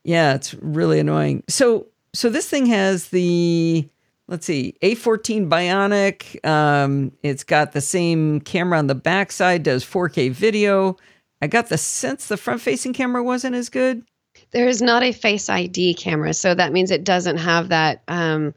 yeah, 0.03 0.35
it's 0.35 0.55
really 0.55 0.99
annoying. 0.99 1.45
So 1.49 1.87
so 2.13 2.29
this 2.29 2.49
thing 2.49 2.67
has 2.67 3.09
the 3.09 3.89
let's 4.27 4.47
see, 4.47 4.75
A14 4.83 5.49
Bionic. 5.49 6.45
Um, 6.49 7.13
it's 7.23 7.45
got 7.45 7.73
the 7.73 7.81
same 7.81 8.41
camera 8.41 8.79
on 8.79 8.87
the 8.87 8.95
backside, 8.95 9.63
does 9.63 9.85
4K 9.85 10.31
video. 10.31 10.97
I 11.43 11.47
got 11.47 11.69
the 11.69 11.77
sense 11.79 12.29
the 12.29 12.37
front 12.39 12.63
facing 12.63 12.95
camera 12.95 13.23
wasn't 13.23 13.55
as 13.55 13.69
good. 13.69 14.03
There 14.53 14.67
is 14.67 14.81
not 14.81 15.03
a 15.03 15.13
Face 15.13 15.49
ID 15.49 15.95
camera, 15.95 16.33
so 16.33 16.55
that 16.55 16.73
means 16.73 16.91
it 16.91 17.05
doesn't 17.05 17.37
have 17.37 17.69
that 17.69 18.03
um, 18.09 18.55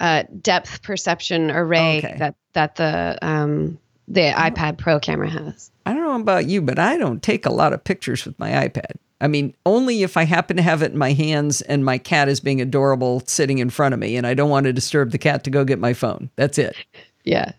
uh, 0.00 0.24
depth 0.40 0.82
perception 0.82 1.50
array 1.50 1.98
Okay. 1.98 2.16
that 2.18 2.34
that 2.52 2.76
the 2.76 3.18
um, 3.22 3.78
the 4.06 4.32
iPad 4.34 4.78
Pro 4.78 4.98
camera 5.00 5.28
has. 5.30 5.70
I 5.86 5.92
don't 5.94 6.02
know 6.04 6.16
about 6.20 6.46
you, 6.46 6.62
but 6.62 6.78
I 6.78 6.96
don't 6.96 7.22
take 7.22 7.46
a 7.46 7.50
lot 7.52 7.72
of 7.72 7.82
pictures 7.84 8.24
with 8.24 8.38
my 8.38 8.50
iPad. 8.68 8.92
I 9.20 9.26
mean, 9.26 9.54
only 9.66 10.02
if 10.04 10.16
I 10.16 10.24
happen 10.24 10.56
to 10.56 10.62
have 10.62 10.82
it 10.82 10.92
in 10.92 10.98
my 10.98 11.12
hands 11.12 11.60
and 11.62 11.84
my 11.84 11.98
cat 11.98 12.28
is 12.28 12.38
being 12.40 12.60
adorable 12.60 13.20
sitting 13.26 13.58
in 13.58 13.68
front 13.68 13.92
of 13.92 13.98
me 13.98 14.16
and 14.16 14.26
I 14.26 14.34
don't 14.34 14.48
want 14.50 14.64
to 14.64 14.72
disturb 14.72 15.10
the 15.10 15.18
cat 15.18 15.42
to 15.44 15.50
go 15.50 15.64
get 15.64 15.78
my 15.80 15.92
phone. 15.92 16.30
That's 16.36 16.58
it. 16.58 16.76
Yeah, 17.24 17.52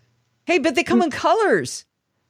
Hey, 0.46 0.58
but 0.58 0.74
they 0.74 0.82
come 0.82 1.00
in 1.02 1.10
colors 1.12 1.84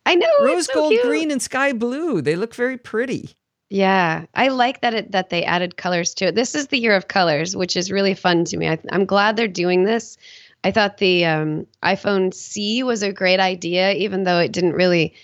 I 0.05 0.15
know. 0.15 0.27
rose 0.43 0.67
so 0.67 0.75
gold, 0.75 0.91
cute. 0.93 1.05
green, 1.05 1.31
and 1.31 1.41
sky 1.41 1.73
blue. 1.73 2.21
They 2.21 2.37
look 2.37 2.55
very 2.55 2.77
pretty. 2.77 3.31
Yeah, 3.71 4.27
I 4.35 4.49
like 4.49 4.81
that 4.81 4.95
it 4.95 5.13
that 5.13 5.31
they 5.31 5.45
added 5.45 5.77
colors 5.77 6.13
to 6.15 6.27
it. 6.27 6.35
This 6.35 6.57
is 6.57 6.67
the 6.67 6.79
year 6.79 6.97
of 6.97 7.07
colors, 7.07 7.55
which 7.55 7.77
is 7.77 7.93
really 7.93 8.15
fun 8.15 8.45
to 8.47 8.57
me. 8.57 8.69
I, 8.69 8.79
I'm 8.91 9.07
glad 9.07 9.37
they're 9.37 9.47
doing 9.47 9.85
this. 9.85 10.19
I 10.65 10.73
thought 10.73 10.99
the 10.99 11.25
um, 11.25 11.67
iPhone 11.83 12.35
C 12.35 12.83
was 12.83 13.03
a 13.03 13.13
great 13.13 13.39
idea, 13.39 13.93
even 13.93 14.25
though 14.25 14.41
it 14.41 14.51
didn't 14.51 14.75
really 14.75 15.15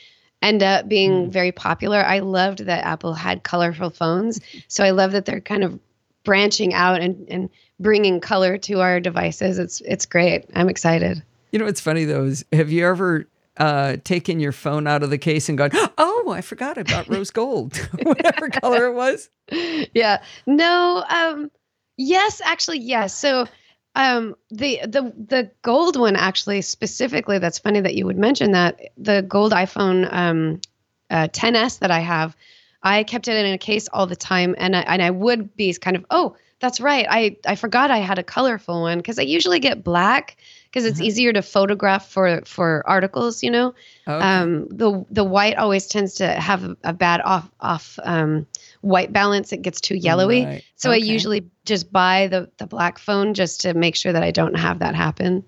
end 0.43 0.63
up 0.63 0.89
being 0.89 1.29
very 1.31 1.51
popular. 1.51 1.99
I 1.99 2.21
loved 2.21 2.61
that 2.61 2.85
Apple 2.85 3.15
had 3.15 3.43
colorful 3.43 3.91
phones, 3.91 4.41
so 4.69 4.85
I 4.85 4.91
love 4.91 5.11
that 5.13 5.25
they're 5.25 5.41
kind 5.41 5.65
of 5.65 5.79
branching 6.23 6.73
out 6.73 7.01
and 7.01 7.27
and 7.29 7.51
bringing 7.81 8.21
color 8.21 8.59
to 8.59 8.81
our 8.81 9.01
devices. 9.01 9.59
It's 9.59 9.81
it's 9.81 10.07
great. 10.07 10.45
I'm 10.55 10.69
excited. 10.69 11.21
You 11.51 11.59
know 11.59 11.67
it's 11.67 11.81
funny 11.81 12.05
though 12.05 12.25
is 12.25 12.45
have 12.53 12.71
you 12.71 12.87
ever 12.87 13.27
uh, 13.59 13.97
taken 14.05 14.41
your 14.41 14.53
phone 14.53 14.87
out 14.87 15.03
of 15.03 15.11
the 15.11 15.19
case 15.19 15.49
and 15.49 15.57
gone, 15.57 15.71
oh, 15.99 16.31
I 16.31 16.41
forgot 16.41 16.79
I 16.79 16.83
bought 16.83 17.09
rose 17.13 17.31
gold, 17.31 17.77
whatever 18.03 18.49
color 18.49 18.87
it 18.87 18.95
was? 18.95 19.29
yeah. 19.51 20.23
No 20.47 21.05
um 21.09 21.51
yes 21.97 22.41
actually 22.45 22.81
yes. 22.81 23.15
So 23.17 23.47
um 23.97 24.37
the 24.51 24.81
the 24.83 25.13
the 25.17 25.51
gold 25.63 25.97
one 25.99 26.15
actually 26.17 26.61
specifically 26.61 27.39
that's 27.39 27.59
funny 27.59 27.81
that 27.81 27.95
you 27.95 28.05
would 28.07 28.19
mention 28.19 28.53
that 28.53 28.81
the 28.99 29.23
gold 29.23 29.53
iphone 29.53 30.07
um 30.13 30.61
uh, 31.09 31.29
10s 31.29 31.79
that 31.79 31.91
i 31.91 32.01
have 32.01 32.37
i 32.83 33.03
kept 33.05 33.27
it 33.27 33.37
in 33.37 33.53
a 33.53 33.59
case 33.59 33.89
all 33.93 34.07
the 34.07 34.17
time 34.17 34.55
and 34.59 34.77
I, 34.77 34.81
and 34.81 35.03
I 35.03 35.11
would 35.11 35.57
be 35.57 35.73
kind 35.75 35.97
of 35.97 36.05
oh 36.11 36.37
that's 36.59 36.81
right. 36.81 37.07
I 37.09 37.37
i 37.47 37.55
forgot 37.55 37.91
i 37.91 37.99
had 37.99 38.19
a 38.19 38.23
colorful 38.23 38.83
one 38.83 38.99
because 38.99 39.19
i 39.19 39.23
usually 39.23 39.61
get 39.61 39.83
black 39.83 40.37
because 40.77 40.91
it's 40.91 41.01
Uh-huh. 41.01 41.07
easier 41.09 41.33
to 41.33 41.41
photograph 41.41 42.07
for 42.07 42.43
for 42.45 42.83
articles 42.87 43.43
you 43.43 43.51
know 43.51 43.75
Okay. 44.07 44.21
um, 44.27 44.69
the 44.69 45.05
the 45.11 45.25
white 45.25 45.57
always 45.57 45.87
tends 45.87 46.15
to 46.15 46.27
have 46.29 46.65
a, 46.65 46.77
a 46.85 46.93
bad 46.93 47.23
off 47.25 47.51
off 47.61 47.99
um, 48.05 48.47
white 48.83 49.13
balance. 49.13 49.53
It 49.53 49.63
gets 49.63 49.81
too 49.81 49.97
yellowy. 49.97 50.45
Right. 50.45 50.65
So 50.77 50.93
I 50.93 50.97
usually 50.97 51.43
just 51.65 51.91
buy 51.91 52.29
the 52.29 52.49
the 52.59 52.67
black 52.67 52.99
phone 52.99 53.35
just 53.35 53.63
to 53.63 53.75
make 53.75 53.97
sure 53.97 54.13
that 54.13 54.23
I 54.23 54.31
don't 54.31 54.55
have 54.55 54.79
that 54.79 54.95
happen. 54.95 55.43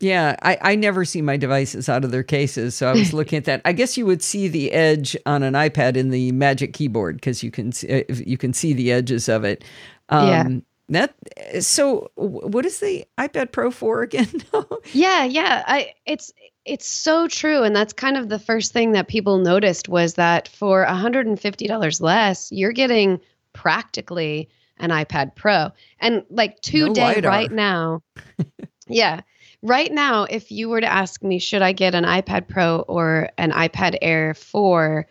Yeah, 0.00 0.36
I, 0.42 0.58
I 0.60 0.74
never 0.74 1.04
see 1.04 1.22
my 1.22 1.36
devices 1.36 1.88
out 1.88 2.04
of 2.04 2.10
their 2.10 2.22
cases. 2.22 2.74
So 2.74 2.88
I 2.90 2.94
was 2.94 3.12
looking 3.18 3.36
at 3.38 3.44
that. 3.44 3.62
I 3.64 3.72
guess 3.72 3.96
you 3.96 4.06
would 4.06 4.22
see 4.22 4.48
the 4.48 4.72
edge 4.72 5.16
on 5.26 5.42
an 5.42 5.54
iPad 5.54 5.96
in 5.96 6.10
the 6.10 6.32
Magic 6.32 6.72
Keyboard 6.74 7.16
because 7.16 7.42
you 7.42 7.50
can 7.50 7.72
see, 7.72 8.00
uh, 8.02 8.14
you 8.26 8.36
can 8.36 8.52
see 8.52 8.72
the 8.72 8.92
edges 8.92 9.28
of 9.28 9.44
it. 9.44 9.64
Um, 10.08 10.28
Yeah. 10.28 10.48
That 10.88 11.14
so. 11.60 12.10
What 12.16 12.66
is 12.66 12.80
the 12.80 13.06
iPad 13.18 13.52
Pro 13.52 13.70
for 13.70 14.02
again? 14.02 14.28
Yeah, 14.92 15.24
yeah. 15.24 15.64
I 15.66 15.94
it's 16.04 16.32
it's 16.64 16.86
so 16.86 17.26
true, 17.28 17.62
and 17.62 17.74
that's 17.74 17.92
kind 17.92 18.16
of 18.16 18.28
the 18.28 18.38
first 18.38 18.72
thing 18.72 18.92
that 18.92 19.08
people 19.08 19.38
noticed 19.38 19.88
was 19.88 20.14
that 20.14 20.48
for 20.48 20.84
$150 20.84 22.00
less, 22.00 22.52
you're 22.52 22.72
getting 22.72 23.20
practically 23.52 24.48
an 24.78 24.90
iPad 24.90 25.34
Pro. 25.34 25.70
And 26.00 26.24
like 26.30 26.56
No 26.72 26.88
today, 26.88 27.14
LiDAR. 27.16 27.30
right 27.30 27.52
now, 27.52 28.02
yeah, 28.88 29.20
right 29.62 29.92
now, 29.92 30.24
if 30.24 30.50
you 30.50 30.68
were 30.68 30.80
to 30.80 30.92
ask 30.92 31.22
me, 31.22 31.38
should 31.38 31.62
I 31.62 31.72
get 31.72 31.94
an 31.94 32.04
iPad 32.04 32.48
Pro 32.48 32.80
or 32.80 33.30
an 33.38 33.50
iPad 33.50 33.96
Air 34.02 34.34
4? 34.34 35.06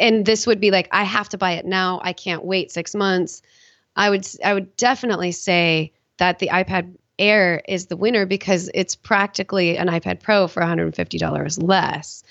And 0.00 0.26
this 0.26 0.46
would 0.46 0.60
be 0.60 0.70
like, 0.70 0.88
I 0.92 1.04
have 1.04 1.28
to 1.30 1.38
buy 1.38 1.52
it 1.52 1.64
now. 1.64 2.00
I 2.02 2.12
can't 2.12 2.44
wait 2.44 2.72
six 2.72 2.94
months. 2.94 3.42
I 3.98 4.08
would 4.08 4.26
I 4.44 4.54
would 4.54 4.74
definitely 4.76 5.32
say 5.32 5.92
that 6.16 6.38
the 6.38 6.48
iPad 6.48 6.94
Air 7.18 7.60
is 7.66 7.86
the 7.86 7.96
winner 7.96 8.26
because 8.26 8.70
it's 8.74 8.94
practically 8.94 9.76
an 9.76 9.88
iPad 9.88 10.22
Pro 10.22 10.46
for 10.46 10.62
$150 10.62 11.62
less. 11.62 12.22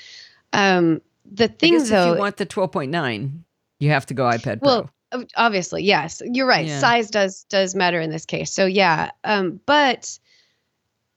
Um, 0.54 1.02
the 1.30 1.50
thing 1.50 1.84
though, 1.84 2.12
if 2.12 2.16
you 2.16 2.20
want 2.20 2.38
the 2.38 2.46
12.9, 2.46 3.40
you 3.82 3.90
have 3.90 4.06
to 4.06 4.14
go 4.14 4.24
iPad 4.24 4.62
Pro. 4.62 4.70
well, 4.70 4.90
ob- 5.14 5.28
obviously, 5.36 5.84
yes, 5.84 6.22
you're 6.24 6.48
right. 6.48 6.66
Yeah. 6.66 6.80
Size 6.80 7.10
does 7.10 7.44
does 7.50 7.76
matter 7.76 8.00
in 8.00 8.10
this 8.10 8.26
case. 8.26 8.52
So 8.54 8.66
yeah, 8.66 9.12
um, 9.26 9.60
but 9.66 10.18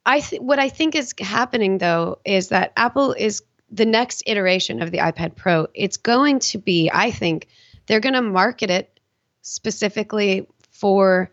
I 0.05 0.19
th- 0.19 0.43
what 0.43 0.59
I 0.59 0.69
think 0.69 0.97
is 0.97 1.15
happening 1.21 1.79
though 1.79 2.19
is 2.25 2.49
that 2.49 2.73
Apple 2.77 3.13
is 3.13 3.41
the 3.71 3.87
next 3.87 4.25
iteration 4.27 4.83
of 4.83 4.91
the 4.91 4.99
iPad 4.99 5.37
Pro. 5.37 5.69
It's 5.75 5.97
going 5.97 6.41
to 6.41 6.59
be, 6.59 6.91
I 6.93 7.13
think, 7.13 7.47
they're 7.87 8.01
going 8.01 8.15
to 8.15 8.23
market 8.23 8.69
it 8.69 9.00
specifically 9.43 10.47
for 10.71 11.31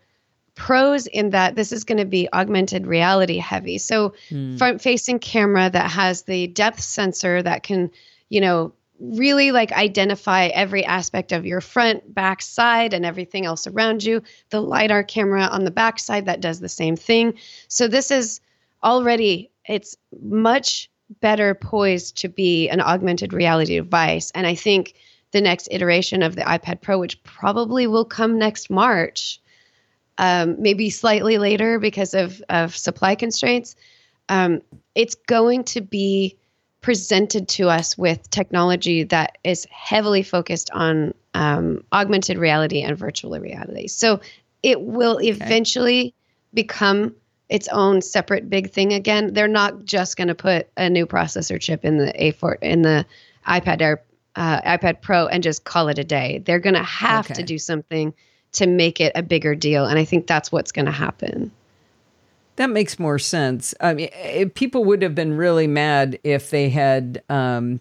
pros 0.54 1.06
in 1.06 1.30
that 1.30 1.54
this 1.54 1.70
is 1.70 1.84
going 1.84 1.98
to 1.98 2.04
be 2.04 2.28
augmented 2.32 2.86
reality 2.86 3.38
heavy. 3.38 3.78
So 3.78 4.14
Hmm. 4.28 4.56
front 4.56 4.82
facing 4.82 5.20
camera 5.20 5.70
that 5.70 5.90
has 5.90 6.22
the 6.22 6.48
depth 6.48 6.80
sensor 6.80 7.42
that 7.42 7.62
can, 7.62 7.90
you 8.28 8.40
know, 8.40 8.72
really 9.00 9.52
like 9.52 9.70
identify 9.72 10.46
every 10.46 10.84
aspect 10.84 11.30
of 11.30 11.46
your 11.46 11.60
front, 11.60 12.12
back, 12.12 12.42
side, 12.42 12.92
and 12.92 13.06
everything 13.06 13.46
else 13.46 13.68
around 13.68 14.02
you. 14.02 14.20
The 14.50 14.60
LiDAR 14.60 15.04
camera 15.04 15.42
on 15.44 15.64
the 15.64 15.70
back 15.70 16.00
side 16.00 16.26
that 16.26 16.40
does 16.40 16.58
the 16.58 16.68
same 16.68 16.96
thing. 16.96 17.34
So 17.68 17.86
this 17.86 18.10
is 18.10 18.40
already, 18.82 19.50
it's 19.64 19.96
much 20.20 20.90
better 21.20 21.54
poised 21.54 22.16
to 22.18 22.28
be 22.28 22.68
an 22.68 22.80
augmented 22.80 23.32
reality 23.32 23.76
device. 23.76 24.32
And 24.34 24.46
I 24.46 24.56
think 24.56 24.94
the 25.32 25.40
next 25.40 25.68
iteration 25.70 26.22
of 26.22 26.36
the 26.36 26.42
iPad 26.42 26.80
Pro, 26.80 26.98
which 26.98 27.22
probably 27.22 27.86
will 27.86 28.04
come 28.04 28.38
next 28.38 28.70
March, 28.70 29.40
um, 30.16 30.60
maybe 30.60 30.90
slightly 30.90 31.38
later 31.38 31.78
because 31.78 32.14
of, 32.14 32.42
of 32.48 32.76
supply 32.76 33.14
constraints, 33.14 33.76
um, 34.28 34.62
it's 34.94 35.14
going 35.14 35.64
to 35.64 35.80
be 35.80 36.36
presented 36.80 37.48
to 37.48 37.68
us 37.68 37.98
with 37.98 38.30
technology 38.30 39.02
that 39.04 39.38
is 39.44 39.66
heavily 39.70 40.22
focused 40.22 40.70
on 40.72 41.12
um, 41.34 41.82
augmented 41.92 42.38
reality 42.38 42.82
and 42.82 42.96
virtual 42.96 43.38
reality. 43.38 43.88
So 43.88 44.20
it 44.62 44.80
will 44.80 45.16
okay. 45.16 45.28
eventually 45.28 46.14
become 46.54 47.14
its 47.48 47.68
own 47.68 48.02
separate 48.02 48.50
big 48.50 48.70
thing 48.70 48.92
again. 48.92 49.32
They're 49.32 49.48
not 49.48 49.84
just 49.84 50.16
going 50.16 50.28
to 50.28 50.34
put 50.34 50.68
a 50.76 50.90
new 50.90 51.06
processor 51.06 51.60
chip 51.60 51.84
in 51.84 51.98
the 51.98 52.12
A4 52.12 52.56
in 52.62 52.82
the 52.82 53.06
iPad 53.46 53.80
Air, 53.80 54.02
uh, 54.36 54.60
iPad 54.62 55.00
Pro, 55.02 55.26
and 55.26 55.42
just 55.42 55.64
call 55.64 55.88
it 55.88 55.98
a 55.98 56.04
day. 56.04 56.42
They're 56.44 56.58
going 56.58 56.74
to 56.74 56.82
have 56.82 57.26
okay. 57.26 57.34
to 57.34 57.42
do 57.42 57.58
something 57.58 58.14
to 58.52 58.66
make 58.66 59.00
it 59.00 59.12
a 59.14 59.22
bigger 59.22 59.54
deal, 59.54 59.84
and 59.84 59.98
I 59.98 60.04
think 60.04 60.26
that's 60.26 60.50
what's 60.50 60.72
going 60.72 60.86
to 60.86 60.92
happen. 60.92 61.50
That 62.56 62.70
makes 62.70 62.98
more 62.98 63.18
sense. 63.18 63.72
I 63.80 63.94
mean, 63.94 64.50
people 64.50 64.84
would 64.84 65.02
have 65.02 65.14
been 65.14 65.36
really 65.36 65.68
mad 65.68 66.18
if 66.24 66.50
they 66.50 66.70
had 66.70 67.22
um, 67.28 67.80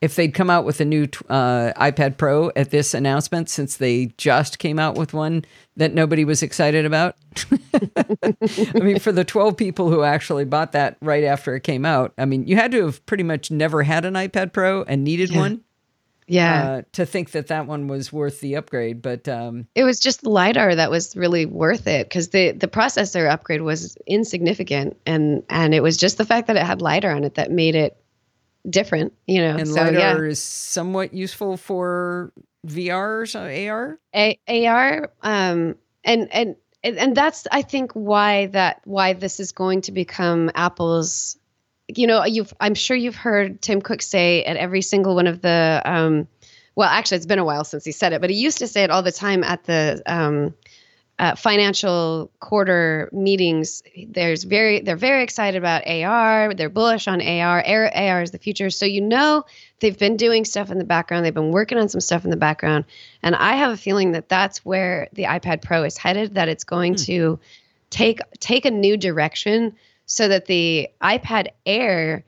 if 0.00 0.14
they'd 0.14 0.32
come 0.32 0.48
out 0.48 0.64
with 0.64 0.80
a 0.80 0.84
new 0.84 1.04
uh, 1.28 1.72
iPad 1.76 2.16
Pro 2.16 2.50
at 2.54 2.70
this 2.70 2.94
announcement, 2.94 3.48
since 3.48 3.76
they 3.76 4.06
just 4.16 4.58
came 4.58 4.78
out 4.78 4.96
with 4.96 5.12
one 5.12 5.44
that 5.76 5.92
nobody 5.92 6.24
was 6.24 6.42
excited 6.42 6.84
about. 6.84 7.16
I 7.96 8.80
mean, 8.80 8.98
for 9.00 9.12
the 9.12 9.24
12 9.24 9.56
people 9.56 9.90
who 9.90 10.02
actually 10.02 10.44
bought 10.44 10.72
that 10.72 10.96
right 11.00 11.24
after 11.24 11.56
it 11.56 11.60
came 11.60 11.84
out, 11.84 12.12
I 12.16 12.26
mean, 12.26 12.46
you 12.46 12.56
had 12.56 12.70
to 12.72 12.84
have 12.84 13.04
pretty 13.06 13.24
much 13.24 13.50
never 13.50 13.82
had 13.82 14.04
an 14.04 14.14
iPad 14.14 14.52
Pro 14.52 14.82
and 14.82 15.02
needed 15.02 15.30
yeah. 15.30 15.38
one. 15.38 15.64
Yeah. 16.28 16.62
Uh, 16.62 16.82
to 16.92 17.06
think 17.06 17.30
that 17.30 17.46
that 17.46 17.66
one 17.66 17.88
was 17.88 18.12
worth 18.12 18.40
the 18.40 18.56
upgrade, 18.56 19.00
but 19.00 19.26
um, 19.28 19.66
it 19.74 19.84
was 19.84 19.98
just 19.98 20.20
the 20.20 20.28
lidar 20.28 20.74
that 20.74 20.90
was 20.90 21.16
really 21.16 21.46
worth 21.46 21.86
it 21.86 22.06
because 22.06 22.28
the 22.28 22.52
the 22.52 22.68
processor 22.68 23.30
upgrade 23.30 23.62
was 23.62 23.96
insignificant, 24.06 24.98
and 25.06 25.42
and 25.48 25.72
it 25.74 25.82
was 25.82 25.96
just 25.96 26.18
the 26.18 26.26
fact 26.26 26.46
that 26.48 26.56
it 26.56 26.66
had 26.66 26.82
lidar 26.82 27.12
on 27.12 27.24
it 27.24 27.36
that 27.36 27.50
made 27.50 27.74
it 27.74 27.96
different, 28.68 29.12
you 29.26 29.40
know. 29.40 29.56
And 29.56 29.68
so, 29.68 29.74
lidar 29.74 30.24
yeah. 30.24 30.30
is 30.30 30.42
somewhat 30.42 31.14
useful 31.14 31.56
for 31.56 32.32
VR 32.66 33.34
or 33.34 33.72
AR. 33.72 33.98
A- 34.14 34.66
AR, 34.66 35.10
um, 35.22 35.76
and 36.04 36.28
and 36.32 36.56
and 36.82 37.16
that's 37.16 37.46
I 37.50 37.62
think 37.62 37.92
why 37.92 38.46
that 38.46 38.80
why 38.84 39.12
this 39.12 39.40
is 39.40 39.52
going 39.52 39.82
to 39.82 39.92
become 39.92 40.50
Apple's. 40.54 41.38
You 41.94 42.06
know, 42.06 42.24
you've 42.24 42.52
I'm 42.60 42.74
sure 42.74 42.96
you've 42.96 43.16
heard 43.16 43.62
Tim 43.62 43.80
Cook 43.80 44.02
say 44.02 44.44
at 44.44 44.56
every 44.56 44.82
single 44.82 45.14
one 45.14 45.26
of 45.26 45.40
the. 45.40 45.82
Um, 45.84 46.28
well, 46.76 46.88
actually, 46.88 47.16
it's 47.16 47.26
been 47.26 47.40
a 47.40 47.44
while 47.44 47.64
since 47.64 47.84
he 47.84 47.92
said 47.92 48.12
it, 48.12 48.20
but 48.20 48.30
he 48.30 48.36
used 48.36 48.58
to 48.58 48.68
say 48.68 48.84
it 48.84 48.90
all 48.90 49.02
the 49.02 49.10
time 49.10 49.42
at 49.42 49.64
the 49.64 50.00
um, 50.06 50.54
uh, 51.18 51.34
financial 51.34 52.30
quarter 52.38 53.08
meetings, 53.12 53.82
there's 54.06 54.44
very 54.44 54.80
they're 54.80 54.96
very 54.96 55.24
excited 55.24 55.58
about 55.58 55.86
AR. 55.86 56.54
They're 56.54 56.68
bullish 56.68 57.08
on 57.08 57.20
AR. 57.20 57.64
AR, 57.66 57.92
AR 57.92 58.22
is 58.22 58.30
the 58.30 58.38
future. 58.38 58.70
So 58.70 58.86
you 58.86 59.00
know 59.00 59.44
they've 59.80 59.98
been 59.98 60.16
doing 60.16 60.44
stuff 60.44 60.70
in 60.70 60.78
the 60.78 60.84
background. 60.84 61.24
They've 61.24 61.34
been 61.34 61.50
working 61.50 61.76
on 61.76 61.88
some 61.88 62.00
stuff 62.00 62.24
in 62.24 62.30
the 62.30 62.36
background, 62.36 62.84
and 63.22 63.34
I 63.34 63.56
have 63.56 63.72
a 63.72 63.76
feeling 63.76 64.12
that 64.12 64.28
that's 64.28 64.64
where 64.64 65.08
the 65.12 65.24
iPad 65.24 65.62
Pro 65.62 65.82
is 65.82 65.98
headed. 65.98 66.34
That 66.34 66.48
it's 66.48 66.64
going 66.64 66.92
hmm. 66.92 67.02
to 67.04 67.40
take 67.90 68.20
take 68.38 68.64
a 68.64 68.70
new 68.70 68.96
direction 68.96 69.74
so 70.06 70.28
that 70.28 70.46
the 70.46 70.88
iPad 71.02 71.48
Air 71.66 72.24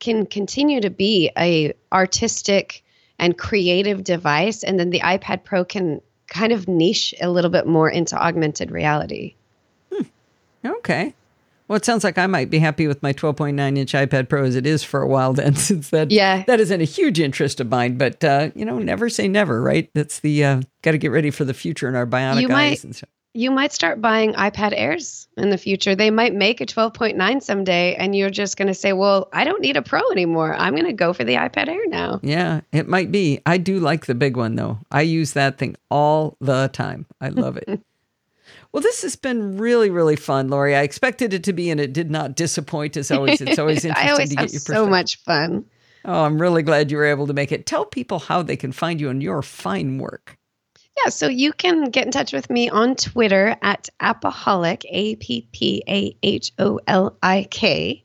can 0.00 0.26
continue 0.26 0.82
to 0.82 0.90
be 0.90 1.30
a 1.38 1.72
artistic 1.92 2.84
and 3.18 3.38
creative 3.38 4.04
device, 4.04 4.62
and 4.62 4.78
then 4.78 4.90
the 4.90 5.00
iPad 5.00 5.44
Pro 5.44 5.64
can 5.64 6.02
kind 6.34 6.52
of 6.52 6.68
niche 6.68 7.14
a 7.20 7.30
little 7.30 7.50
bit 7.50 7.66
more 7.66 7.88
into 7.88 8.16
augmented 8.16 8.70
reality. 8.70 9.34
Hmm. 9.92 10.02
Okay. 10.64 11.14
Well, 11.68 11.76
it 11.76 11.84
sounds 11.84 12.04
like 12.04 12.18
I 12.18 12.26
might 12.26 12.50
be 12.50 12.58
happy 12.58 12.86
with 12.86 13.02
my 13.02 13.14
12.9 13.14 13.78
inch 13.78 13.92
iPad 13.92 14.28
Pro 14.28 14.44
as 14.44 14.54
it 14.54 14.66
is 14.66 14.84
for 14.84 15.00
a 15.00 15.08
while 15.08 15.32
then, 15.32 15.54
since 15.54 15.88
that 15.90 16.10
yeah. 16.10 16.44
that 16.46 16.60
isn't 16.60 16.80
a 16.80 16.84
huge 16.84 17.20
interest 17.20 17.60
of 17.60 17.70
mine. 17.70 17.96
But 17.96 18.22
uh, 18.22 18.50
you 18.54 18.66
know, 18.66 18.78
never 18.78 19.08
say 19.08 19.28
never, 19.28 19.62
right? 19.62 19.88
That's 19.94 20.20
the 20.20 20.44
uh, 20.44 20.62
got 20.82 20.90
to 20.92 20.98
get 20.98 21.10
ready 21.10 21.30
for 21.30 21.44
the 21.44 21.54
future 21.54 21.88
in 21.88 21.94
our 21.94 22.06
bionic 22.06 22.42
you 22.42 22.48
eyes 22.48 22.50
might, 22.50 22.84
and 22.84 22.94
stuff. 22.94 23.08
You 23.36 23.50
might 23.50 23.72
start 23.72 24.00
buying 24.00 24.32
iPad 24.34 24.72
Airs 24.76 25.26
in 25.36 25.50
the 25.50 25.58
future. 25.58 25.96
They 25.96 26.10
might 26.10 26.32
make 26.32 26.60
a 26.60 26.66
12.9 26.66 27.42
someday, 27.42 27.96
and 27.96 28.14
you're 28.14 28.30
just 28.30 28.56
going 28.56 28.68
to 28.68 28.74
say, 28.74 28.92
"Well, 28.92 29.28
I 29.32 29.42
don't 29.42 29.60
need 29.60 29.76
a 29.76 29.82
Pro 29.82 30.08
anymore. 30.12 30.54
I'm 30.54 30.74
going 30.74 30.86
to 30.86 30.92
go 30.92 31.12
for 31.12 31.24
the 31.24 31.34
iPad 31.34 31.66
Air 31.68 31.84
now." 31.88 32.20
Yeah, 32.22 32.60
it 32.70 32.86
might 32.86 33.10
be. 33.10 33.40
I 33.44 33.58
do 33.58 33.80
like 33.80 34.06
the 34.06 34.14
big 34.14 34.36
one 34.36 34.54
though. 34.54 34.78
I 34.92 35.02
use 35.02 35.32
that 35.32 35.58
thing 35.58 35.74
all 35.90 36.36
the 36.40 36.70
time. 36.72 37.06
I 37.20 37.28
love 37.28 37.56
it. 37.56 37.80
Well, 38.72 38.82
this 38.82 39.02
has 39.02 39.14
been 39.14 39.56
really, 39.56 39.88
really 39.88 40.16
fun, 40.16 40.48
Lory. 40.48 40.74
I 40.74 40.82
expected 40.82 41.32
it 41.32 41.44
to 41.44 41.52
be, 41.52 41.70
and 41.70 41.80
it 41.80 41.92
did 41.92 42.10
not 42.10 42.34
disappoint. 42.34 42.96
As 42.96 43.08
always, 43.12 43.40
it's 43.40 43.56
always 43.56 43.84
interesting 43.84 44.08
I 44.08 44.10
always 44.10 44.30
to 44.30 44.36
have 44.36 44.46
get 44.48 44.52
your 44.52 44.58
perspective. 44.58 44.84
so 44.84 44.88
much 44.88 45.16
fun. 45.22 45.64
Oh, 46.04 46.24
I'm 46.24 46.42
really 46.42 46.64
glad 46.64 46.90
you 46.90 46.96
were 46.96 47.04
able 47.04 47.28
to 47.28 47.32
make 47.32 47.52
it. 47.52 47.66
Tell 47.66 47.84
people 47.84 48.18
how 48.18 48.42
they 48.42 48.56
can 48.56 48.72
find 48.72 49.00
you 49.00 49.10
and 49.10 49.22
your 49.22 49.42
fine 49.42 49.98
work. 49.98 50.36
Yeah, 50.96 51.10
so 51.10 51.26
you 51.26 51.52
can 51.52 51.90
get 51.90 52.06
in 52.06 52.12
touch 52.12 52.32
with 52.32 52.50
me 52.50 52.70
on 52.70 52.94
Twitter 52.94 53.56
at 53.62 53.88
Appaholic, 54.00 54.84
A 54.88 55.16
P 55.16 55.46
P 55.52 55.82
A 55.88 56.16
H 56.22 56.52
O 56.58 56.80
L 56.86 57.16
I 57.22 57.46
K. 57.50 58.04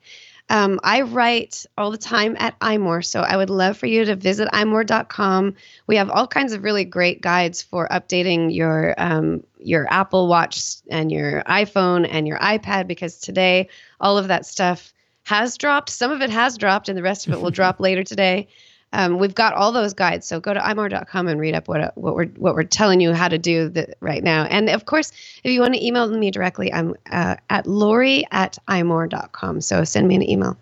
Um, 0.49 0.79
I 0.83 1.01
write 1.01 1.67
all 1.77 1.91
the 1.91 1.97
time 1.97 2.35
at 2.39 2.59
iMore, 2.59 3.05
so 3.05 3.21
I 3.21 3.37
would 3.37 3.51
love 3.51 3.77
for 3.77 3.85
you 3.85 4.03
to 4.05 4.15
visit 4.15 4.49
imore.com. 4.51 5.53
We 5.85 5.95
have 5.97 6.09
all 6.09 6.25
kinds 6.25 6.53
of 6.53 6.63
really 6.63 6.83
great 6.83 7.21
guides 7.21 7.61
for 7.61 7.87
updating 7.89 8.53
your 8.53 8.95
um, 8.97 9.43
your 9.59 9.85
Apple 9.93 10.27
Watch 10.27 10.77
and 10.89 11.11
your 11.11 11.43
iPhone 11.43 12.07
and 12.09 12.27
your 12.27 12.39
iPad 12.39 12.87
because 12.87 13.19
today 13.19 13.69
all 13.99 14.17
of 14.17 14.29
that 14.29 14.47
stuff 14.47 14.91
has 15.23 15.57
dropped. 15.57 15.91
Some 15.91 16.11
of 16.11 16.23
it 16.23 16.31
has 16.31 16.57
dropped, 16.57 16.89
and 16.89 16.97
the 16.97 17.03
rest 17.03 17.27
of 17.27 17.33
it 17.33 17.41
will 17.41 17.51
drop 17.59 17.79
later 17.79 18.03
today. 18.03 18.47
Um, 18.91 19.19
we've 19.19 19.35
got 19.35 19.53
all 19.53 19.71
those 19.71 19.93
guides, 19.93 20.27
so 20.27 20.39
go 20.39 20.53
to 20.53 20.59
imore.com 20.59 21.27
and 21.27 21.39
read 21.39 21.53
up 21.53 21.67
what 21.67 21.95
what 21.95 22.15
we're 22.15 22.27
what 22.27 22.55
we're 22.55 22.63
telling 22.63 22.99
you 22.99 23.13
how 23.13 23.27
to 23.27 23.37
do 23.37 23.69
the, 23.69 23.93
right 23.99 24.23
now. 24.23 24.45
And 24.45 24.69
of 24.69 24.85
course, 24.85 25.11
if 25.43 25.51
you 25.51 25.61
want 25.61 25.75
to 25.75 25.85
email 25.85 26.09
me 26.09 26.31
directly, 26.31 26.73
I'm 26.73 26.95
uh, 27.11 27.35
at 27.49 27.67
lory 27.67 28.25
at 28.31 28.57
imore.com. 28.67 29.61
So 29.61 29.83
send 29.83 30.07
me 30.07 30.15
an 30.15 30.27
email. 30.27 30.57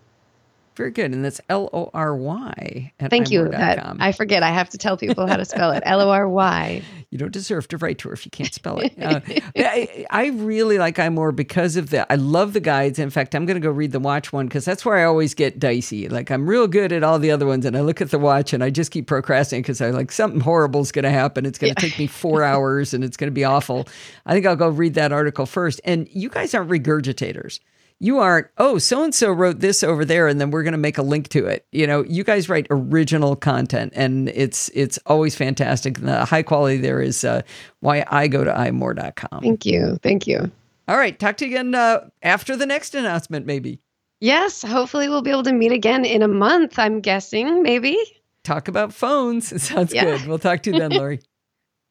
Very 0.76 0.92
good. 0.92 1.12
And 1.12 1.24
that's 1.24 1.40
L 1.48 1.68
O 1.72 1.90
R 1.92 2.14
Y. 2.14 2.92
Thank 3.10 3.32
you. 3.32 3.48
That, 3.48 3.96
I 3.98 4.12
forget. 4.12 4.44
I 4.44 4.50
have 4.50 4.70
to 4.70 4.78
tell 4.78 4.96
people 4.96 5.26
how 5.26 5.36
to 5.36 5.44
spell 5.44 5.72
it. 5.72 5.82
L 5.84 6.00
O 6.00 6.10
R 6.10 6.28
Y. 6.28 6.82
You 7.10 7.16
don't 7.16 7.32
deserve 7.32 7.68
to 7.68 7.78
write 7.78 7.98
to 7.98 8.08
her 8.08 8.14
if 8.14 8.26
you 8.26 8.30
can't 8.30 8.52
spell 8.52 8.78
it. 8.80 8.92
Uh, 9.08 9.20
I, 9.56 10.06
I, 10.10 10.26
really 10.26 10.76
like 10.76 10.96
iMore 10.96 11.34
because 11.34 11.76
of 11.76 11.90
that. 11.90 12.08
I 12.10 12.16
love 12.16 12.52
the 12.52 12.60
guides. 12.60 12.98
In 12.98 13.08
fact, 13.10 13.34
I'm 13.34 13.46
going 13.46 13.54
to 13.54 13.60
go 13.60 13.70
read 13.70 13.92
the 13.92 14.00
watch 14.00 14.32
one 14.32 14.46
because 14.46 14.64
that's 14.64 14.84
where 14.84 14.96
I 14.96 15.04
always 15.04 15.34
get 15.34 15.58
dicey. 15.58 16.08
Like 16.08 16.30
I'm 16.30 16.48
real 16.48 16.66
good 16.66 16.92
at 16.92 17.02
all 17.02 17.18
the 17.18 17.30
other 17.30 17.46
ones, 17.46 17.64
and 17.64 17.76
I 17.76 17.80
look 17.80 18.02
at 18.02 18.10
the 18.10 18.18
watch 18.18 18.52
and 18.52 18.62
I 18.62 18.70
just 18.70 18.90
keep 18.90 19.06
procrastinating 19.06 19.62
because 19.62 19.80
I 19.80 19.90
like 19.90 20.12
something 20.12 20.40
horrible 20.40 20.80
is 20.80 20.92
going 20.92 21.04
to 21.04 21.10
happen. 21.10 21.46
It's 21.46 21.58
going 21.58 21.74
to 21.74 21.82
yeah. 21.82 21.88
take 21.88 21.98
me 21.98 22.06
four 22.08 22.42
hours 22.42 22.92
and 22.92 23.02
it's 23.02 23.16
going 23.16 23.28
to 23.28 23.34
be 23.34 23.44
awful. 23.44 23.88
I 24.26 24.34
think 24.34 24.44
I'll 24.44 24.56
go 24.56 24.68
read 24.68 24.94
that 24.94 25.12
article 25.12 25.46
first. 25.46 25.80
And 25.84 26.08
you 26.12 26.28
guys 26.28 26.54
aren't 26.54 26.70
regurgitators 26.70 27.60
you 28.00 28.18
aren't 28.18 28.46
oh 28.58 28.78
so 28.78 29.02
and 29.02 29.14
so 29.14 29.30
wrote 29.30 29.60
this 29.60 29.82
over 29.82 30.04
there 30.04 30.28
and 30.28 30.40
then 30.40 30.50
we're 30.50 30.62
going 30.62 30.72
to 30.72 30.78
make 30.78 30.98
a 30.98 31.02
link 31.02 31.28
to 31.28 31.46
it. 31.46 31.66
You 31.72 31.86
know 31.86 32.04
you 32.04 32.24
guys 32.24 32.48
write 32.48 32.66
original 32.70 33.36
content 33.36 33.92
and 33.96 34.28
it's 34.30 34.68
it's 34.74 34.98
always 35.06 35.34
fantastic. 35.34 35.98
The 35.98 36.24
high 36.24 36.42
quality 36.42 36.78
there 36.78 37.00
is 37.00 37.24
uh, 37.24 37.42
why 37.80 38.04
i 38.08 38.28
go 38.28 38.44
to 38.44 38.50
imore.com 38.50 39.40
thank 39.42 39.66
you. 39.66 39.98
Thank 40.02 40.26
you. 40.26 40.50
All 40.86 40.96
right 40.96 41.18
talk 41.18 41.36
to 41.38 41.46
you 41.46 41.52
again 41.52 41.74
uh, 41.74 42.08
after 42.22 42.56
the 42.56 42.66
next 42.66 42.94
announcement 42.94 43.46
maybe. 43.46 43.80
Yes 44.20 44.62
hopefully 44.62 45.08
we'll 45.08 45.22
be 45.22 45.30
able 45.30 45.44
to 45.44 45.52
meet 45.52 45.72
again 45.72 46.04
in 46.04 46.22
a 46.22 46.28
month 46.28 46.78
i'm 46.78 47.00
guessing 47.00 47.62
maybe. 47.62 47.98
Talk 48.44 48.68
about 48.68 48.94
phones. 48.94 49.52
It 49.52 49.60
sounds 49.60 49.92
yeah. 49.92 50.04
good. 50.04 50.26
We'll 50.26 50.38
talk 50.38 50.62
to 50.62 50.72
you 50.72 50.78
then 50.78 50.90
Lory. 50.92 51.20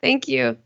Thank 0.02 0.28
you. 0.28 0.58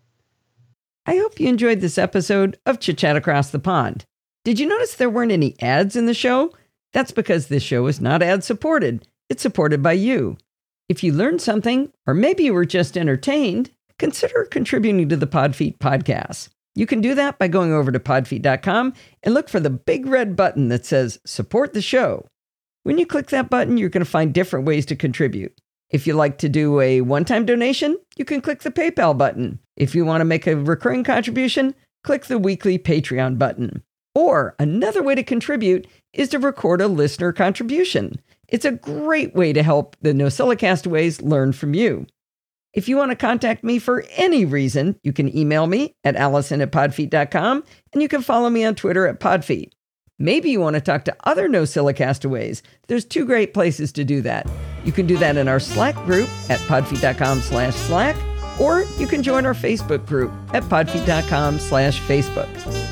I 1.06 1.18
hope 1.18 1.40
you 1.40 1.48
enjoyed 1.48 1.82
this 1.82 1.98
episode 1.98 2.60
of 2.68 2.80
chit 2.80 3.00
chat 3.00 3.16
across 3.16 3.50
the 3.50 3.60
pond 3.60 4.06
did 4.44 4.60
you 4.60 4.66
notice 4.66 4.96
there 4.96 5.10
weren't 5.10 5.32
any 5.32 5.56
ads 5.62 5.96
in 5.96 6.08
the 6.08 6.14
show? 6.14 6.52
That's 6.94 7.12
because 7.12 7.48
this 7.48 7.64
show 7.64 7.86
is 7.88 8.02
not 8.02 8.24
ad 8.24 8.44
supported. 8.44 9.08
It's 9.30 9.42
supported 9.42 9.84
by 9.84 9.94
you. 9.94 10.38
If 10.90 11.04
you 11.04 11.14
learned 11.14 11.42
something, 11.42 11.92
or 12.08 12.14
maybe 12.14 12.44
you 12.44 12.54
were 12.54 12.66
just 12.66 12.98
entertained, 12.98 13.72
consider 14.00 14.46
contributing 14.46 15.08
to 15.10 15.16
the 15.16 15.28
Podfeet 15.28 15.78
podcast. 15.78 16.50
You 16.74 16.86
can 16.86 17.02
do 17.02 17.14
that 17.16 17.38
by 17.38 17.50
going 17.50 17.72
over 17.72 17.92
to 17.92 18.00
podfeet.com 18.00 18.94
and 19.24 19.34
look 19.34 19.48
for 19.48 19.60
the 19.60 19.70
big 19.70 20.06
red 20.08 20.36
button 20.36 20.70
that 20.70 20.86
says 20.86 21.20
support 21.26 21.74
the 21.74 21.82
show. 21.82 22.26
When 22.84 22.98
you 22.98 23.06
click 23.06 23.28
that 23.28 23.50
button, 23.50 23.78
you're 23.78 23.90
going 23.90 24.04
to 24.04 24.10
find 24.10 24.34
different 24.34 24.66
ways 24.66 24.86
to 24.88 24.96
contribute. 24.96 25.54
If 25.92 26.08
you 26.08 26.14
like 26.14 26.40
to 26.40 26.50
do 26.50 26.80
a 26.80 27.02
one 27.02 27.26
time 27.26 27.46
donation, 27.46 27.98
you 28.18 28.26
can 28.26 28.42
click 28.42 28.64
the 28.64 28.72
PayPal 28.72 29.18
button. 29.18 29.60
If 29.76 29.94
you 29.94 30.04
want 30.04 30.22
to 30.22 30.26
make 30.26 30.48
a 30.48 30.56
recurring 30.56 31.04
contribution, 31.04 31.76
click 32.04 32.26
the 32.26 32.40
weekly 32.40 32.80
Patreon 32.80 33.38
button. 33.38 33.84
Or 34.14 34.56
another 34.60 35.02
way 35.02 35.16
to 35.16 35.24
contribute 35.24 35.88
is 36.14 36.30
to 36.30 36.40
record 36.40 36.82
a 36.82 36.88
listener 36.88 37.32
contribution. 37.32 38.20
It's 38.48 38.66
a 38.66 38.72
great 38.72 39.34
way 39.34 39.54
to 39.54 39.64
help 39.64 39.96
the 40.02 40.14
NosillaCastaways 40.14 41.22
learn 41.22 41.54
from 41.54 41.74
you. 41.74 42.06
If 42.74 42.88
you 42.88 42.98
want 42.98 43.12
to 43.12 43.16
contact 43.16 43.64
me 43.64 43.80
for 43.80 44.06
any 44.16 44.46
reason, 44.46 44.98
you 45.04 45.12
can 45.12 45.36
email 45.36 45.68
me 45.68 45.96
at 46.04 46.16
allison 46.16 46.62
at 46.62 46.72
podfeet.com 46.72 47.64
and 47.94 48.02
you 48.02 48.08
can 48.08 48.22
follow 48.22 48.50
me 48.50 48.64
on 48.64 48.76
Twitter 48.76 49.08
at 49.08 49.20
podfeet. 49.20 49.72
Maybe 50.20 50.52
you 50.52 50.62
want 50.62 50.76
to 50.76 50.82
talk 50.82 51.04
to 51.06 51.16
other 51.24 51.50
NosillaCastaways. 51.50 52.62
There's 52.88 53.06
two 53.06 53.26
great 53.26 53.54
places 53.54 53.92
to 53.94 54.04
do 54.04 54.22
that. 54.22 54.48
You 54.86 54.92
can 54.92 55.08
do 55.08 55.18
that 55.18 55.36
in 55.36 55.48
our 55.48 55.60
Slack 55.60 55.96
group 56.06 56.30
at 56.50 56.60
podfeet.com 56.62 57.42
slash 57.42 57.76
Slack, 57.76 58.16
or 58.60 58.84
you 58.98 59.08
can 59.08 59.24
join 59.24 59.46
our 59.46 59.56
Facebook 59.56 60.06
group 60.06 60.32
at 60.54 60.64
podfeet.com 60.64 61.60
slash 61.60 62.00
Facebook. 62.02 62.91